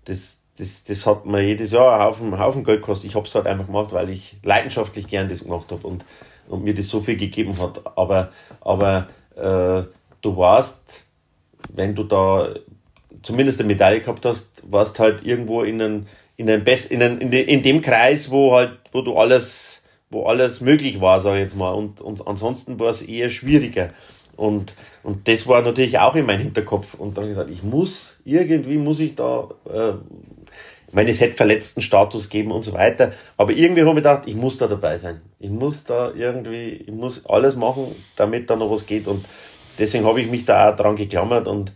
das, 0.06 0.42
das, 0.58 0.84
das 0.84 1.06
hat 1.06 1.26
mir 1.26 1.42
jedes 1.42 1.72
Jahr 1.72 1.94
einen 1.94 2.04
Haufen, 2.04 2.40
Haufen 2.40 2.64
Geld 2.64 2.82
gekostet. 2.82 3.12
Ich 3.12 3.16
habe 3.16 3.28
es 3.28 3.34
halt 3.34 3.48
einfach 3.48 3.68
gemacht, 3.68 3.94
weil 3.94 4.10
ich 4.10 4.38
leidenschaftlich 4.44 5.08
gern 5.08 5.28
das 5.28 5.44
gemacht 5.44 5.72
habe 5.72 5.88
und, 5.88 6.06
und 6.52 6.64
mir 6.64 6.74
das 6.74 6.90
so 6.90 7.02
viel 7.02 7.18
gegeben 7.18 7.58
hat. 7.60 7.82
Aber, 7.98 8.32
aber 8.62 9.08
äh, 9.36 9.84
du 10.22 10.38
warst, 10.38 11.06
wenn 11.74 11.96
du 11.96 12.04
da 12.04 12.54
zumindest 13.24 13.60
eine 13.60 13.68
Medaille 13.68 14.02
gehabt 14.02 14.26
hast, 14.26 14.64
warst 14.70 15.00
halt 15.00 15.26
irgendwo 15.26 15.64
in 15.64 15.82
einem, 15.82 16.06
in 16.38 16.50
einem 16.50 16.64
Best, 16.64 16.92
in, 16.92 17.02
einem, 17.02 17.20
in, 17.20 17.32
de, 17.32 17.42
in 17.42 17.62
dem 17.62 17.82
Kreis, 17.82 18.32
wo 18.32 18.54
halt, 18.54 18.80
wo 18.92 19.02
du 19.02 19.16
alles, 19.16 19.82
wo 20.10 20.26
alles 20.26 20.62
möglich 20.62 21.00
war, 21.02 21.22
sag 21.22 21.36
ich 21.36 21.42
jetzt 21.42 21.56
mal. 21.56 21.72
Und, 21.72 22.02
und 22.02 22.28
ansonsten 22.28 22.80
war 22.80 22.90
es 22.90 23.02
eher 23.02 23.30
schwieriger. 23.30 23.92
Und, 24.36 24.74
und 25.04 25.28
das 25.28 25.48
war 25.48 25.62
natürlich 25.62 26.00
auch 26.00 26.16
in 26.16 26.26
meinem 26.26 26.42
Hinterkopf. 26.42 26.96
Und 26.96 27.18
dann 27.18 27.24
habe 27.24 27.32
ich 27.32 27.38
gesagt, 27.38 27.50
ich 27.52 27.64
muss, 27.64 28.20
irgendwie 28.26 28.78
muss 28.78 29.00
ich 29.00 29.16
da, 29.16 29.50
äh, 29.72 29.94
ich 30.92 30.96
meine, 30.96 31.10
es 31.10 31.22
hätte 31.22 31.38
verletzten 31.38 31.82
Status 31.82 32.28
geben 32.28 32.52
und 32.52 32.64
so 32.64 32.74
weiter. 32.74 33.14
Aber 33.38 33.54
irgendwie 33.54 33.80
habe 33.80 33.92
ich 33.92 33.96
gedacht, 33.96 34.24
ich 34.26 34.36
muss 34.36 34.58
da 34.58 34.68
dabei 34.68 34.98
sein. 34.98 35.22
Ich 35.40 35.50
muss 35.50 35.86
da 35.86 36.12
irgendwie, 36.14 36.84
ich 36.86 36.92
muss 36.92 37.26
alles 37.28 37.56
machen, 37.56 37.96
damit 38.18 38.50
da 38.50 38.58
noch 38.58 38.70
was 38.70 38.86
geht. 38.86 39.08
Und 39.08 39.26
deswegen 39.80 40.06
habe 40.06 40.20
ich 40.20 40.30
mich 40.30 40.44
da 40.44 40.70
auch 40.70 40.76
dran 40.76 40.98
geklammert 40.98 41.48
und, 41.48 41.72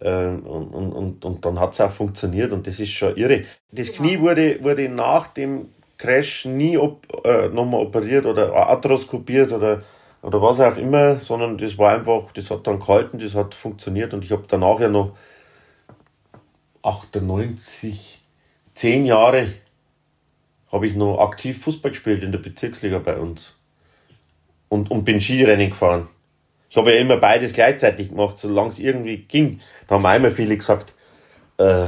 äh, 0.00 0.28
und, 0.28 0.68
und, 0.72 0.92
und, 0.94 1.24
und 1.26 1.44
dann 1.44 1.60
hat 1.60 1.74
es 1.74 1.80
auch 1.82 1.90
funktioniert 1.90 2.52
und 2.52 2.66
das 2.66 2.80
ist 2.80 2.88
schon 2.92 3.14
irre. 3.18 3.42
Das 3.70 3.92
Knie 3.92 4.18
wurde, 4.18 4.64
wurde 4.64 4.88
nach 4.88 5.26
dem 5.26 5.68
Crash 5.98 6.46
nie 6.46 6.78
op, 6.78 7.06
äh, 7.26 7.48
nochmal 7.48 7.82
operiert 7.82 8.24
oder 8.24 8.54
arthroskopiert 8.54 9.52
oder, 9.52 9.82
oder 10.22 10.40
was 10.40 10.58
auch 10.58 10.78
immer, 10.78 11.16
sondern 11.16 11.58
das 11.58 11.76
war 11.76 11.92
einfach, 11.92 12.32
das 12.32 12.50
hat 12.50 12.66
dann 12.66 12.80
gehalten, 12.80 13.18
das 13.18 13.34
hat 13.34 13.54
funktioniert 13.54 14.14
und 14.14 14.24
ich 14.24 14.32
habe 14.32 14.44
danach 14.48 14.80
ja 14.80 14.88
noch 14.88 15.14
98, 16.82 18.23
10 18.74 19.06
Jahre 19.06 19.48
habe 20.70 20.86
ich 20.86 20.96
noch 20.96 21.18
aktiv 21.18 21.62
Fußball 21.62 21.92
gespielt 21.92 22.22
in 22.22 22.32
der 22.32 22.40
Bezirksliga 22.40 22.98
bei 22.98 23.16
uns 23.16 23.54
und, 24.68 24.90
und 24.90 25.04
bin 25.04 25.20
Skirennen 25.20 25.70
gefahren. 25.70 26.08
Ich 26.68 26.76
habe 26.76 26.92
ja 26.92 27.00
immer 27.00 27.16
beides 27.16 27.52
gleichzeitig 27.52 28.08
gemacht, 28.08 28.38
solange 28.38 28.70
es 28.70 28.80
irgendwie 28.80 29.18
ging. 29.18 29.60
Da 29.86 29.94
haben 29.94 30.06
einmal 30.06 30.32
viele 30.32 30.56
gesagt, 30.56 30.94
äh, 31.58 31.86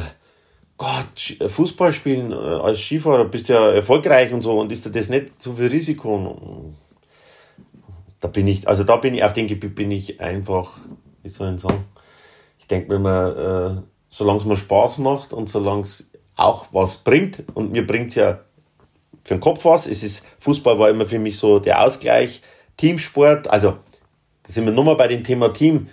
Gott, 0.79 1.37
Fußball 1.45 1.93
spielen 1.93 2.31
äh, 2.31 2.35
als 2.35 2.81
Skifahrer 2.81 3.25
bist 3.25 3.49
ja 3.49 3.73
erfolgreich 3.73 4.33
und 4.33 4.43
so 4.43 4.61
und 4.61 4.71
ist 4.71 4.95
das 4.95 5.09
nicht 5.09 5.43
zu 5.43 5.57
viel 5.57 5.67
Risiko? 5.67 6.73
Da 8.21 8.29
bin 8.29 8.47
ich, 8.47 8.69
also 8.69 8.85
da 8.85 8.97
bin 8.97 9.15
ich, 9.15 9.25
auf 9.25 9.33
dem 9.33 9.49
Gebiet 9.49 9.75
bin 9.75 9.91
ich 9.91 10.21
einfach, 10.21 10.79
wie 11.23 11.31
soll 11.31 11.55
ich 11.55 11.63
sagen, 11.63 11.85
ich 12.61 12.69
denke 12.69 12.89
mir 12.89 12.97
immer, 12.97 13.83
äh, 13.83 13.83
solange 14.11 14.41
es 14.41 14.45
mir 14.45 14.57
Spaß 14.57 14.99
macht 14.99 15.33
und 15.33 15.49
solange 15.49 15.83
es 15.83 16.13
auch 16.37 16.67
was 16.73 16.99
bringt 16.99 17.43
und 17.55 17.73
mir 17.73 17.87
bringt 17.87 18.11
es 18.11 18.15
ja 18.15 18.41
für 19.25 19.35
den 19.35 19.41
Kopf 19.41 19.65
was, 19.65 19.87
es 19.87 20.05
ist, 20.05 20.25
Fußball 20.41 20.79
war 20.79 20.89
immer 20.89 21.07
für 21.07 21.19
mich 21.19 21.39
so 21.39 21.59
der 21.59 21.83
Ausgleich, 21.83 22.43
Teamsport, 22.77 23.49
also 23.49 23.79
da 24.47 24.53
sind 24.53 24.67
wir 24.67 24.73
nochmal 24.73 24.95
bei 24.97 25.09
dem 25.09 25.25
Thema 25.25 25.53
Team. 25.53 25.89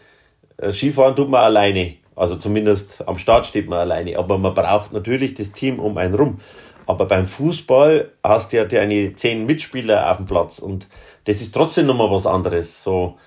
Äh, 0.58 0.72
Skifahren 0.72 1.16
tut 1.16 1.30
man 1.30 1.44
alleine. 1.44 1.96
Also 2.16 2.36
zumindest 2.36 3.08
am 3.08 3.18
Start 3.18 3.48
steht 3.48 3.68
man 3.68 3.80
alleine. 3.80 4.18
Aber 4.20 4.38
man 4.38 4.54
braucht 4.54 4.94
natürlich 4.94 5.34
das 5.34 5.52
Team 5.52 5.80
um 5.80 5.98
einen 5.98 6.14
rum. 6.14 6.40
Aber 6.86 7.08
beim 7.08 7.28
Fußball 7.28 8.12
hast 8.24 8.54
du 8.54 8.58
ja 8.58 8.66
deine 8.66 9.16
zehn 9.16 9.46
Mitspieler 9.46 10.12
auf 10.12 10.18
dem 10.18 10.26
Platz 10.26 10.60
und 10.60 10.88
das 11.24 11.40
ist 11.40 11.54
trotzdem 11.54 11.88
nochmal 11.88 12.12
was 12.12 12.28
anderes. 12.28 12.84
So 12.84 13.18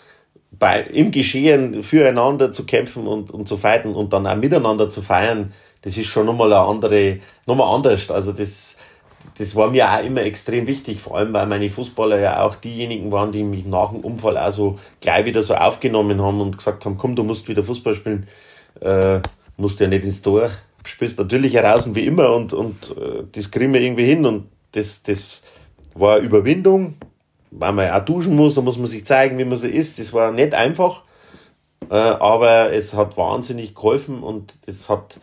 bei, 0.51 0.83
im 0.83 1.11
Geschehen 1.11 1.83
füreinander 1.83 2.53
zu 2.53 2.65
kämpfen 2.65 3.07
und, 3.07 3.31
und 3.31 3.47
zu 3.49 3.57
fighten 3.57 3.95
und 3.95 4.13
dann 4.13 4.27
auch 4.27 4.37
miteinander 4.37 4.89
zu 4.89 5.03
feiern, 5.03 5.53
das 5.83 5.97
ist 5.97 6.07
schon 6.07 6.27
nochmal 6.27 6.53
eine 6.53 6.67
andere, 6.67 7.19
nochmal 7.47 7.75
anders. 7.75 8.11
Also 8.11 8.33
das, 8.33 8.77
das 9.39 9.55
war 9.55 9.71
mir 9.71 9.91
auch 9.91 10.03
immer 10.03 10.23
extrem 10.23 10.67
wichtig, 10.67 11.01
vor 11.01 11.17
allem 11.17 11.33
weil 11.33 11.47
meine 11.47 11.69
Fußballer 11.69 12.19
ja 12.19 12.43
auch 12.43 12.57
diejenigen 12.57 13.13
waren, 13.13 13.33
die 13.33 13.43
mich 13.43 13.67
nach 13.67 13.91
dem 13.91 14.01
Unfall 14.01 14.39
auch 14.39 14.51
so 14.51 14.79
gleich 15.01 15.25
wieder 15.27 15.43
so 15.43 15.55
aufgenommen 15.55 16.21
haben 16.23 16.41
und 16.41 16.57
gesagt 16.57 16.85
haben, 16.85 16.97
komm, 16.97 17.17
du 17.17 17.25
musst 17.25 17.49
wieder 17.49 17.63
Fußball 17.63 17.95
spielen, 17.95 18.27
äh, 18.81 19.21
musst 19.57 19.81
ja 19.81 19.87
nicht 19.87 20.05
ins 20.05 20.23
Tor, 20.23 20.51
spielst 20.85 21.19
natürlich 21.19 21.55
heraus 21.55 21.95
wie 21.95 22.07
immer 22.07 22.35
und, 22.35 22.53
und 22.53 22.97
äh, 22.97 23.25
das 23.33 23.51
kriegen 23.51 23.73
wir 23.75 23.81
irgendwie 23.81 24.05
hin 24.05 24.25
und 24.25 24.49
das, 24.73 25.03
das 25.03 25.43
war 25.95 26.17
eine 26.17 26.25
Überwindung, 26.25 26.95
weil 27.59 27.73
man 27.73 27.91
auch 27.91 28.05
duschen 28.05 28.37
muss, 28.37 28.55
da 28.55 28.61
muss 28.61 28.79
man 28.79 28.87
sich 28.87 29.05
zeigen, 29.07 29.39
wie 29.39 29.45
man 29.45 29.59
so 29.59 29.67
ist, 29.67 29.99
das 29.99 30.13
war 30.13 30.31
nicht 30.31 30.55
einfach, 30.55 31.03
äh, 31.91 31.95
aber 31.95 32.73
es 32.73 32.95
hat 32.95 33.17
wahnsinnig 33.17 33.75
geholfen 33.75 34.23
und 34.23 34.55
das 34.67 34.89
hat, 34.89 35.19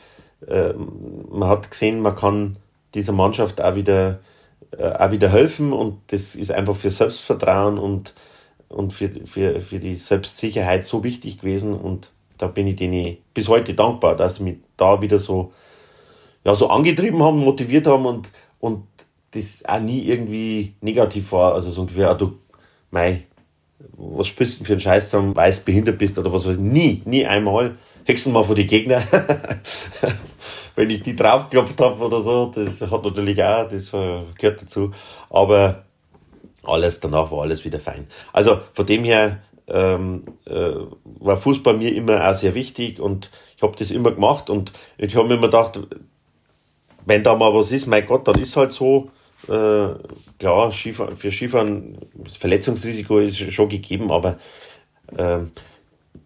äh, 0.48 0.74
man 0.74 1.48
hat 1.48 1.70
gesehen, 1.70 2.02
man 2.02 2.16
kann 2.16 2.58
dieser 2.96 3.14
Mannschaft 3.14 3.62
auch 3.62 3.76
wieder, 3.76 4.20
äh, 4.78 4.92
auch 4.92 5.12
wieder 5.12 5.30
helfen 5.30 5.74
und 5.74 6.00
das 6.08 6.36
ist 6.36 6.52
einfach 6.52 6.76
für 6.76 6.90
Selbstvertrauen 6.90 7.78
und, 7.78 8.14
und 8.70 8.94
für, 8.94 9.10
für, 9.26 9.62
für 9.62 9.80
die 9.80 9.96
Selbstsicherheit 9.96 10.86
so 10.86 11.04
wichtig 11.04 11.40
gewesen 11.40 11.74
und 11.74 12.12
da 12.38 12.48
bin 12.48 12.68
ich 12.68 12.76
denen 12.76 13.18
bis 13.34 13.48
heute 13.48 13.74
dankbar, 13.76 14.16
dass 14.16 14.38
sie 14.38 14.44
mich 14.44 14.58
da 14.76 15.02
wieder 15.02 15.20
so, 15.20 15.54
ja, 16.44 16.56
so 16.56 16.68
angetrieben 16.70 17.22
haben, 17.22 17.38
motiviert 17.40 17.86
haben 17.88 18.06
und, 18.06 18.32
und 18.60 18.84
das 19.34 19.64
auch 19.66 19.80
nie 19.80 20.04
irgendwie 20.04 20.76
negativ 20.82 21.32
war. 21.32 21.54
Also 21.54 21.72
so 21.72 21.82
ungefähr, 21.82 22.10
ah, 22.10 22.14
du, 22.14 22.38
mei, 22.92 23.24
was 23.98 24.28
spielst 24.28 24.60
du 24.60 24.66
für 24.66 24.74
einen 24.74 24.80
Scheiß 24.80 25.10
sagen, 25.10 25.36
weil 25.36 25.52
du 25.52 25.62
behindert 25.62 25.98
bist 25.98 26.18
oder 26.18 26.32
was 26.32 26.46
weiß 26.46 26.56
ich. 26.56 26.62
Nie, 26.62 27.02
nie 27.06 27.26
einmal. 27.26 27.78
Höchstens 28.06 28.34
mal 28.34 28.44
vor 28.44 28.56
die 28.56 28.68
Gegner. 28.68 29.02
Wenn 30.76 30.90
ich 30.90 31.04
die 31.04 31.16
draufgeklopft 31.16 31.80
habe 31.80 32.04
oder 32.04 32.22
so, 32.22 32.52
das 32.54 32.82
hat 32.82 33.04
natürlich 33.04 33.42
auch, 33.44 33.68
das 33.68 33.94
äh, 33.94 34.22
gehört 34.38 34.62
dazu. 34.62 34.92
Aber 35.30 35.84
alles 36.64 37.00
danach 37.00 37.32
war 37.32 37.42
alles 37.42 37.64
wieder 37.64 37.80
fein. 37.80 38.08
Also 38.32 38.60
von 38.74 38.86
dem 38.86 39.04
her 39.04 39.42
ähm, 39.68 40.24
äh, 40.46 40.72
war 41.04 41.38
Fußball 41.38 41.78
mir 41.78 41.94
immer 41.96 42.30
auch 42.30 42.36
sehr 42.36 42.56
wichtig 42.56 43.00
und 43.00 43.30
ich 43.56 43.64
habe 43.64 43.76
das 43.78 43.92
immer 43.92 44.12
gemacht 44.12 44.50
und 44.50 44.74
ich 44.98 45.16
habe 45.16 45.28
mir 45.28 45.36
immer 45.36 45.48
gedacht, 45.48 45.80
wenn 47.06 47.24
da 47.24 47.36
mal 47.36 47.54
was 47.54 47.72
ist, 47.72 47.88
mein 47.88 48.06
Gott, 48.06 48.28
dann 48.28 48.40
ist 48.40 48.56
halt 48.56 48.72
so. 48.72 49.12
Äh, 49.48 49.96
klar, 50.40 50.72
Skifahren, 50.72 51.16
für 51.16 51.32
Skifahren, 51.32 51.98
das 52.14 52.38
Verletzungsrisiko 52.38 53.20
ist 53.20 53.38
schon 53.52 53.70
gegeben, 53.70 54.12
aber 54.12 54.38
äh, 55.18 55.40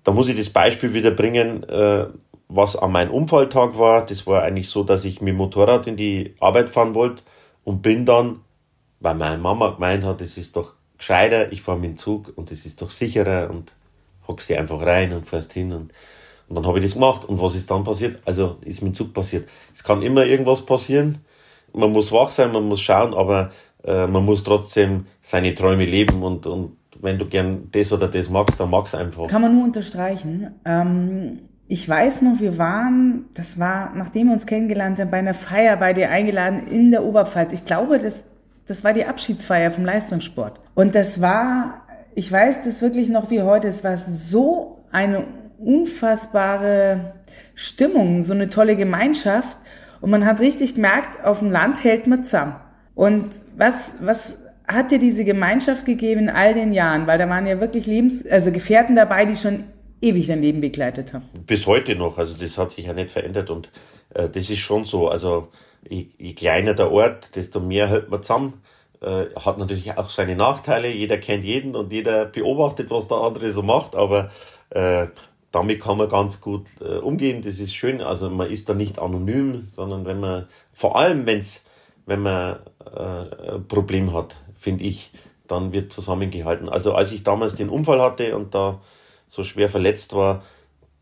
da 0.04 0.12
muss 0.12 0.30
ich 0.30 0.38
das 0.38 0.50
Beispiel 0.50 0.94
wieder 0.94 1.12
bringen, 1.12 1.64
äh, 1.64 2.08
was 2.48 2.76
an 2.76 2.92
meinem 2.92 3.12
Unfalltag 3.12 3.78
war. 3.78 4.06
Das 4.06 4.28
war 4.28 4.44
eigentlich 4.44 4.70
so, 4.70 4.84
dass 4.84 5.04
ich 5.06 5.22
mit 5.22 5.34
dem 5.34 5.38
Motorrad 5.38 5.88
in 5.88 5.98
die 5.98 6.36
Arbeit 6.40 6.70
fahren 6.70 6.94
wollte 6.94 7.24
und 7.64 7.82
bin 7.82 8.06
dann, 8.06 8.42
weil 9.00 9.16
meine 9.16 9.38
Mama 9.38 9.72
gemeint 9.72 10.04
hat, 10.04 10.22
es 10.22 10.38
ist 10.38 10.56
doch 10.56 10.74
gescheiter, 10.98 11.52
ich 11.52 11.62
fahre 11.62 11.80
mit 11.80 11.92
dem 11.92 11.98
Zug 11.98 12.34
und 12.36 12.52
es 12.52 12.66
ist 12.66 12.82
doch 12.82 12.90
sicherer 12.90 13.50
und 13.50 13.74
hockst 14.28 14.50
dir 14.50 14.60
einfach 14.60 14.82
rein 14.82 15.14
und 15.14 15.28
fährst 15.28 15.54
hin 15.54 15.72
und, 15.72 15.92
und 16.50 16.56
dann 16.56 16.66
habe 16.66 16.80
ich 16.80 16.86
das 16.86 16.94
gemacht. 16.94 17.26
Und 17.26 17.42
was 17.42 17.56
ist 17.56 17.70
dann 17.70 17.84
passiert? 17.84 18.22
Also 18.26 18.58
ist 18.62 18.82
mit 18.82 18.94
dem 18.94 18.96
Zug 18.96 19.14
passiert. 19.14 19.50
Es 19.74 19.84
kann 19.84 20.02
immer 20.02 20.26
irgendwas 20.26 20.66
passieren. 20.66 21.20
Man 21.78 21.92
muss 21.92 22.12
wach 22.12 22.32
sein, 22.32 22.52
man 22.52 22.68
muss 22.68 22.82
schauen, 22.82 23.14
aber 23.14 23.52
äh, 23.84 24.08
man 24.08 24.26
muss 24.26 24.44
trotzdem 24.44 25.06
seine 25.22 25.54
Träume 25.54 25.86
leben 25.86 26.24
und, 26.24 26.46
und 26.48 26.78
wenn 27.00 27.18
du 27.20 27.28
gern 27.28 27.70
das 27.72 27.94
oder 27.94 28.08
das 28.08 28.30
magst, 28.30 28.60
dann 28.60 28.70
magst 28.70 28.96
einfach. 28.96 29.28
Kann 29.28 29.42
man 29.42 29.56
nur 29.56 29.64
unterstreichen. 29.64 30.56
Ähm, 30.66 31.40
ich 31.68 31.88
weiß 31.88 32.24
noch, 32.24 32.40
wir 32.40 32.58
waren, 32.58 33.26
das 33.34 33.60
war, 33.60 33.94
nachdem 33.96 34.28
wir 34.28 34.34
uns 34.34 34.48
kennengelernt 34.48 35.00
haben, 35.00 35.12
bei 35.12 35.20
einer 35.20 35.34
Feier 35.34 35.78
bei 35.78 35.94
dir 35.94 36.10
eingeladen 36.10 36.66
in 36.68 36.92
der 36.92 37.04
Oberpfalz. 37.04 37.54
Ich 37.54 37.66
glaube, 37.66 38.00
das 38.00 38.28
das 38.68 38.84
war 38.84 38.94
die 38.94 39.06
Abschiedsfeier 39.06 39.72
vom 39.72 39.86
Leistungssport. 39.86 40.60
Und 40.76 40.94
das 40.94 41.22
war, 41.22 41.86
ich 42.14 42.32
weiß 42.32 42.66
das 42.66 42.82
wirklich 42.82 43.10
noch 43.10 43.32
wie 43.32 43.42
heute, 43.42 43.70
es 43.70 43.84
war 43.84 43.98
so 43.98 44.84
eine 44.92 45.24
unfassbare 45.58 47.14
Stimmung, 47.56 48.22
so 48.22 48.34
eine 48.34 48.50
tolle 48.50 48.76
Gemeinschaft. 48.76 49.58
Und 50.02 50.10
man 50.10 50.26
hat 50.26 50.40
richtig 50.40 50.76
gemerkt, 50.76 51.24
auf 51.24 51.40
dem 51.40 51.52
Land 51.52 51.84
hält 51.84 52.08
man 52.08 52.24
zusammen. 52.24 52.56
Und 52.96 53.30
was, 53.56 53.98
was 54.02 54.44
hat 54.68 54.92
dir 54.92 55.00
diese 55.00 55.24
Gemeinschaft 55.24 55.86
gegeben 55.86 56.22
in 56.22 56.30
all 56.30 56.54
den 56.54 56.74
Jahren? 56.74 57.08
Weil 57.08 57.18
da 57.18 57.30
waren 57.30 57.48
ja 57.48 57.60
wirklich 57.60 57.86
Lebens-, 57.86 58.26
also 58.26 58.52
Gefährten 58.52 58.96
dabei, 58.96 59.26
die 59.26 59.36
schon 59.36 59.66
ewig 60.02 60.28
dein 60.28 60.42
Leben 60.42 60.62
begleitet 60.62 61.14
haben. 61.14 61.26
Bis 61.46 61.66
heute 61.66 61.96
noch. 61.96 62.18
Also 62.18 62.38
das 62.38 62.58
hat 62.58 62.72
sich 62.72 62.86
ja 62.86 62.94
nicht 62.94 63.12
verändert 63.12 63.50
und 63.50 63.70
äh, 64.14 64.30
das 64.30 64.50
ist 64.50 64.60
schon 64.60 64.86
so. 64.86 65.10
Also 65.10 65.50
je, 65.88 66.08
je 66.18 66.34
kleiner 66.34 66.74
der 66.74 66.92
Ort, 66.92 67.36
desto 67.36 67.60
mehr 67.60 67.88
hält 67.88 68.10
man 68.10 68.24
zusammen. 68.24 68.62
Äh, 69.02 69.26
hat 69.40 69.58
natürlich 69.58 69.96
auch 69.98 70.10
seine 70.10 70.36
Nachteile. 70.36 70.90
Jeder 70.90 71.18
kennt 71.18 71.44
jeden 71.44 71.76
und 71.76 71.94
jeder 71.94 72.26
beobachtet, 72.26 72.90
was 72.90 73.08
der 73.08 73.18
andere 73.18 73.52
so 73.52 73.62
macht, 73.62 73.96
aber 73.96 74.32
äh, 74.72 75.08
damit 75.52 75.82
kann 75.82 75.98
man 75.98 76.10
ganz 76.10 76.42
gut 76.42 76.68
äh, 76.82 76.98
umgehen. 76.98 77.42
Das 77.42 77.60
ist 77.60 77.74
schön. 77.74 78.02
Also 78.02 78.30
man 78.30 78.50
ist 78.50 78.70
da 78.70 78.74
nicht 78.74 79.00
anonym, 79.00 79.68
sondern 79.72 80.06
wenn 80.06 80.20
man, 80.20 80.48
vor 80.74 80.98
allem 80.98 81.26
wenn's, 81.26 81.62
wenn 82.06 82.22
man 82.22 82.60
äh, 82.86 83.54
ein 83.56 83.68
Problem 83.68 84.14
hat, 84.14 84.36
finde 84.56 84.84
ich, 84.84 85.12
dann 85.48 85.74
wird 85.74 85.94
zusammengehalten. 85.94 86.70
Also 86.70 86.94
als 86.94 87.12
ich 87.12 87.24
damals 87.24 87.56
den 87.56 87.70
Unfall 87.70 88.02
hatte 88.02 88.36
und 88.36 88.54
da 88.54 88.82
so 89.28 89.44
schwer 89.44 89.70
verletzt 89.70 90.14
war, 90.14 90.44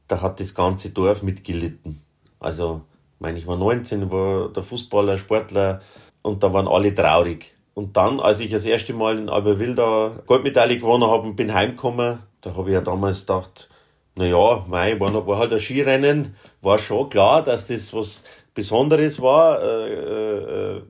da 0.07 0.21
hat 0.21 0.39
das 0.39 0.53
ganze 0.53 0.91
Dorf 0.91 1.23
mitgelitten. 1.23 2.01
Also 2.39 2.81
meine, 3.19 3.39
ich 3.39 3.47
war 3.47 3.57
19, 3.57 4.11
war 4.11 4.49
der 4.49 4.63
Fußballer, 4.63 5.17
Sportler 5.17 5.81
und 6.21 6.43
da 6.43 6.53
waren 6.53 6.67
alle 6.67 6.93
traurig. 6.93 7.55
Und 7.73 7.97
dann, 7.97 8.19
als 8.19 8.39
ich 8.39 8.51
das 8.51 8.65
erste 8.65 8.93
Mal 8.93 9.17
in 9.17 9.29
Albertville 9.29 9.75
da 9.75 10.11
Goldmedaille 10.27 10.79
gewonnen 10.79 11.09
habe 11.09 11.27
und 11.27 11.35
bin 11.35 11.53
heimgekommen, 11.53 12.19
da 12.41 12.55
habe 12.55 12.69
ich 12.69 12.73
ja 12.73 12.81
damals 12.81 13.21
gedacht, 13.21 13.69
naja, 14.16 14.66
mei, 14.68 14.99
war, 14.99 15.28
war 15.28 15.38
halt 15.38 15.53
ein 15.53 15.59
Skirennen, 15.59 16.36
war 16.61 16.80
schon 16.80 17.09
klar, 17.09 17.43
dass 17.43 17.68
das 17.68 17.93
was 17.93 18.24
Besonderes 18.53 19.22
war, 19.22 19.61
äh, 19.61 20.78
äh, 20.78 20.82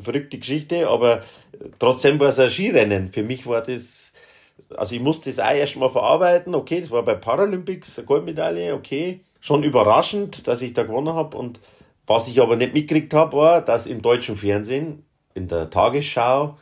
verrückte 0.00 0.38
Geschichte, 0.38 0.88
aber 0.88 1.22
trotzdem 1.78 2.20
war 2.20 2.28
es 2.28 2.38
ein 2.38 2.50
Skirennen. 2.50 3.12
Für 3.12 3.22
mich 3.22 3.46
war 3.46 3.62
das, 3.62 4.12
also 4.76 4.94
ich 4.94 5.00
musste 5.00 5.30
das 5.30 5.40
auch 5.40 5.54
erst 5.54 5.76
mal 5.76 5.88
verarbeiten, 5.88 6.54
okay, 6.54 6.80
das 6.80 6.90
war 6.90 7.02
bei 7.02 7.14
Paralympics, 7.14 7.98
eine 7.98 8.06
Goldmedaille, 8.06 8.74
okay, 8.74 9.20
schon 9.40 9.62
überraschend, 9.62 10.46
dass 10.46 10.60
ich 10.60 10.74
da 10.74 10.82
gewonnen 10.82 11.14
habe 11.14 11.36
und 11.36 11.60
was 12.06 12.28
ich 12.28 12.40
aber 12.40 12.56
nicht 12.56 12.74
mitgekriegt 12.74 13.14
habe, 13.14 13.36
war, 13.36 13.60
dass 13.62 13.86
im 13.86 14.02
deutschen 14.02 14.36
Fernsehen, 14.36 15.06
in 15.32 15.48
der 15.48 15.70
Tagesschau, 15.70 16.58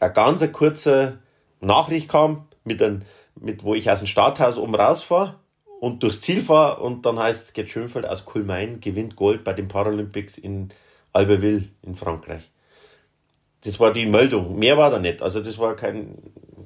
eine 0.00 0.12
ganz 0.12 0.50
kurze 0.52 1.20
Nachricht 1.60 2.08
kam, 2.08 2.48
mit 2.64 2.82
ein, 2.82 3.04
mit, 3.40 3.64
wo 3.64 3.74
ich 3.74 3.90
aus 3.90 4.00
dem 4.00 4.06
Starthaus 4.06 4.56
oben 4.56 4.74
rausfahre 4.74 5.34
und 5.80 6.02
durchs 6.02 6.20
Ziel 6.20 6.40
fahre 6.40 6.80
und 6.80 7.06
dann 7.06 7.18
heißt 7.18 7.44
es, 7.46 7.52
Gerd 7.52 7.68
Schönfeld 7.68 8.06
aus 8.06 8.24
Kulmain 8.24 8.80
gewinnt 8.80 9.16
Gold 9.16 9.44
bei 9.44 9.52
den 9.52 9.68
Paralympics 9.68 10.38
in 10.38 10.70
Albertville 11.12 11.64
in 11.82 11.94
Frankreich. 11.94 12.42
Das 13.62 13.80
war 13.80 13.92
die 13.92 14.06
Meldung. 14.06 14.58
Mehr 14.58 14.76
war 14.76 14.90
da 14.90 14.98
nicht. 14.98 15.22
Also 15.22 15.40
das 15.40 15.58
war 15.58 15.74
kein, 15.74 16.16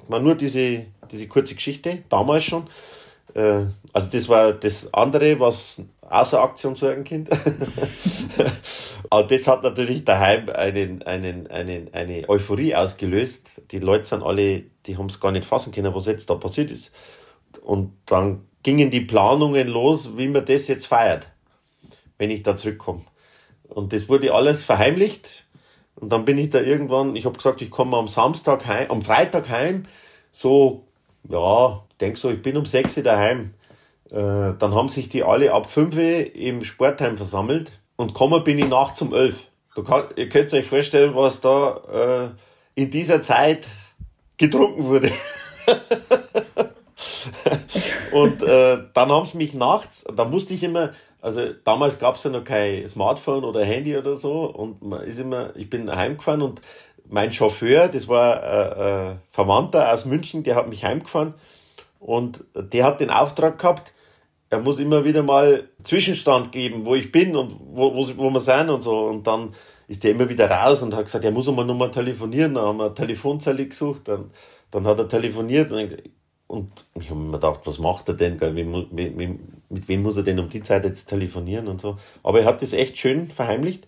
war 0.07 0.19
nur 0.19 0.35
diese, 0.35 0.85
diese 1.11 1.27
kurze 1.27 1.55
Geschichte, 1.55 2.03
damals 2.09 2.43
schon. 2.43 2.67
Äh, 3.33 3.65
also 3.93 4.07
das 4.11 4.29
war 4.29 4.53
das 4.53 4.93
andere, 4.93 5.39
was 5.39 5.81
außer 6.13 6.41
Aktion 6.41 6.75
Sorgenkind. 6.75 7.29
Aber 9.09 9.23
das 9.23 9.47
hat 9.47 9.63
natürlich 9.63 10.05
daheim 10.05 10.49
einen, 10.49 11.03
einen, 11.03 11.47
einen, 11.47 11.93
eine 11.93 12.29
Euphorie 12.29 12.75
ausgelöst. 12.75 13.61
Die 13.71 13.79
Leute 13.79 14.05
sind 14.05 14.23
alle, 14.23 14.63
die 14.85 14.97
haben 14.97 15.07
es 15.07 15.19
gar 15.19 15.31
nicht 15.31 15.45
fassen 15.45 15.71
können, 15.71 15.93
was 15.93 16.05
jetzt 16.05 16.29
da 16.29 16.35
passiert 16.35 16.71
ist. 16.71 16.91
Und 17.61 17.93
dann 18.05 18.47
gingen 18.63 18.91
die 18.91 19.01
Planungen 19.01 19.67
los, 19.67 20.17
wie 20.17 20.27
man 20.27 20.45
das 20.45 20.67
jetzt 20.67 20.87
feiert, 20.87 21.27
wenn 22.17 22.31
ich 22.31 22.43
da 22.43 22.55
zurückkomme. 22.55 23.01
Und 23.67 23.93
das 23.93 24.07
wurde 24.09 24.33
alles 24.33 24.63
verheimlicht. 24.63 25.47
Und 25.95 26.11
dann 26.11 26.25
bin 26.25 26.37
ich 26.37 26.49
da 26.49 26.59
irgendwann, 26.59 27.15
ich 27.15 27.25
habe 27.25 27.37
gesagt, 27.37 27.61
ich 27.61 27.69
komme 27.69 27.97
am 27.97 28.07
Samstag 28.07 28.65
heim, 28.65 28.89
am 28.89 29.01
Freitag 29.01 29.49
heim, 29.49 29.83
so, 30.31 30.85
ja, 31.29 31.83
denk 32.01 32.17
so, 32.17 32.31
ich 32.31 32.41
bin 32.41 32.57
um 32.57 32.65
6 32.65 32.97
Uhr 32.97 33.03
daheim. 33.03 33.53
Äh, 34.13 34.53
dann 34.59 34.75
haben 34.75 34.89
sich 34.89 35.09
die 35.09 35.23
alle 35.23 35.51
ab 35.51 35.67
5 35.69 35.95
Uhr 35.95 36.35
im 36.35 36.63
Sportheim 36.63 37.17
versammelt 37.17 37.71
und 37.95 38.13
kommen 38.13 38.43
bin 38.43 38.59
ich 38.59 38.67
nachts 38.67 39.01
um 39.01 39.11
11. 39.11 39.47
Du 39.73 39.83
kann, 39.83 40.03
ihr 40.15 40.29
könnt 40.29 40.53
euch 40.53 40.67
vorstellen, 40.67 41.15
was 41.15 41.41
da 41.41 42.29
äh, 42.75 42.79
in 42.79 42.91
dieser 42.91 43.23
Zeit 43.23 43.67
getrunken 44.37 44.85
wurde. 44.85 45.09
Und 48.11 48.43
äh, 48.43 48.77
dann 48.93 49.11
haben 49.11 49.25
sie 49.25 49.37
mich 49.37 49.55
nachts, 49.55 50.05
da 50.15 50.25
musste 50.25 50.53
ich 50.53 50.61
immer, 50.61 50.91
also 51.19 51.49
damals 51.63 51.97
gab 51.97 52.15
es 52.15 52.23
ja 52.23 52.29
noch 52.29 52.43
kein 52.43 52.87
Smartphone 52.87 53.43
oder 53.43 53.65
Handy 53.65 53.97
oder 53.97 54.15
so 54.15 54.43
und 54.43 54.83
man 54.83 55.01
ist 55.01 55.17
immer, 55.17 55.55
ich 55.55 55.67
bin 55.67 55.93
heimgefahren 55.93 56.43
und 56.43 56.61
mein 57.09 57.31
Chauffeur, 57.31 57.87
das 57.87 58.07
war 58.07 58.43
äh, 58.43 59.09
äh, 59.09 59.15
Verwandter 59.31 59.91
aus 59.91 60.05
München, 60.05 60.43
der 60.43 60.55
hat 60.55 60.69
mich 60.69 60.85
heimgefahren 60.85 61.33
und 61.99 62.43
der 62.53 62.85
hat 62.85 63.01
den 63.01 63.09
Auftrag 63.09 63.57
gehabt, 63.57 63.93
er 64.53 64.59
muss 64.59 64.77
immer 64.77 65.03
wieder 65.03 65.23
mal 65.23 65.67
Zwischenstand 65.81 66.51
geben, 66.51 66.85
wo 66.85 66.93
ich 66.93 67.11
bin 67.11 67.35
und 67.35 67.59
wo, 67.73 67.93
wo, 67.95 68.07
wo 68.17 68.29
wir 68.29 68.39
sind 68.39 68.69
und 68.69 68.81
so. 68.81 69.07
Und 69.07 69.25
dann 69.25 69.55
ist 69.87 70.03
der 70.03 70.11
immer 70.11 70.29
wieder 70.29 70.49
raus 70.49 70.83
und 70.83 70.95
hat 70.95 71.05
gesagt, 71.05 71.25
er 71.25 71.31
muss 71.31 71.47
einmal 71.47 71.65
nochmal 71.65 71.89
telefonieren. 71.89 72.53
Dann 72.53 72.65
haben 72.65 72.77
wir 72.77 72.85
eine 72.85 72.93
Telefonzelle 72.93 73.65
gesucht, 73.65 74.07
dann, 74.07 74.29
dann 74.69 74.85
hat 74.85 74.99
er 74.99 75.07
telefoniert 75.07 75.71
und, 75.71 75.97
und 76.45 76.85
ich 76.99 77.09
habe 77.09 77.19
mir 77.19 77.31
gedacht, 77.31 77.61
was 77.65 77.79
macht 77.79 78.07
er 78.09 78.13
denn? 78.13 78.37
Mit, 78.37 78.93
mit, 78.93 79.17
mit 79.69 79.87
wem 79.87 80.03
muss 80.03 80.17
er 80.17 80.23
denn 80.23 80.37
um 80.37 80.49
die 80.49 80.61
Zeit 80.61 80.85
jetzt 80.85 81.05
telefonieren 81.05 81.67
und 81.67 81.81
so. 81.81 81.97
Aber 82.21 82.41
er 82.41 82.45
hat 82.45 82.61
das 82.61 82.73
echt 82.73 82.97
schön 82.99 83.31
verheimlicht. 83.31 83.87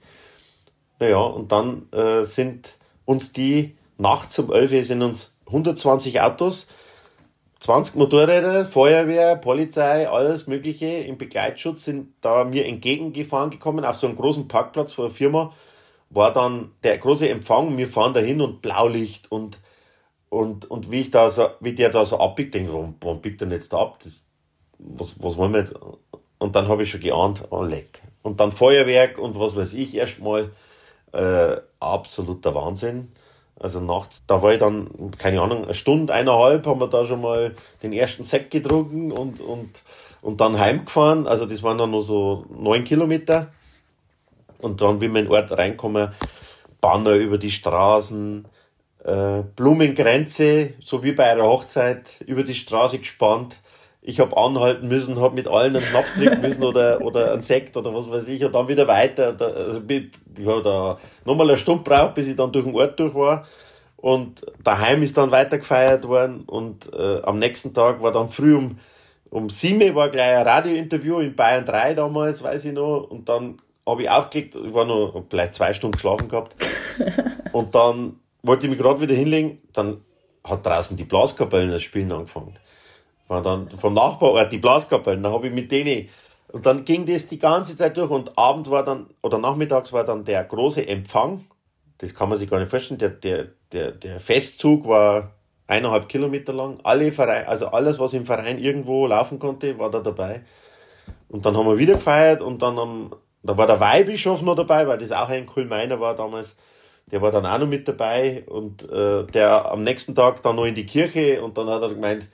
Naja, 0.99 1.19
und 1.19 1.51
dann 1.51 1.91
äh, 1.91 2.23
sind 2.23 2.75
uns 3.05 3.33
die 3.33 3.75
nachts 3.99 4.39
um 4.39 4.51
11 4.51 4.71
Uhr 4.71 4.83
sind 4.83 5.03
uns 5.03 5.35
120 5.45 6.21
Autos 6.21 6.65
20 7.59 7.95
Motorräder, 7.95 8.65
Feuerwehr, 8.65 9.35
Polizei, 9.37 10.07
alles 10.09 10.47
Mögliche 10.47 10.85
im 10.85 11.17
Begleitschutz 11.17 11.85
sind 11.85 12.13
da 12.21 12.43
mir 12.43 12.65
entgegengefahren 12.65 13.49
gekommen. 13.49 13.85
Auf 13.85 13.97
so 13.97 14.07
einem 14.07 14.17
großen 14.17 14.47
Parkplatz 14.47 14.91
vor 14.91 15.05
der 15.05 15.15
Firma 15.15 15.53
war 16.09 16.33
dann 16.33 16.71
der 16.83 16.97
große 16.97 17.27
Empfang. 17.29 17.77
Wir 17.77 17.87
fahren 17.87 18.13
dahin 18.13 18.41
und 18.41 18.61
Blaulicht 18.61 19.31
und, 19.31 19.59
und, 20.29 20.69
und 20.69 20.91
wie 20.91 21.01
ich 21.01 21.11
da 21.11 21.31
so, 21.31 21.49
wie 21.59 21.73
der 21.73 21.89
da 21.89 22.05
so 22.05 22.19
abbiegt, 22.19 22.53
denke 22.53 22.69
ich, 22.69 22.73
warum, 22.73 22.95
warum 23.01 23.21
biegt 23.21 23.41
er 23.41 23.49
jetzt 23.49 23.73
da 23.73 23.79
ab? 23.79 23.99
Das, 24.03 24.25
was, 24.77 25.21
was 25.21 25.37
wollen 25.37 25.53
wir 25.53 25.61
jetzt? 25.61 25.75
Und 26.37 26.55
dann 26.55 26.67
habe 26.67 26.83
ich 26.83 26.91
schon 26.91 27.01
geahnt, 27.01 27.43
oh 27.49 27.63
leck. 27.63 28.01
Und 28.21 28.39
dann 28.39 28.51
Feuerwerk 28.51 29.17
und 29.17 29.39
was 29.39 29.55
weiß 29.55 29.73
ich 29.73 29.95
erstmal. 29.95 30.51
Äh, 31.13 31.61
absoluter 31.79 32.53
Wahnsinn. 32.55 33.13
Also 33.57 33.79
nachts, 33.79 34.23
da 34.27 34.41
war 34.41 34.53
ich 34.53 34.59
dann, 34.59 35.11
keine 35.17 35.41
Ahnung, 35.41 35.63
eine 35.63 35.73
Stunde, 35.73 36.13
eineinhalb 36.13 36.65
haben 36.65 36.79
wir 36.79 36.87
da 36.87 37.05
schon 37.05 37.21
mal 37.21 37.55
den 37.81 37.93
ersten 37.93 38.25
Sekt 38.25 38.51
getrunken 38.51 39.13
und, 39.13 39.39
und, 39.39 39.81
und 40.21 40.41
dann 40.41 40.59
heimgefahren. 40.59 41.25
Also 41.25 41.45
das 41.45 41.63
waren 41.63 41.77
dann 41.77 41.91
nur 41.91 42.01
so 42.01 42.45
neun 42.49 42.83
Kilometer. 42.83 43.53
Und 44.59 44.81
dann, 44.81 44.99
wie 44.99 45.07
wir 45.07 45.19
in 45.19 45.25
den 45.25 45.31
Ort 45.31 45.51
reinkommen, 45.51 46.11
Banner 46.81 47.13
über 47.13 47.37
die 47.37 47.51
Straßen, 47.51 48.45
äh, 49.03 49.43
Blumengrenze, 49.55 50.73
so 50.83 51.03
wie 51.03 51.13
bei 51.13 51.31
einer 51.31 51.43
Hochzeit, 51.43 52.21
über 52.25 52.43
die 52.43 52.55
Straße 52.55 52.99
gespannt 52.99 53.57
ich 54.07 54.19
habe 54.19 54.37
anhalten 54.37 54.87
müssen, 54.87 55.19
habe 55.19 55.33
mit 55.33 55.47
allen 55.47 55.75
einen 55.75 55.83
Schnaps 55.83 56.13
trinken 56.13 56.41
müssen 56.41 56.63
oder, 56.63 57.01
oder 57.01 57.31
einen 57.31 57.41
Sekt 57.41 57.75
oder 57.75 57.91
was 57.91 58.07
weiß 58.07 58.27
ich 58.27 58.45
und 58.45 58.53
dann 58.53 58.67
wieder 58.67 58.87
weiter. 58.87 59.33
Da, 59.33 59.45
also 59.45 59.81
ich 59.87 60.11
habe 60.45 60.61
da 60.61 60.99
nochmal 61.25 61.49
eine 61.49 61.57
Stunde 61.57 61.83
braucht, 61.83 62.13
bis 62.13 62.27
ich 62.27 62.35
dann 62.35 62.51
durch 62.51 62.65
den 62.65 62.75
Ort 62.75 62.99
durch 62.99 63.15
war. 63.15 63.47
Und 63.97 64.45
daheim 64.63 65.01
ist 65.01 65.17
dann 65.17 65.31
weiter 65.31 65.57
gefeiert 65.57 66.07
worden 66.07 66.43
und 66.45 66.93
äh, 66.93 67.21
am 67.23 67.39
nächsten 67.39 67.73
Tag 67.73 68.03
war 68.03 68.11
dann 68.11 68.29
früh 68.29 68.55
um, 68.55 68.77
um 69.31 69.49
sieben 69.49 69.95
war 69.95 70.09
gleich 70.09 70.37
ein 70.37 70.47
Radiointerview 70.47 71.21
in 71.21 71.35
Bayern 71.35 71.65
3 71.65 71.95
damals, 71.95 72.43
weiß 72.43 72.65
ich 72.65 72.73
noch. 72.73 73.09
Und 73.09 73.27
dann 73.27 73.57
habe 73.87 74.03
ich 74.03 74.09
aufgelegt, 74.11 74.53
ich 74.53 74.73
war 74.73 74.85
noch 74.85 75.23
vielleicht 75.31 75.55
zwei 75.55 75.73
Stunden 75.73 75.93
geschlafen 75.93 76.29
gehabt. 76.29 76.55
Und 77.53 77.73
dann 77.73 78.19
wollte 78.43 78.67
ich 78.67 78.69
mich 78.69 78.79
gerade 78.79 79.01
wieder 79.01 79.15
hinlegen, 79.15 79.63
dann 79.73 80.01
hat 80.43 80.63
draußen 80.63 80.95
die 80.95 81.05
Blaskapellen 81.05 81.71
das 81.71 81.81
Spielen 81.81 82.11
angefangen 82.11 82.55
war 83.27 83.41
dann 83.41 83.69
vom 83.77 83.93
Nachbarort 83.93 84.51
die 84.51 84.57
Blaskapellen, 84.57 85.23
da 85.23 85.31
habe 85.31 85.47
ich 85.47 85.53
mit 85.53 85.71
denen 85.71 86.09
und 86.55 86.65
dann 86.65 86.85
ging 86.85 87.05
das 87.05 87.27
die 87.27 87.37
ganze 87.37 87.75
Zeit 87.75 87.97
durch 87.97 88.09
und 88.09 88.37
Abend 88.37 88.69
war 88.69 88.83
dann, 88.85 89.07
oder 89.21 89.37
nachmittags 89.37 89.91
war 89.91 90.05
dann 90.05 90.23
der 90.23 90.43
große 90.43 90.87
Empfang. 90.87 91.43
Das 91.97 92.15
kann 92.15 92.29
man 92.29 92.37
sich 92.37 92.49
gar 92.49 92.59
nicht 92.59 92.69
vorstellen. 92.69 92.97
Der, 92.97 93.09
der, 93.09 93.47
der, 93.73 93.91
der 93.91 94.21
Festzug 94.21 94.87
war 94.87 95.31
eineinhalb 95.67 96.07
Kilometer 96.07 96.53
lang. 96.53 96.79
Alle 96.83 97.11
Vereine, 97.11 97.49
also 97.49 97.67
alles, 97.67 97.99
was 97.99 98.13
im 98.13 98.25
Verein 98.25 98.57
irgendwo 98.57 99.05
laufen 99.07 99.37
konnte, 99.37 99.77
war 99.79 99.91
da 99.91 99.99
dabei. 99.99 100.43
Und 101.27 101.45
dann 101.45 101.57
haben 101.57 101.67
wir 101.67 101.77
wieder 101.77 101.95
gefeiert 101.95 102.41
und 102.41 102.61
dann 102.61 102.79
am, 102.79 103.13
da 103.43 103.57
war 103.57 103.67
der 103.67 103.79
Weihbischof 103.81 104.41
noch 104.41 104.55
dabei, 104.55 104.87
weil 104.87 104.97
das 104.97 105.11
auch 105.11 105.27
ein 105.27 105.45
Kulmeiner 105.45 105.99
war 105.99 106.15
damals. 106.15 106.55
Der 107.07 107.21
war 107.21 107.31
dann 107.31 107.45
auch 107.45 107.59
noch 107.59 107.67
mit 107.67 107.87
dabei 107.87 108.45
und 108.47 108.89
äh, 108.89 109.25
der 109.25 109.69
am 109.71 109.83
nächsten 109.83 110.15
Tag 110.15 110.41
dann 110.41 110.55
noch 110.55 110.65
in 110.65 110.75
die 110.75 110.85
Kirche 110.85 111.43
und 111.43 111.57
dann 111.57 111.67
hat 111.67 111.81
er 111.81 111.89
gemeint, 111.89 112.29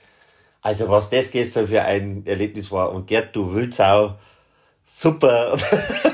also 0.62 0.88
was 0.88 1.10
das 1.10 1.30
gestern 1.30 1.66
für 1.66 1.82
ein 1.82 2.24
Erlebnis 2.24 2.70
war. 2.70 2.92
Und 2.92 3.08
Gerd, 3.08 3.34
du 3.34 3.52
Wildsau, 3.52 4.14
super. 4.84 5.58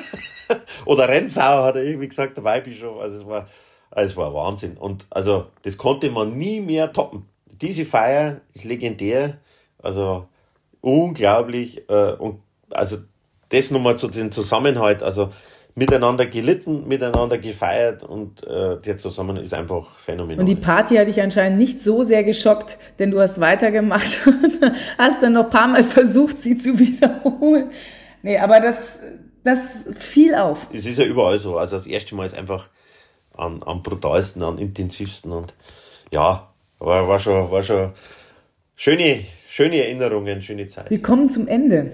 Oder 0.87 1.09
Rennsau 1.09 1.65
hat 1.65 1.77
er 1.77 1.85
irgendwie 1.85 2.09
gesagt, 2.09 2.39
der 2.39 2.45
Weihbischof. 2.45 2.99
Also 2.99 3.19
es 3.19 3.27
war, 3.27 3.49
es 3.91 4.17
war 4.17 4.33
Wahnsinn. 4.33 4.79
Und 4.79 5.07
also 5.11 5.49
das 5.63 5.77
konnte 5.77 6.11
man 6.11 6.37
nie 6.37 6.61
mehr 6.61 6.93
toppen. 6.93 7.29
Diese 7.61 7.85
Feier 7.85 8.41
ist 8.55 8.65
legendär. 8.65 9.37
Also 9.83 10.29
unglaublich. 10.81 11.89
Äh, 11.91 12.13
und 12.13 12.41
also 12.71 12.99
das 13.51 13.71
nochmal 13.71 13.99
zu 13.99 14.09
dem 14.09 14.33
Zusammenhalt. 14.33 15.03
Also 15.03 15.31
miteinander 15.79 16.27
gelitten, 16.27 16.89
miteinander 16.89 17.39
gefeiert 17.39 18.03
und 18.03 18.45
äh, 18.45 18.81
der 18.81 18.99
Zusammenhang 18.99 19.45
ist 19.45 19.55
einfach 19.55 19.99
phänomenal. 20.01 20.41
Und 20.41 20.47
die 20.47 20.57
Party 20.57 20.97
hat 20.97 21.07
dich 21.07 21.23
anscheinend 21.23 21.59
nicht 21.59 21.81
so 21.81 22.03
sehr 22.03 22.25
geschockt, 22.25 22.79
denn 22.99 23.13
du 23.13 23.21
hast 23.21 23.41
weitergemacht 23.41 24.19
und 24.27 24.61
hast 24.99 25.23
dann 25.23 25.35
noch 25.35 25.45
ein 25.45 25.51
paar 25.51 25.69
Mal 25.69 25.85
versucht, 25.85 26.43
sie 26.43 26.59
zu 26.59 26.79
wiederholen. 26.79 27.71
Nee, 28.23 28.39
aber 28.39 28.61
das, 28.61 29.01
das 29.45 29.89
fiel 29.97 30.35
auf. 30.35 30.69
Es 30.73 30.85
ist 30.85 30.99
ja 30.99 31.05
überall 31.05 31.39
so. 31.39 31.57
Also 31.57 31.77
das 31.77 31.87
erste 31.87 32.17
Mal 32.17 32.27
ist 32.27 32.35
einfach 32.37 32.69
am, 33.35 33.63
am 33.63 33.83
brutalsten, 33.83 34.43
am 34.43 34.59
intensivsten 34.59 35.31
und 35.31 35.55
ja, 36.13 36.53
war, 36.81 37.07
war 37.07 37.21
schon, 37.21 37.51
war 37.51 37.63
schon 37.63 37.93
schöne, 38.75 39.25
schöne 39.49 39.77
Erinnerungen, 39.85 40.43
schöne 40.43 40.67
Zeit. 40.67 40.91
Wir 40.91 41.01
kommen 41.01 41.31
zum 41.31 41.47
Ende. 41.47 41.93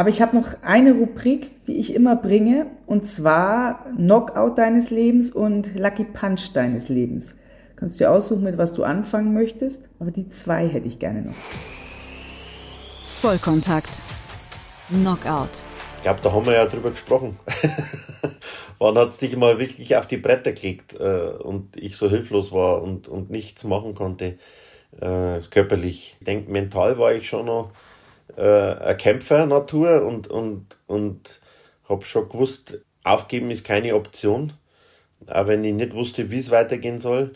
Aber 0.00 0.08
ich 0.08 0.22
habe 0.22 0.34
noch 0.34 0.54
eine 0.62 0.94
Rubrik, 0.94 1.66
die 1.66 1.76
ich 1.76 1.94
immer 1.94 2.16
bringe, 2.16 2.64
und 2.86 3.06
zwar 3.06 3.84
Knockout 3.96 4.56
deines 4.56 4.88
Lebens 4.88 5.30
und 5.30 5.78
Lucky 5.78 6.04
Punch 6.04 6.54
deines 6.54 6.88
Lebens. 6.88 7.36
Kannst 7.76 8.00
du 8.00 8.04
dir 8.04 8.10
aussuchen, 8.10 8.42
mit 8.42 8.56
was 8.56 8.72
du 8.72 8.82
anfangen 8.82 9.34
möchtest, 9.34 9.90
aber 9.98 10.10
die 10.10 10.26
zwei 10.30 10.66
hätte 10.66 10.88
ich 10.88 11.00
gerne 11.00 11.20
noch. 11.20 11.34
Vollkontakt. 13.04 14.00
Knockout. 14.88 15.64
Ich 15.98 16.02
glaube, 16.04 16.20
da 16.22 16.32
haben 16.32 16.46
wir 16.46 16.54
ja 16.54 16.64
drüber 16.64 16.92
gesprochen. 16.92 17.38
Wann 18.78 18.96
hat 18.96 19.10
es 19.10 19.18
dich 19.18 19.36
mal 19.36 19.58
wirklich 19.58 19.96
auf 19.96 20.06
die 20.06 20.16
Bretter 20.16 20.52
gelegt 20.52 20.94
äh, 20.98 21.26
und 21.42 21.76
ich 21.76 21.98
so 21.98 22.08
hilflos 22.08 22.52
war 22.52 22.80
und, 22.80 23.06
und 23.06 23.28
nichts 23.28 23.64
machen 23.64 23.94
konnte, 23.94 24.38
äh, 24.98 25.40
körperlich. 25.50 26.16
Ich 26.18 26.24
denke, 26.24 26.50
mental 26.50 26.98
war 26.98 27.12
ich 27.12 27.28
schon 27.28 27.44
noch 27.44 27.72
äh, 28.36 28.42
eine 28.42 28.96
Kämpfernatur 28.96 30.04
und, 30.04 30.28
und, 30.28 30.78
und 30.86 31.40
habe 31.88 32.04
schon 32.04 32.28
gewusst, 32.28 32.78
aufgeben 33.04 33.50
ist 33.50 33.64
keine 33.64 33.94
Option, 33.94 34.52
auch 35.26 35.46
wenn 35.46 35.64
ich 35.64 35.74
nicht 35.74 35.94
wusste, 35.94 36.30
wie 36.30 36.38
es 36.38 36.50
weitergehen 36.50 36.98
soll. 36.98 37.32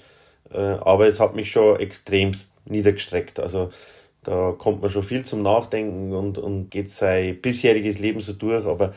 Äh, 0.51 0.59
aber 0.59 1.07
es 1.07 1.21
hat 1.21 1.35
mich 1.35 1.51
schon 1.51 1.81
extremst 1.81 2.53
niedergestreckt. 2.67 3.41
Also 3.41 3.71
da 4.23 4.53
kommt 4.57 4.81
man 4.81 4.91
schon 4.91 5.03
viel 5.03 5.25
zum 5.25 5.43
Nachdenken 5.43 6.13
und, 6.13 6.39
und 6.39 6.71
geht 6.71 6.91
sein 6.91 7.41
bisheriges 7.41 7.99
Leben 7.99 8.21
so 8.21 8.33
durch. 8.33 8.67
Aber 8.67 8.95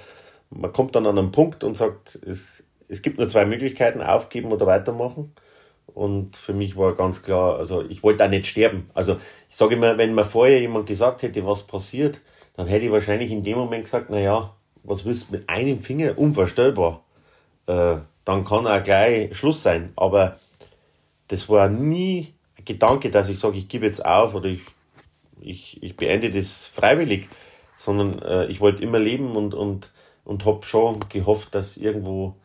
man 0.49 0.71
kommt 0.71 0.95
dann 0.95 1.05
an 1.05 1.17
einen 1.17 1.31
Punkt 1.31 1.63
und 1.63 1.77
sagt, 1.77 2.19
es, 2.25 2.65
es 2.87 3.01
gibt 3.01 3.17
nur 3.17 3.27
zwei 3.27 3.45
Möglichkeiten, 3.45 4.01
aufgeben 4.01 4.51
oder 4.51 4.65
weitermachen. 4.65 5.33
Und 5.87 6.37
für 6.37 6.53
mich 6.53 6.77
war 6.77 6.95
ganz 6.95 7.23
klar, 7.23 7.57
also 7.57 7.83
ich 7.83 8.03
wollte 8.03 8.23
auch 8.23 8.29
nicht 8.29 8.45
sterben. 8.45 8.89
Also 8.93 9.17
ich 9.57 9.59
sage 9.59 9.73
immer, 9.73 9.97
wenn 9.97 10.13
mir 10.13 10.23
vorher 10.23 10.61
jemand 10.61 10.85
gesagt 10.85 11.23
hätte, 11.23 11.43
was 11.43 11.65
passiert, 11.65 12.21
dann 12.55 12.67
hätte 12.67 12.85
ich 12.85 12.91
wahrscheinlich 12.91 13.31
in 13.31 13.41
dem 13.41 13.57
Moment 13.57 13.85
gesagt, 13.85 14.11
naja, 14.11 14.53
was 14.83 15.03
willst 15.03 15.29
du 15.29 15.31
mit 15.31 15.49
einem 15.49 15.79
Finger? 15.79 16.15
Unvorstellbar. 16.15 17.03
Äh, 17.65 17.95
dann 18.23 18.45
kann 18.45 18.67
auch 18.67 18.83
gleich 18.83 19.35
Schluss 19.35 19.63
sein. 19.63 19.93
Aber 19.95 20.37
das 21.29 21.49
war 21.49 21.69
nie 21.69 22.35
ein 22.55 22.65
Gedanke, 22.65 23.09
dass 23.09 23.29
ich 23.29 23.39
sage, 23.39 23.57
ich 23.57 23.67
gebe 23.67 23.87
jetzt 23.87 24.05
auf 24.05 24.35
oder 24.35 24.45
ich, 24.47 24.61
ich, 25.41 25.81
ich 25.81 25.97
beende 25.97 26.29
das 26.29 26.67
freiwillig, 26.67 27.27
sondern 27.77 28.21
äh, 28.21 28.45
ich 28.45 28.61
wollte 28.61 28.83
immer 28.83 28.99
leben 28.99 29.35
und, 29.35 29.55
und, 29.55 29.91
und 30.23 30.45
habe 30.45 30.63
schon 30.67 30.99
gehofft, 31.09 31.55
dass 31.55 31.77
irgendwo 31.77 32.35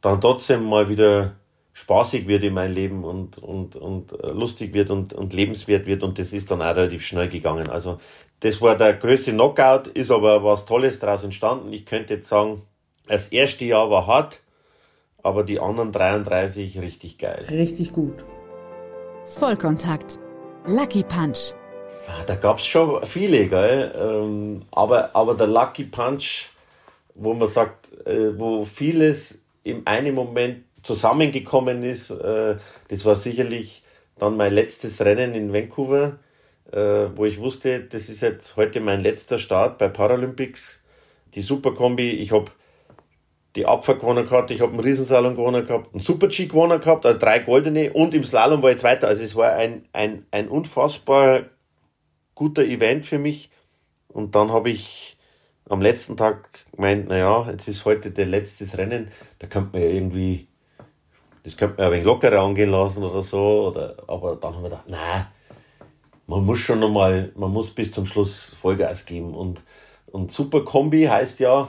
dann 0.00 0.20
trotzdem 0.20 0.64
mal 0.64 0.88
wieder 0.88 1.36
spaßig 1.72 2.26
wird 2.26 2.42
in 2.44 2.54
meinem 2.54 2.74
Leben 2.74 3.04
und, 3.04 3.38
und, 3.38 3.76
und 3.76 4.12
äh, 4.12 4.28
lustig 4.28 4.74
wird 4.74 4.90
und, 4.90 5.12
und 5.12 5.32
lebenswert 5.32 5.86
wird 5.86 6.02
und 6.02 6.18
das 6.18 6.32
ist 6.32 6.50
dann 6.50 6.62
auch 6.62 6.74
relativ 6.74 7.04
schnell 7.04 7.28
gegangen. 7.28 7.68
Also 7.68 7.98
das 8.40 8.60
war 8.60 8.76
der 8.76 8.94
größte 8.94 9.32
Knockout, 9.32 9.86
ist 9.88 10.10
aber 10.10 10.42
was 10.42 10.66
Tolles 10.66 10.98
daraus 10.98 11.22
entstanden. 11.22 11.72
Ich 11.72 11.86
könnte 11.86 12.14
jetzt 12.14 12.28
sagen, 12.28 12.62
das 13.06 13.28
erste 13.28 13.64
Jahr 13.64 13.90
war 13.90 14.06
hart, 14.06 14.40
aber 15.22 15.44
die 15.44 15.60
anderen 15.60 15.92
33 15.92 16.80
richtig 16.80 17.18
geil. 17.18 17.46
Richtig 17.50 17.92
gut. 17.92 18.24
Vollkontakt. 19.26 20.18
Lucky 20.66 21.02
Punch. 21.02 21.54
Ah, 22.08 22.24
da 22.26 22.34
gab 22.34 22.58
es 22.58 22.66
schon 22.66 23.04
viele, 23.06 23.48
gell? 23.48 23.94
Ähm, 23.96 24.62
aber, 24.72 25.10
aber 25.12 25.34
der 25.34 25.46
Lucky 25.46 25.84
Punch, 25.84 26.48
wo 27.14 27.34
man 27.34 27.48
sagt, 27.48 27.88
äh, 28.06 28.38
wo 28.38 28.64
vieles 28.64 29.38
im 29.62 29.82
einen 29.86 30.14
Moment 30.14 30.64
zusammengekommen 30.82 31.82
ist, 31.82 32.10
äh, 32.10 32.56
das 32.88 33.04
war 33.04 33.16
sicherlich 33.16 33.82
dann 34.18 34.36
mein 34.36 34.52
letztes 34.52 35.00
Rennen 35.00 35.34
in 35.34 35.52
Vancouver, 35.52 36.18
äh, 36.72 37.06
wo 37.14 37.24
ich 37.24 37.38
wusste, 37.38 37.80
das 37.80 38.08
ist 38.08 38.20
jetzt 38.20 38.56
heute 38.56 38.80
mein 38.80 39.02
letzter 39.02 39.38
Start 39.38 39.78
bei 39.78 39.88
Paralympics. 39.88 40.82
Die 41.34 41.42
Superkombi, 41.42 42.10
ich 42.10 42.32
habe 42.32 42.50
die 43.56 43.66
Abfahrt 43.66 44.00
gewonnen 44.00 44.26
gehabt, 44.26 44.50
ich 44.50 44.60
habe 44.60 44.72
einen 44.72 44.80
Riesensalon 44.80 45.34
gewonnen 45.34 45.66
gehabt, 45.66 45.92
einen 45.92 46.02
Super-G 46.02 46.46
gewonnen 46.46 46.80
gehabt, 46.80 47.04
also 47.04 47.18
drei 47.18 47.40
goldene 47.40 47.92
und 47.92 48.14
im 48.14 48.24
Slalom 48.24 48.62
war 48.62 48.70
ich 48.70 48.78
Zweiter. 48.78 49.08
Also 49.08 49.22
es 49.22 49.34
war 49.34 49.52
ein, 49.54 49.86
ein, 49.92 50.26
ein 50.30 50.48
unfassbar 50.48 51.46
guter 52.34 52.62
Event 52.62 53.04
für 53.04 53.18
mich. 53.18 53.50
Und 54.08 54.34
dann 54.34 54.52
habe 54.52 54.70
ich 54.70 55.18
am 55.68 55.82
letzten 55.82 56.16
Tag 56.16 56.48
gemeint, 56.72 57.08
naja, 57.08 57.48
jetzt 57.50 57.68
ist 57.68 57.84
heute 57.84 58.10
der 58.10 58.26
letzte 58.26 58.66
Rennen, 58.76 59.08
da 59.38 59.46
könnte 59.46 59.70
man 59.72 59.82
ja 59.82 59.88
irgendwie, 59.88 60.48
das 61.42 61.56
könnte 61.56 61.76
man 61.76 61.86
ein 61.86 61.92
wenig 61.92 62.04
lockerer 62.04 62.40
angehen 62.40 62.70
lassen 62.70 63.02
oder 63.02 63.22
so. 63.22 63.68
Oder, 63.68 63.96
aber 64.06 64.36
dann 64.36 64.54
haben 64.54 64.62
wir 64.62 64.70
gedacht, 64.70 64.88
nein, 64.88 65.26
man 66.26 66.44
muss 66.44 66.58
schon 66.58 66.80
nochmal, 66.80 67.32
man 67.34 67.52
muss 67.52 67.70
bis 67.70 67.90
zum 67.92 68.06
Schluss 68.06 68.54
Vollgas 68.60 69.06
geben. 69.06 69.34
Und, 69.34 69.62
und 70.06 70.30
Super 70.30 70.62
Kombi 70.62 71.04
heißt 71.04 71.40
ja, 71.40 71.68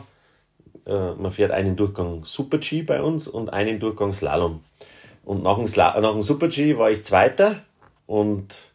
äh, 0.86 1.14
man 1.14 1.32
fährt 1.32 1.52
einen 1.52 1.76
Durchgang 1.76 2.26
Super 2.26 2.58
G 2.58 2.82
bei 2.84 3.02
uns 3.02 3.28
und 3.28 3.52
einen 3.52 3.80
Durchgang 3.80 4.14
Slalom. 4.14 4.64
Und 5.24 5.44
nach 5.44 5.58
dem, 5.58 5.68
Sla 5.68 6.00
nach 6.00 6.14
dem 6.14 6.24
Super 6.24 6.48
G 6.48 6.78
war 6.78 6.92
ich 6.92 7.04
Zweiter 7.04 7.62
und 8.08 8.72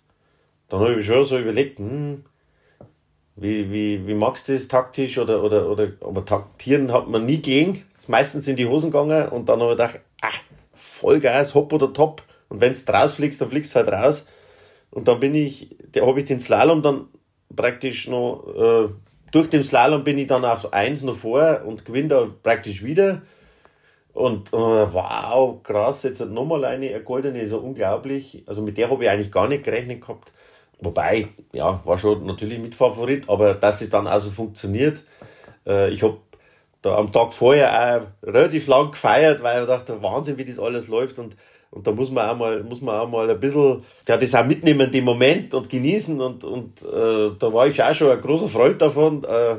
dann 0.68 0.80
habe 0.80 1.00
ich 1.00 1.06
schon 1.06 1.24
so 1.24 1.38
überlegt, 1.38 1.78
hm, 1.78 2.24
wie, 3.36 3.70
wie, 3.70 4.06
wie 4.06 4.14
magst 4.14 4.48
du 4.48 4.54
das 4.54 4.68
taktisch 4.68 5.18
oder, 5.18 5.42
oder, 5.42 5.68
oder, 5.68 5.88
aber 6.00 6.24
taktieren 6.24 6.92
hat 6.92 7.08
man 7.08 7.26
nie 7.26 7.38
gegen. 7.38 7.84
Meistens 8.08 8.46
in 8.46 8.54
die 8.54 8.66
Hosen 8.66 8.92
gegangen 8.92 9.28
und 9.30 9.48
dann 9.48 9.60
habe 9.60 9.72
ich 9.72 9.76
gedacht, 9.76 10.00
ah, 10.22 10.28
Vollgas, 10.96 11.54
hopp 11.54 11.72
oder 11.72 11.92
top. 11.92 12.22
Und 12.48 12.60
wenn 12.60 12.72
du 12.72 12.92
rausfliegst, 12.92 13.40
dann 13.40 13.50
fliegst 13.50 13.74
du 13.74 13.80
halt 13.80 13.88
raus. 13.88 14.24
Und 14.90 15.08
dann 15.08 15.20
bin 15.20 15.34
ich, 15.34 15.76
da 15.92 16.06
habe 16.06 16.20
ich 16.20 16.26
den 16.26 16.40
Slalom 16.40 16.82
dann 16.82 17.08
praktisch 17.54 18.08
noch, 18.08 18.46
äh, 18.56 18.88
durch 19.32 19.50
den 19.50 19.64
Slalom 19.64 20.04
bin 20.04 20.18
ich 20.18 20.28
dann 20.28 20.44
auf 20.44 20.72
eins 20.72 21.02
noch 21.02 21.16
vor 21.16 21.62
und 21.66 21.84
gewinne 21.84 22.08
da 22.08 22.28
praktisch 22.42 22.82
wieder. 22.82 23.22
Und 24.14 24.48
äh, 24.48 24.56
wow, 24.56 25.62
krass, 25.62 26.04
jetzt 26.04 26.20
hat 26.20 26.30
nochmal 26.30 26.64
eine 26.64 27.02
goldene, 27.02 27.46
so 27.46 27.58
unglaublich. 27.58 28.44
Also 28.46 28.62
mit 28.62 28.78
der 28.78 28.90
habe 28.90 29.04
ich 29.04 29.10
eigentlich 29.10 29.30
gar 29.30 29.48
nicht 29.48 29.64
gerechnet 29.64 30.00
gehabt. 30.00 30.32
Wobei, 30.80 31.28
ja, 31.52 31.82
war 31.84 31.98
schon 31.98 32.24
natürlich 32.24 32.58
Mitfavorit, 32.58 33.28
aber 33.28 33.54
dass 33.54 33.82
es 33.82 33.90
dann 33.90 34.06
also 34.06 34.30
funktioniert. 34.30 35.02
Äh, 35.66 35.90
ich 35.90 36.02
habe 36.02 36.18
da 36.86 36.96
am 36.96 37.12
Tag 37.12 37.32
vorher 37.32 38.06
auch 38.24 38.26
relativ 38.26 38.66
lang 38.66 38.92
gefeiert, 38.92 39.42
weil 39.42 39.62
ich 39.62 39.66
dachte, 39.66 40.02
Wahnsinn, 40.02 40.38
wie 40.38 40.44
das 40.44 40.58
alles 40.58 40.88
läuft. 40.88 41.18
Und, 41.18 41.36
und 41.70 41.86
da 41.86 41.92
muss 41.92 42.10
man 42.10 42.28
auch 42.28 42.36
mal, 42.36 42.62
muss 42.62 42.80
man 42.80 42.94
auch 42.94 43.08
mal 43.08 43.28
ein 43.28 43.40
bisschen, 43.40 43.82
ja, 44.08 44.16
das 44.16 44.34
auch 44.34 44.46
mitnehmen, 44.46 44.90
den 44.90 45.04
Moment 45.04 45.54
und 45.54 45.68
genießen. 45.68 46.20
Und, 46.20 46.44
und 46.44 46.82
äh, 46.82 47.30
da 47.38 47.52
war 47.52 47.66
ich 47.66 47.82
auch 47.82 47.94
schon 47.94 48.10
ein 48.10 48.20
großer 48.20 48.48
Freund 48.48 48.80
davon. 48.80 49.24
Äh, 49.24 49.56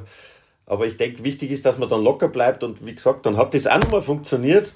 aber 0.65 0.85
ich 0.85 0.97
denke, 0.97 1.23
wichtig 1.23 1.51
ist, 1.51 1.65
dass 1.65 1.77
man 1.77 1.89
dann 1.89 2.03
locker 2.03 2.29
bleibt. 2.29 2.63
Und 2.63 2.85
wie 2.85 2.95
gesagt, 2.95 3.25
dann 3.25 3.37
hat 3.37 3.53
das 3.53 3.67
auch 3.67 3.79
nochmal 3.79 4.01
funktioniert. 4.01 4.71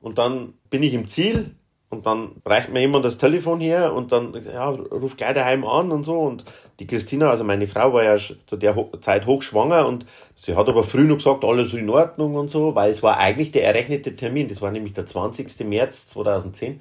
Und 0.00 0.18
dann 0.18 0.54
bin 0.70 0.82
ich 0.82 0.94
im 0.94 1.08
Ziel 1.08 1.54
und 1.94 2.06
dann 2.06 2.32
reicht 2.44 2.70
mir 2.70 2.80
jemand 2.80 3.04
das 3.04 3.18
Telefon 3.18 3.60
her 3.60 3.92
und 3.92 4.12
dann 4.12 4.34
ja, 4.44 4.68
ruft 4.68 5.16
gleich 5.16 5.34
daheim 5.34 5.64
an 5.64 5.92
und 5.92 6.04
so. 6.04 6.18
Und 6.18 6.44
die 6.80 6.86
Christina, 6.86 7.30
also 7.30 7.44
meine 7.44 7.66
Frau, 7.66 7.92
war 7.92 8.02
ja 8.02 8.16
zu 8.16 8.56
der 8.56 8.76
Zeit 9.00 9.26
hochschwanger 9.26 9.86
und 9.86 10.04
sie 10.34 10.56
hat 10.56 10.68
aber 10.68 10.84
früh 10.84 11.04
noch 11.04 11.16
gesagt, 11.16 11.44
alles 11.44 11.72
in 11.72 11.88
Ordnung 11.88 12.34
und 12.34 12.50
so, 12.50 12.74
weil 12.74 12.90
es 12.90 13.02
war 13.02 13.18
eigentlich 13.18 13.52
der 13.52 13.64
errechnete 13.64 14.16
Termin. 14.16 14.48
Das 14.48 14.60
war 14.60 14.70
nämlich 14.70 14.92
der 14.92 15.06
20. 15.06 15.60
März 15.60 16.08
2010. 16.08 16.80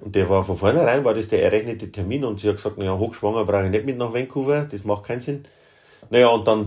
Und 0.00 0.14
der 0.14 0.28
war 0.28 0.44
von 0.44 0.56
vornherein, 0.56 1.04
war 1.04 1.14
das 1.14 1.28
der 1.28 1.42
errechnete 1.42 1.90
Termin 1.90 2.24
und 2.24 2.40
sie 2.40 2.48
hat 2.48 2.56
gesagt, 2.56 2.78
naja, 2.78 2.96
hochschwanger 2.96 3.44
brauche 3.44 3.64
ich 3.64 3.70
nicht 3.70 3.84
mit 3.84 3.98
nach 3.98 4.12
Vancouver, 4.12 4.66
das 4.70 4.84
macht 4.84 5.04
keinen 5.04 5.20
Sinn. 5.20 5.44
Naja, 6.10 6.28
und 6.28 6.46
dann 6.46 6.64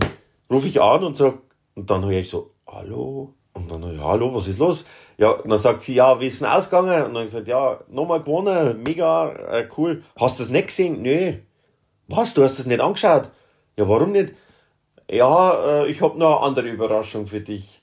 rufe 0.50 0.66
ich 0.66 0.80
an 0.80 1.04
und 1.04 1.16
sag, 1.16 1.34
und 1.74 1.90
dann 1.90 2.04
höre 2.04 2.20
ich 2.20 2.28
so, 2.28 2.50
hallo? 2.66 3.34
Und 3.52 3.70
dann, 3.70 4.00
hallo, 4.00 4.34
was 4.34 4.48
ist 4.48 4.58
los? 4.58 4.84
Ja, 5.18 5.30
und 5.30 5.50
dann 5.50 5.58
sagt 5.58 5.82
sie, 5.82 5.94
ja, 5.94 6.20
wie 6.20 6.28
ist 6.28 6.40
denn 6.40 6.48
ausgegangen? 6.48 7.06
Und 7.06 7.14
dann 7.14 7.24
gesagt, 7.24 7.48
ja, 7.48 7.80
nochmal 7.88 8.22
gewonnen, 8.22 8.80
mega 8.84 9.30
äh, 9.50 9.68
cool. 9.76 10.04
Hast 10.16 10.38
du 10.38 10.44
das 10.44 10.50
nicht 10.50 10.68
gesehen? 10.68 11.02
Nö. 11.02 11.34
Was, 12.06 12.34
du 12.34 12.44
hast 12.44 12.60
das 12.60 12.66
nicht 12.66 12.80
angeschaut? 12.80 13.28
Ja, 13.76 13.88
warum 13.88 14.12
nicht? 14.12 14.34
Ja, 15.10 15.82
äh, 15.82 15.90
ich 15.90 16.00
habe 16.02 16.16
noch 16.18 16.36
eine 16.36 16.46
andere 16.46 16.68
Überraschung 16.68 17.26
für 17.26 17.40
dich. 17.40 17.82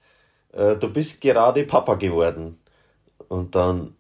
Äh, 0.54 0.78
du 0.78 0.88
bist 0.88 1.20
gerade 1.20 1.66
Papa 1.66 1.96
geworden. 1.96 2.58
Und 3.28 3.54
dann, 3.54 3.96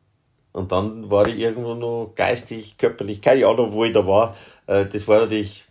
und 0.53 0.71
dann 0.71 1.09
war 1.11 1.27
ich 1.27 1.37
irgendwo 1.37 1.73
noch 1.73 2.13
geistig, 2.15 2.77
körperlich, 2.77 3.21
keine 3.21 3.45
Ahnung, 3.47 3.73
wo 3.73 3.83
ich 3.83 3.91
da 3.91 4.07
war. 4.07 4.35
Äh, 4.67 4.85
das 4.85 5.09
war 5.09 5.19
natürlich, 5.19 5.65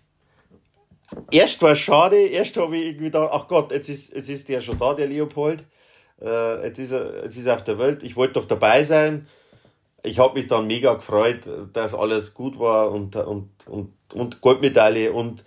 erst 1.30 1.62
war 1.62 1.72
es 1.72 1.78
schade, 1.78 2.16
erst 2.26 2.58
habe 2.58 2.76
ich 2.76 2.86
irgendwie 2.88 3.06
gedacht, 3.06 3.30
ach 3.32 3.48
Gott, 3.48 3.72
jetzt 3.72 3.88
ist, 3.88 4.12
jetzt 4.12 4.28
ist 4.28 4.48
der 4.50 4.60
schon 4.60 4.78
da, 4.78 4.92
der 4.92 5.06
Leopold 5.06 5.64
äh, 6.24 6.66
jetzt, 6.66 6.78
ist 6.78 6.92
jetzt 6.92 7.36
ist 7.36 7.48
auf 7.48 7.64
der 7.64 7.78
Welt, 7.78 8.02
ich 8.02 8.16
wollte 8.16 8.34
doch 8.34 8.46
dabei 8.46 8.84
sein. 8.84 9.26
Ich 10.02 10.18
habe 10.18 10.34
mich 10.34 10.48
dann 10.48 10.66
mega 10.66 10.94
gefreut, 10.94 11.48
dass 11.72 11.94
alles 11.94 12.34
gut 12.34 12.58
war 12.58 12.90
und, 12.90 13.16
und, 13.16 13.48
und, 13.66 13.92
und 14.12 14.40
Goldmedaille 14.40 15.12
und, 15.12 15.44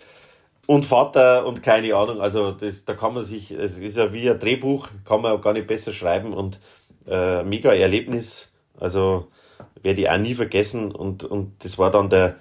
und 0.65 0.84
Vater 0.86 1.45
und 1.45 1.61
keine 1.61 1.95
Ahnung. 1.95 2.21
Also 2.21 2.51
das, 2.51 2.84
da 2.84 2.93
kann 2.93 3.13
man 3.13 3.23
sich, 3.23 3.51
es 3.51 3.78
ist 3.78 3.97
ja 3.97 4.11
wie 4.13 4.30
ein 4.30 4.39
Drehbuch, 4.39 4.89
kann 5.05 5.21
man 5.21 5.34
auch 5.34 5.41
gar 5.41 5.53
nicht 5.53 5.67
besser 5.67 5.91
schreiben 5.91 6.34
und 6.34 6.59
äh, 7.07 7.43
mega 7.43 7.71
Erlebnis. 7.71 8.49
Also 8.80 9.28
werde 9.82 10.01
ich 10.01 10.09
auch 10.09 10.17
nie 10.17 10.34
vergessen 10.34 10.91
und, 10.91 11.23
und 11.23 11.63
das 11.63 11.78
war 11.78 11.91
dann 11.91 12.09
der, 12.09 12.36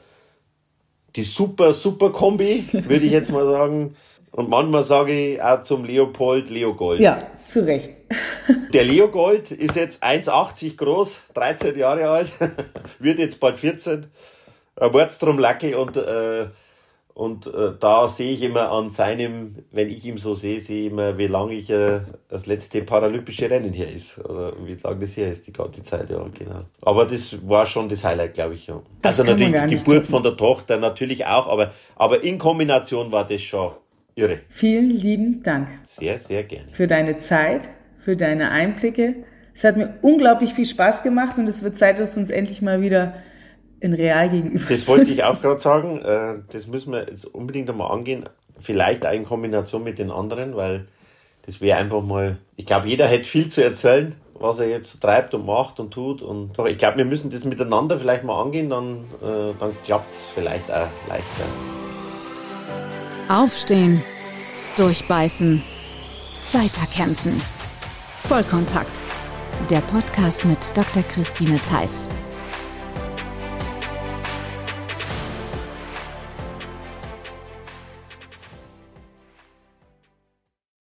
die 1.14 1.22
super, 1.22 1.72
super 1.74 2.11
Kombi, 2.11 2.64
würde 2.72 3.07
ich 3.07 3.12
jetzt 3.12 3.30
mal 3.30 3.45
sagen. 3.47 3.95
Und 4.32 4.51
manchmal 4.51 4.82
sage 4.82 5.34
ich 5.34 5.43
auch 5.43 5.62
zum 5.62 5.84
Leopold 5.84 6.51
Leogold. 6.51 7.01
Ja, 7.01 7.18
zu 7.49 7.65
Recht. 7.65 7.93
Der 8.73 8.85
Leogold 8.85 9.51
ist 9.51 9.77
jetzt 9.77 10.03
1,80 10.03 10.77
groß, 10.77 11.19
13 11.35 11.79
Jahre 11.79 12.09
alt, 12.09 12.33
wird 12.99 13.19
jetzt 13.19 13.41
bald 13.41 13.59
14. 13.59 14.07
Ein 14.77 14.93
Mordstromlackel 14.93 15.75
und, 15.75 15.97
äh, 15.97 16.47
und 17.15 17.47
äh, 17.47 17.73
da 17.81 18.09
sehe 18.09 18.33
ich 18.33 18.43
immer 18.43 18.71
an 18.71 18.91
seinem, 18.91 19.65
wenn 19.71 19.89
ich 19.89 20.05
ihn 20.05 20.19
so 20.19 20.35
sehe, 20.35 20.61
sehe 20.61 20.87
ich 20.87 20.93
immer, 20.93 21.17
wie 21.17 21.29
lange 21.29 21.55
ich 21.55 21.71
äh, 21.71 22.01
das 22.29 22.45
letzte 22.45 22.83
paralympische 22.83 23.51
Rennen 23.51 23.73
hier 23.73 23.89
ist. 23.89 24.19
Oder 24.19 24.53
wie 24.67 24.75
lange 24.75 25.01
das 25.01 25.15
hier 25.15 25.29
ist, 25.29 25.47
die 25.47 25.53
ganze 25.53 25.83
Zeit, 25.83 26.11
ja, 26.11 26.23
genau. 26.39 26.67
Aber 26.83 27.07
das 27.07 27.49
war 27.49 27.65
schon 27.65 27.89
das 27.89 28.05
Highlight, 28.05 28.35
glaube 28.35 28.55
ich, 28.55 28.67
ja. 28.67 28.83
Das 29.01 29.19
also 29.19 29.33
natürlich 29.33 29.63
die 29.63 29.77
Geburt 29.77 29.97
toppen. 29.97 30.11
von 30.11 30.23
der 30.25 30.37
Tochter 30.37 30.77
natürlich 30.77 31.25
auch, 31.25 31.47
aber, 31.47 31.73
aber 31.95 32.23
in 32.23 32.37
Kombination 32.37 33.11
war 33.11 33.27
das 33.27 33.41
schon 33.41 33.73
irre. 34.17 34.41
Vielen 34.49 34.91
lieben 34.91 35.43
Dank 35.43 35.69
Sehr, 35.85 36.19
sehr 36.19 36.43
gerne. 36.43 36.67
für 36.73 36.87
deine 36.89 37.19
Zeit, 37.19 37.69
für 37.97 38.17
deine 38.17 38.51
Einblicke. 38.51 39.14
Es 39.55 39.62
hat 39.62 39.77
mir 39.77 39.99
unglaublich 40.03 40.55
viel 40.55 40.67
Spaß 40.67 41.03
gemacht 41.03 41.39
und 41.39 41.49
es 41.49 41.62
wird 41.62 41.79
Zeit, 41.79 41.99
dass 41.99 42.17
wir 42.17 42.21
uns 42.23 42.31
endlich 42.31 42.62
mal 42.62 42.81
wieder 42.81 43.14
in 43.81 43.93
real 43.93 44.29
gegenüber 44.31 44.64
Das 44.69 44.89
wollte 44.89 45.11
ich 45.11 45.23
auch 45.23 45.41
gerade 45.41 45.61
sagen. 45.61 46.01
Äh, 46.01 46.43
das 46.51 46.67
müssen 46.67 46.93
wir 46.93 47.09
jetzt 47.09 47.27
unbedingt 47.27 47.69
einmal 47.71 47.91
angehen. 47.93 48.29
Vielleicht 48.59 49.07
auch 49.07 49.12
in 49.12 49.25
Kombination 49.25 49.85
mit 49.85 49.99
den 49.99 50.11
anderen, 50.11 50.57
weil 50.57 50.87
das 51.45 51.61
wäre 51.61 51.79
einfach 51.79 52.03
mal. 52.03 52.39
Ich 52.57 52.64
glaube, 52.67 52.89
jeder 52.89 53.07
hätte 53.07 53.25
viel 53.25 53.49
zu 53.49 53.62
erzählen, 53.62 54.14
was 54.35 54.59
er 54.61 54.69
jetzt 54.69 55.01
treibt 55.01 55.35
und 55.35 55.45
macht 55.45 55.79
und 55.79 55.93
tut. 55.93 56.23
Und 56.23 56.59
doch, 56.59 56.67
ich 56.67 56.79
glaube, 56.79 56.99
wir 56.99 57.05
müssen 57.05 57.31
das 57.31 57.45
miteinander 57.45 57.99
vielleicht 57.99 58.25
mal 58.25 58.43
angehen, 58.43 58.71
dann, 58.71 59.05
äh, 59.23 59.53
dann 59.59 59.77
klappt 59.85 60.11
es 60.11 60.31
vielleicht 60.31 60.71
auch 60.71 60.89
leichter. 61.09 61.86
Aufstehen, 63.29 64.05
durchbeißen, 64.77 65.61
weiterkämpfen. 66.53 67.41
Vollkontakt. 68.22 69.03
Der 69.68 69.81
Podcast 69.81 70.45
mit 70.45 70.59
Dr. 70.77 71.03
Christine 71.03 71.59
Theiss. 71.59 72.07